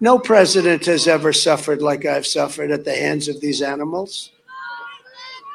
[0.00, 4.32] no president has ever suffered like I've suffered at the hands of these animals.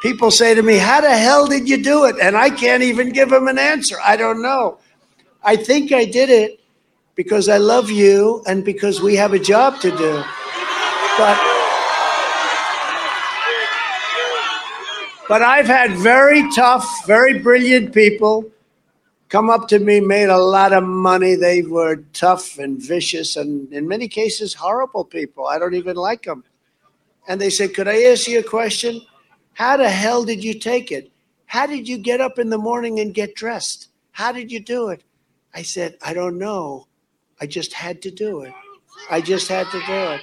[0.01, 2.15] People say to me, How the hell did you do it?
[2.21, 3.97] And I can't even give them an answer.
[4.03, 4.79] I don't know.
[5.43, 6.59] I think I did it
[7.15, 10.23] because I love you and because we have a job to do.
[11.17, 11.39] But
[15.27, 18.51] but I've had very tough, very brilliant people
[19.31, 21.35] come up to me, made a lot of money.
[21.35, 25.47] They were tough and vicious and in many cases horrible people.
[25.47, 26.43] I don't even like them.
[27.27, 29.01] And they said, "Could I ask you a question?
[29.53, 31.11] How the hell did you take it?
[31.45, 33.87] How did you get up in the morning and get dressed?
[34.11, 35.03] How did you do it?"
[35.53, 36.87] I said, I don't know.
[37.39, 38.53] I just had to do it.
[39.09, 40.21] I just had to do it.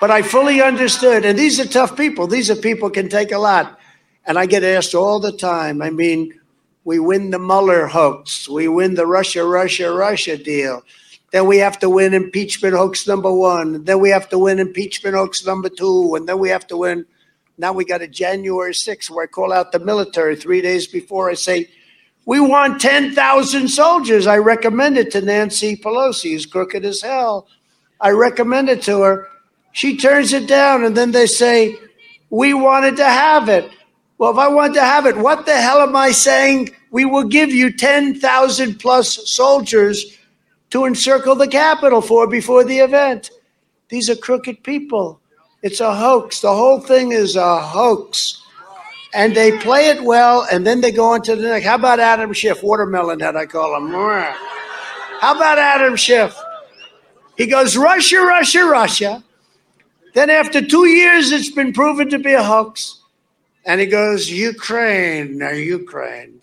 [0.00, 1.24] But I fully understood.
[1.24, 2.26] And these are tough people.
[2.26, 3.78] These are people can take a lot.
[4.24, 5.82] And I get asked all the time.
[5.82, 6.39] I mean,
[6.84, 8.48] we win the Mueller hoax.
[8.48, 10.82] We win the Russia, Russia, Russia deal.
[11.32, 13.84] Then we have to win impeachment hoax number one.
[13.84, 16.14] Then we have to win impeachment hoax number two.
[16.16, 17.06] And then we have to win.
[17.58, 21.30] Now we got a January 6th where I call out the military three days before.
[21.30, 21.68] I say,
[22.26, 24.26] we want 10,000 soldiers.
[24.26, 27.48] I recommend it to Nancy Pelosi, who's crooked as hell.
[28.00, 29.28] I recommend it to her.
[29.72, 31.76] She turns it down, and then they say,
[32.30, 33.70] We wanted to have it.
[34.20, 36.76] Well, if I want to have it, what the hell am I saying?
[36.90, 40.18] We will give you 10,000 plus soldiers
[40.68, 43.30] to encircle the Capitol for before the event.
[43.88, 45.22] These are crooked people.
[45.62, 46.42] It's a hoax.
[46.42, 48.42] The whole thing is a hoax
[49.14, 51.64] and they play it well, and then they go on to the next.
[51.64, 53.88] How about Adam Schiff, watermelon head, I call him.
[53.88, 56.36] How about Adam Schiff?
[57.38, 59.24] He goes, Russia, Russia, Russia.
[60.12, 62.99] Then after two years, it's been proven to be a hoax.
[63.64, 66.40] And he goes, Ukraine, Ukraine.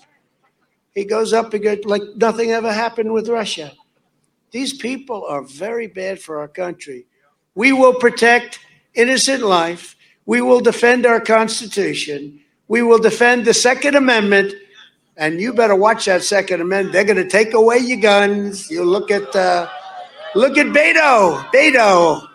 [0.93, 3.73] He goes up, he goes, like nothing ever happened with Russia.
[4.51, 7.05] These people are very bad for our country.
[7.55, 8.59] We will protect
[8.93, 9.95] innocent life.
[10.25, 12.39] We will defend our Constitution.
[12.67, 14.53] We will defend the Second Amendment.
[15.15, 16.93] And you better watch that Second Amendment.
[16.93, 18.69] They're going to take away your guns.
[18.69, 19.69] You look at uh,
[20.35, 21.45] look at Beto.
[21.51, 22.27] Beto.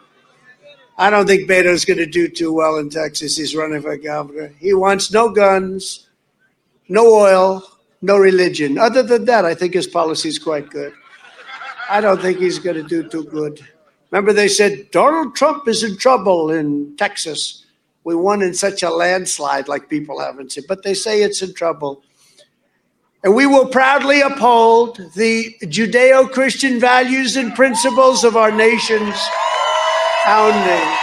[0.99, 3.37] I don't think Beto's going to do too well in Texas.
[3.37, 4.53] He's running for governor.
[4.59, 6.09] He wants no guns,
[6.89, 7.62] no oil,
[8.03, 8.79] no religion.
[8.79, 10.93] Other than that, I think his policy is quite good.
[11.89, 13.61] I don't think he's going to do too good.
[14.11, 17.62] Remember, they said Donald Trump is in trouble in Texas
[18.05, 21.55] we won in such a landslide like people haven't seen, but they say it's in
[21.55, 22.03] trouble.
[23.25, 29.15] And we will proudly uphold the Judeo Christian values and principles of our nation's
[30.25, 30.97] founding.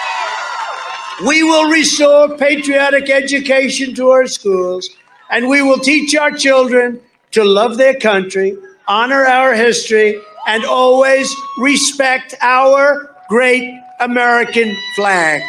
[1.28, 4.90] We will restore patriotic education to our schools,
[5.30, 8.58] and we will teach our children to love their country,
[8.88, 15.42] honor our history, and always respect our great American flag.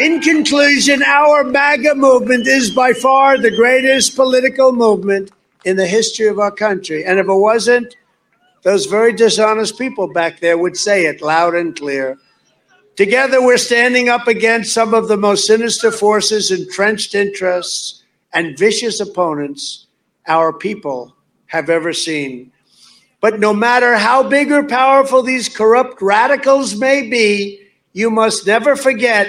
[0.00, 5.30] In conclusion, our MAGA movement is by far the greatest political movement
[5.64, 7.04] in the history of our country.
[7.04, 7.94] And if it wasn't,
[8.64, 12.18] those very dishonest people back there would say it loud and clear.
[12.96, 18.02] Together, we're standing up against some of the most sinister forces, entrenched interests,
[18.32, 19.86] and vicious opponents
[20.26, 21.14] our people
[21.46, 22.50] have ever seen.
[23.20, 27.60] But no matter how big or powerful these corrupt radicals may be,
[27.92, 29.28] you must never forget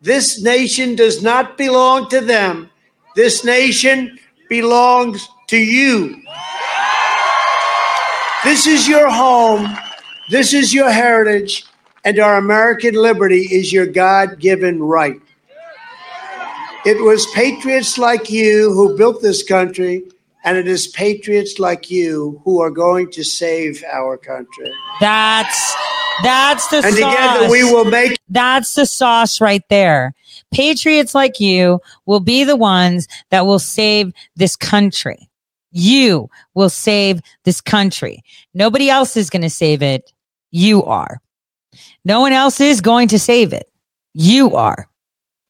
[0.00, 2.70] this nation does not belong to them.
[3.14, 6.22] This nation belongs to you.
[8.44, 9.76] This is your home.
[10.30, 11.64] This is your heritage.
[12.04, 15.20] And our American liberty is your God given right.
[16.84, 20.02] It was patriots like you who built this country,
[20.42, 24.72] and it is patriots like you who are going to save our country.
[25.00, 25.76] That's
[26.24, 27.14] that's the And sauce.
[27.14, 30.12] together we will make That's the sauce right there.
[30.52, 35.30] Patriots like you will be the ones that will save this country.
[35.72, 38.22] You will save this country.
[38.54, 40.12] Nobody else is going to save it.
[40.50, 41.20] You are.
[42.04, 43.70] No one else is going to save it.
[44.14, 44.88] You are.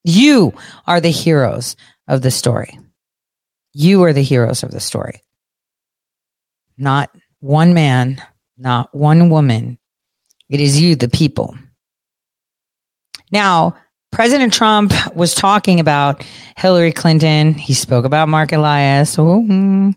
[0.05, 0.55] You
[0.87, 1.77] are the heroes
[2.09, 2.79] of the story.
[3.73, 5.23] You are the heroes of the story.
[6.79, 7.11] Not
[7.41, 8.23] one man,
[8.57, 9.79] not one woman.
[10.49, 11.57] It is you, the people.
[13.31, 13.77] Now,
[14.11, 16.25] President Trump was talking about
[16.57, 17.55] Hillary Clinton.
[17.55, 19.17] He spoke about Marc Elias.
[19.17, 19.91] Hmm.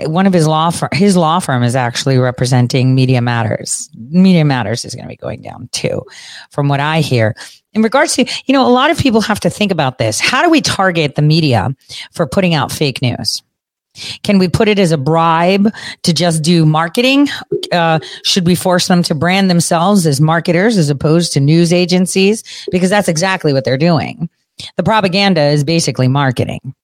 [0.00, 3.88] One of his law firm, his law firm is actually representing Media Matters.
[3.96, 6.02] Media Matters is going to be going down too,
[6.50, 7.34] from what I hear.
[7.72, 10.20] In regards to, you know, a lot of people have to think about this.
[10.20, 11.74] How do we target the media
[12.12, 13.42] for putting out fake news?
[14.22, 17.28] Can we put it as a bribe to just do marketing?
[17.72, 22.44] Uh, should we force them to brand themselves as marketers as opposed to news agencies?
[22.70, 24.28] Because that's exactly what they're doing.
[24.76, 26.74] The propaganda is basically marketing.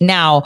[0.00, 0.44] Now,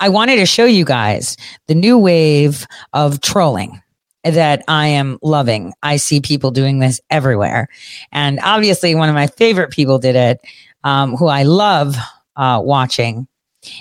[0.00, 1.36] I wanted to show you guys
[1.68, 3.80] the new wave of trolling
[4.24, 5.72] that I am loving.
[5.82, 7.68] I see people doing this everywhere.
[8.12, 10.40] And obviously, one of my favorite people did it,
[10.84, 11.96] um, who I love
[12.36, 13.26] uh, watching.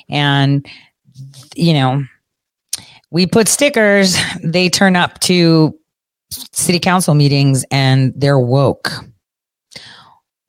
[0.10, 0.68] And
[1.56, 2.04] you know,
[3.10, 5.78] we put stickers, they turn up to
[6.32, 8.92] city council meetings and they're woke.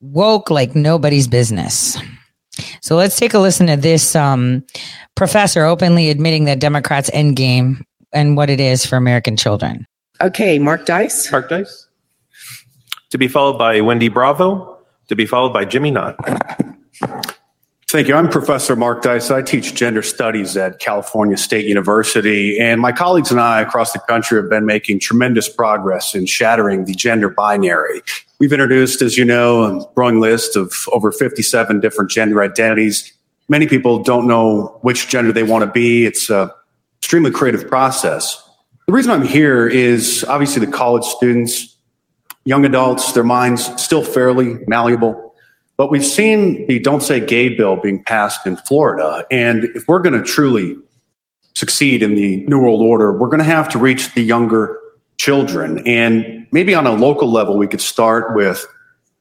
[0.01, 1.97] Woke like nobody's business.
[2.81, 4.63] So let's take a listen to this um,
[5.15, 9.87] professor openly admitting that Democrats' end game and what it is for American children.
[10.21, 11.31] Okay, Mark Dice.
[11.31, 11.87] Mark Dice.
[13.09, 14.77] To be followed by Wendy Bravo.
[15.09, 16.15] To be followed by Jimmy Knott.
[17.93, 18.15] Thank you.
[18.15, 19.29] I'm Professor Mark Dice.
[19.29, 23.99] I teach gender studies at California State University, and my colleagues and I across the
[23.99, 28.01] country have been making tremendous progress in shattering the gender binary.
[28.39, 33.13] We've introduced, as you know, a growing list of over 57 different gender identities.
[33.47, 36.07] Many people don't know which gender they want to be.
[36.07, 36.49] It's an
[36.99, 38.43] extremely creative process.
[38.87, 41.77] The reason I'm here is obviously the college students,
[42.43, 45.22] young adults, their minds still fairly malleable.
[45.77, 49.25] But we've seen the Don't Say Gay bill being passed in Florida.
[49.31, 50.77] And if we're going to truly
[51.55, 54.79] succeed in the New World Order, we're going to have to reach the younger
[55.17, 55.85] children.
[55.87, 58.65] And maybe on a local level, we could start with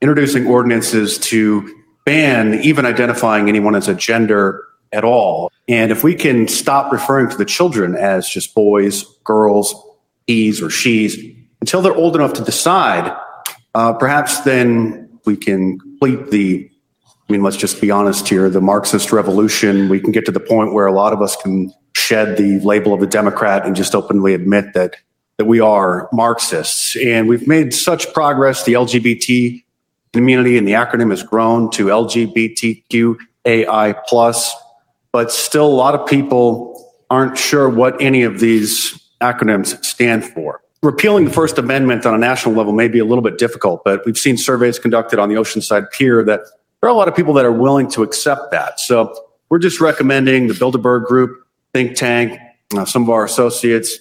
[0.00, 5.50] introducing ordinances to ban even identifying anyone as a gender at all.
[5.68, 9.74] And if we can stop referring to the children as just boys, girls,
[10.26, 11.16] he's or she's
[11.60, 13.16] until they're old enough to decide,
[13.74, 16.68] uh, perhaps then we can complete the
[17.28, 19.88] I mean, let's just be honest here the Marxist revolution.
[19.88, 22.92] We can get to the point where a lot of us can shed the label
[22.92, 24.96] of a Democrat and just openly admit that
[25.38, 26.94] that we are Marxists.
[26.96, 28.64] And we've made such progress.
[28.64, 29.64] The LGBT
[30.12, 33.16] community and the acronym has grown to LGBTQAI
[34.06, 34.54] plus,
[35.10, 40.61] but still a lot of people aren't sure what any of these acronyms stand for
[40.82, 44.04] repealing the First Amendment on a national level may be a little bit difficult, but
[44.04, 46.40] we've seen surveys conducted on the Oceanside Pier that
[46.80, 48.80] there are a lot of people that are willing to accept that.
[48.80, 49.14] So
[49.48, 52.38] we're just recommending the Bilderberg Group, think tank,
[52.76, 53.98] uh, some of our associates,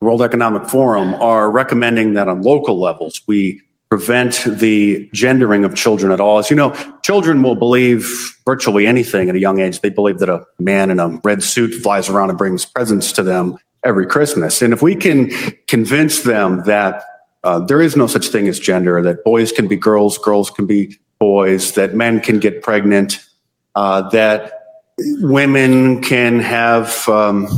[0.00, 6.10] World Economic Forum are recommending that on local levels we prevent the gendering of children
[6.12, 6.38] at all.
[6.38, 9.80] As you know, children will believe virtually anything at a young age.
[9.80, 13.22] They believe that a man in a red suit flies around and brings presents to
[13.22, 14.62] them every Christmas.
[14.62, 15.30] And if we can
[15.66, 17.04] convince them that
[17.44, 20.66] uh, there is no such thing as gender, that boys can be girls, girls can
[20.66, 23.18] be boys, that men can get pregnant,
[23.74, 24.52] uh, that
[25.20, 27.48] women can have um,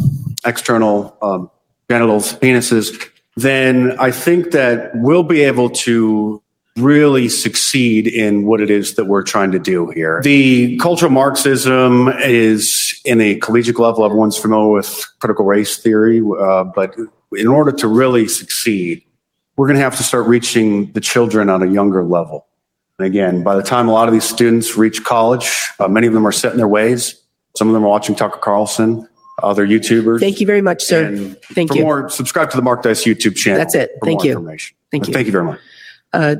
[0.46, 1.50] external um,
[1.90, 6.42] genitals, penises, then I think that we'll be able to
[6.76, 10.20] really succeed in what it is that we're trying to do here.
[10.22, 14.04] The cultural Marxism is in a collegiate level.
[14.04, 16.96] Everyone's familiar with critical race theory, uh, but
[17.32, 19.04] in order to really succeed,
[19.56, 22.46] we're going to have to start reaching the children on a younger level.
[22.98, 26.12] And again, by the time a lot of these students reach college, uh, many of
[26.12, 27.20] them are set in their ways.
[27.56, 29.08] Some of them are watching Tucker Carlson,
[29.42, 30.18] other YouTubers.
[30.18, 31.06] Thank you very much, sir.
[31.06, 31.84] And Thank for you.
[31.84, 33.58] more, subscribe to the Mark Dice YouTube channel.
[33.58, 33.92] That's it.
[34.02, 34.34] Thank you.
[34.90, 35.12] Thank you.
[35.12, 35.60] Thank you very much.
[36.12, 36.36] Uh,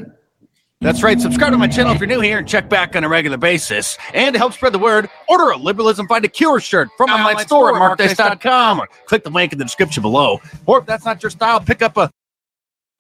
[0.84, 1.18] That's right.
[1.18, 3.96] Subscribe to my channel if you're new here and check back on a regular basis.
[4.12, 7.18] And to help spread the word, order a Liberalism Find a Cure shirt from my
[7.18, 10.42] online store at markdice.com or click the link in the description below.
[10.66, 12.10] Or if that's not your style, pick up a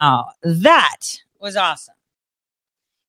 [0.00, 0.96] Oh, that
[1.40, 1.94] was awesome.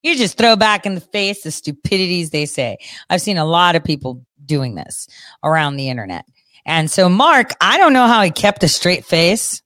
[0.04, 2.78] You just throw back in the face the stupidities they say.
[3.10, 5.08] I've seen a lot of people doing this
[5.42, 6.26] around the internet.
[6.66, 9.62] And so, Mark, I don't know how he kept a straight face.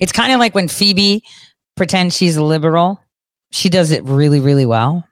[0.00, 1.22] It's kind of like when Phoebe
[1.76, 3.00] pretends she's a liberal.
[3.54, 5.06] She does it really, really well.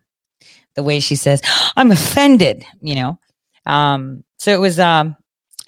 [0.74, 1.42] The way she says,
[1.76, 3.18] I'm offended, you know.
[3.66, 5.16] Um, so it was um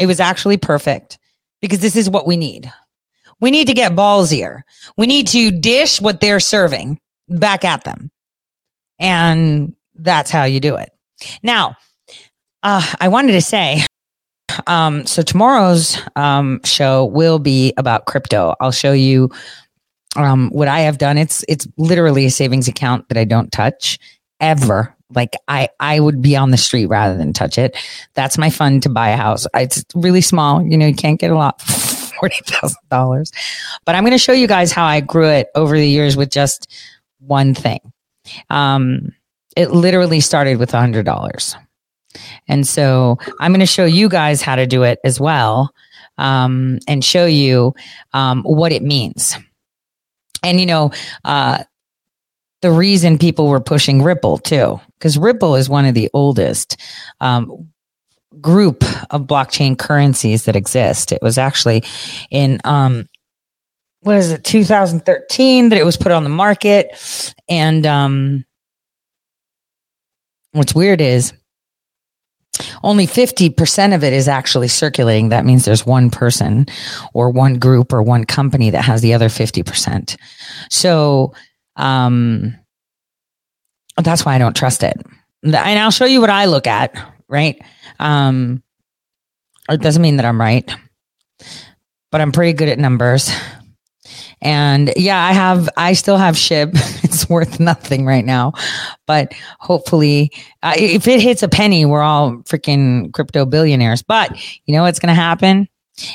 [0.01, 1.19] it was actually perfect
[1.61, 2.73] because this is what we need.
[3.41, 4.63] We need to get ballsier.
[4.97, 8.11] We need to dish what they're serving back at them.
[8.99, 10.91] And that's how you do it.
[11.45, 11.77] Now,
[12.65, 13.85] uh, I wanted to say,
[14.67, 18.55] um, so tomorrow's um, show will be about crypto.
[18.61, 19.31] I'll show you
[20.17, 21.19] um, what I have done.
[21.19, 23.99] It's it's literally a savings account that I don't touch
[24.41, 24.95] ever.
[25.15, 27.77] Like I I would be on the street rather than touch it.
[28.15, 29.47] That's my fund to buy a house.
[29.55, 30.63] It's really small.
[30.63, 31.61] You know, you can't get a lot.
[32.21, 33.33] Forty thousand dollars,
[33.85, 36.31] but I'm going to show you guys how I grew it over the years with
[36.31, 36.73] just
[37.19, 37.81] one thing.
[38.51, 39.13] Um,
[39.57, 41.57] it literally started with a hundred dollars.
[42.47, 45.75] And so I'm going to show you guys how to do it as well
[46.19, 47.75] um, and show you
[48.13, 49.37] um, what it means.
[50.45, 50.93] And, you know,
[51.25, 51.65] uh,
[52.63, 56.81] the reason people were pushing Ripple too, because Ripple is one of the oldest
[57.21, 57.69] um,
[58.41, 61.13] group of blockchain currencies that exist.
[61.13, 61.85] It was actually
[62.31, 63.09] in, um,
[64.01, 66.89] what is it, 2013 that it was put on the market.
[67.49, 68.45] And um,
[70.53, 71.33] what's weird is
[72.83, 75.31] only 50% of it is actually circulating.
[75.31, 76.67] That means there's one person
[77.13, 80.17] or one group or one company that has the other 50%.
[80.71, 81.35] So,
[81.77, 82.57] um,
[84.03, 85.01] that's why I don't trust it.
[85.43, 86.97] And I'll show you what I look at,
[87.29, 87.61] right?
[87.99, 88.63] Um,
[89.69, 90.71] it doesn't mean that I'm right,
[92.11, 93.31] but I'm pretty good at numbers.
[94.45, 96.73] And yeah, I have, I still have SHIB.
[97.05, 98.53] it's worth nothing right now,
[99.07, 100.31] but hopefully,
[100.63, 104.03] uh, if it hits a penny, we're all freaking crypto billionaires.
[104.03, 105.69] But you know what's going to happen?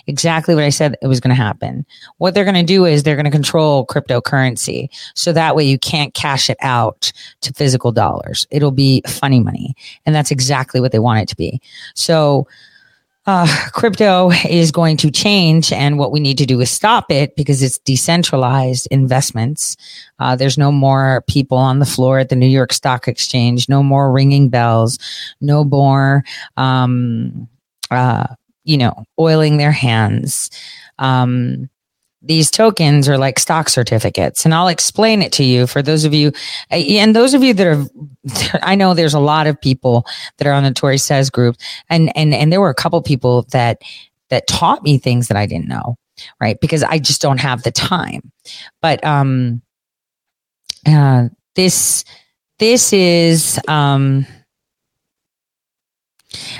[0.07, 1.85] Exactly what I said it was going to happen.
[2.17, 4.89] What they're going to do is they're going to control cryptocurrency.
[5.15, 8.45] So that way you can't cash it out to physical dollars.
[8.51, 9.75] It'll be funny money.
[10.05, 11.61] And that's exactly what they want it to be.
[11.95, 12.45] So,
[13.29, 17.35] uh, crypto is going to change, and what we need to do is stop it
[17.35, 19.77] because it's decentralized investments.
[20.17, 23.83] Uh, there's no more people on the floor at the New York Stock Exchange, no
[23.83, 24.97] more ringing bells,
[25.41, 26.23] no more,
[26.57, 27.47] um,
[27.91, 28.25] uh,
[28.63, 30.49] you know, oiling their hands.
[30.97, 31.69] Um,
[32.21, 34.43] these tokens are like stock certificates.
[34.43, 36.31] And I'll explain it to you for those of you
[36.69, 37.85] and those of you that are
[38.61, 40.05] I know there's a lot of people
[40.37, 41.55] that are on the Tore says group.
[41.89, 43.81] And and and there were a couple people that
[44.29, 45.97] that taught me things that I didn't know
[46.39, 46.59] right?
[46.59, 48.31] Because I just don't have the time.
[48.81, 49.61] But um
[50.85, 52.05] uh this
[52.59, 54.25] this is um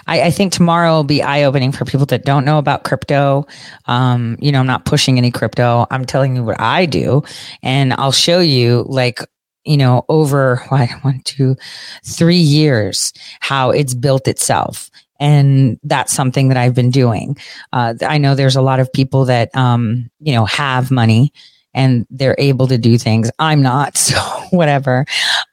[0.08, 3.46] I, I, think tomorrow will be eye opening for people that don't know about crypto.
[3.86, 5.86] Um, you know, I'm not pushing any crypto.
[5.92, 7.24] I'm telling you what I do,
[7.62, 9.20] and I'll show you like
[9.66, 11.56] you know over what, one, two,
[12.04, 14.90] three years how it's built itself.
[15.22, 17.38] And that's something that I've been doing.
[17.74, 21.34] Uh, I know there's a lot of people that, um, you know, have money
[21.74, 23.30] and they're able to do things.
[23.38, 24.18] I'm not, so
[24.52, 25.06] whatever.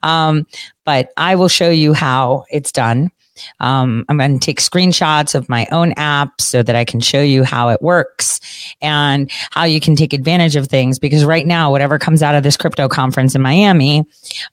[0.03, 0.47] Um,
[0.85, 3.11] but I will show you how it's done.
[3.59, 7.21] Um, I'm going to take screenshots of my own app so that I can show
[7.21, 8.39] you how it works
[8.81, 10.99] and how you can take advantage of things.
[10.99, 14.05] Because right now, whatever comes out of this crypto conference in Miami,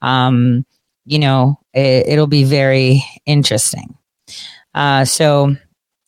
[0.03, 0.65] um,
[1.05, 3.97] you know, it, will be very interesting.
[4.75, 5.57] Uh, so,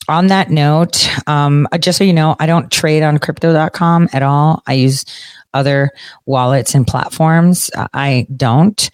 [0.09, 4.23] on that note, um, uh, just so you know, I don't trade on crypto.com at
[4.23, 4.63] all.
[4.67, 5.05] I use
[5.53, 5.91] other
[6.27, 7.71] wallets and platforms.
[7.75, 8.91] I don't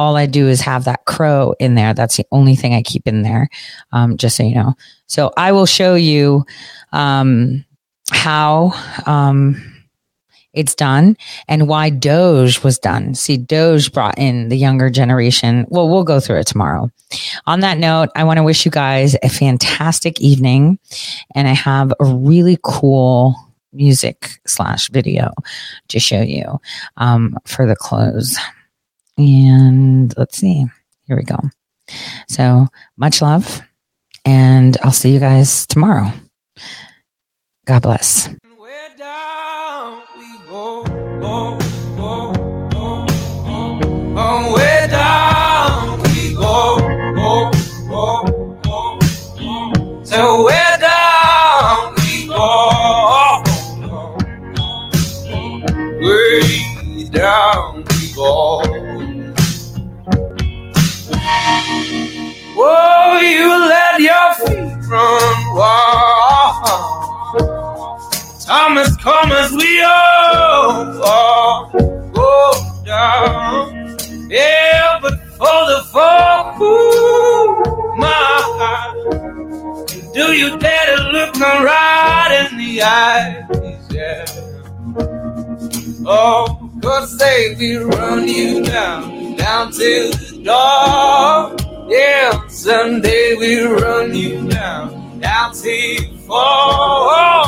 [0.00, 1.92] all I do is have that CRO in there.
[1.92, 3.50] That's the only thing I keep in there,
[3.92, 4.74] um, just so you know.
[5.06, 6.46] So I will show you
[6.90, 7.66] um,
[8.10, 8.72] how
[9.04, 9.62] um,
[10.54, 13.14] it's done and why Doge was done.
[13.14, 15.66] See, Doge brought in the younger generation.
[15.68, 16.90] Well, we'll go through it tomorrow.
[17.46, 20.78] On that note, I want to wish you guys a fantastic evening,
[21.34, 23.34] and I have a really cool
[23.74, 25.34] music slash video
[25.88, 26.58] to show you
[26.96, 28.38] um, for the close.
[29.20, 30.64] And let's see.
[31.06, 31.38] Here we go.
[32.28, 33.60] So much love.
[34.24, 36.10] And I'll see you guys tomorrow.
[37.66, 38.30] God bless.
[65.52, 67.40] Oh,
[68.46, 71.70] Time has come as we all
[72.12, 72.52] go
[72.84, 73.98] down.
[74.30, 78.06] Yeah, but for the fall, ooh, my
[78.58, 78.94] heart.
[80.14, 83.44] Do you dare to look me right in the eyes?
[83.90, 84.24] Yeah.
[86.06, 91.60] Oh, God save we run you down, down till the dark.
[91.88, 97.40] Yeah, someday we run you down you fall.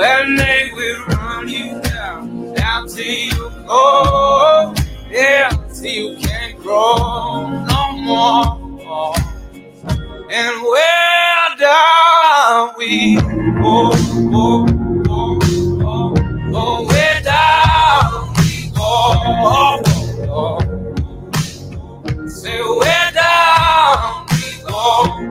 [0.00, 4.74] And they will run you down, down till you go.
[5.10, 9.14] Yeah, till you can't grow no more.
[10.30, 13.92] And where down we oh,
[14.34, 14.66] oh,
[15.08, 16.14] oh, go, go, go,
[16.52, 20.58] go, where down we go.
[22.28, 25.27] Say where down we go.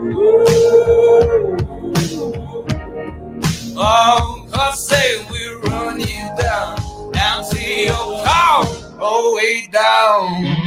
[3.79, 4.45] Oh,
[4.89, 6.77] they will run you down.
[7.11, 8.65] Down to your car,
[8.99, 10.57] all the way down.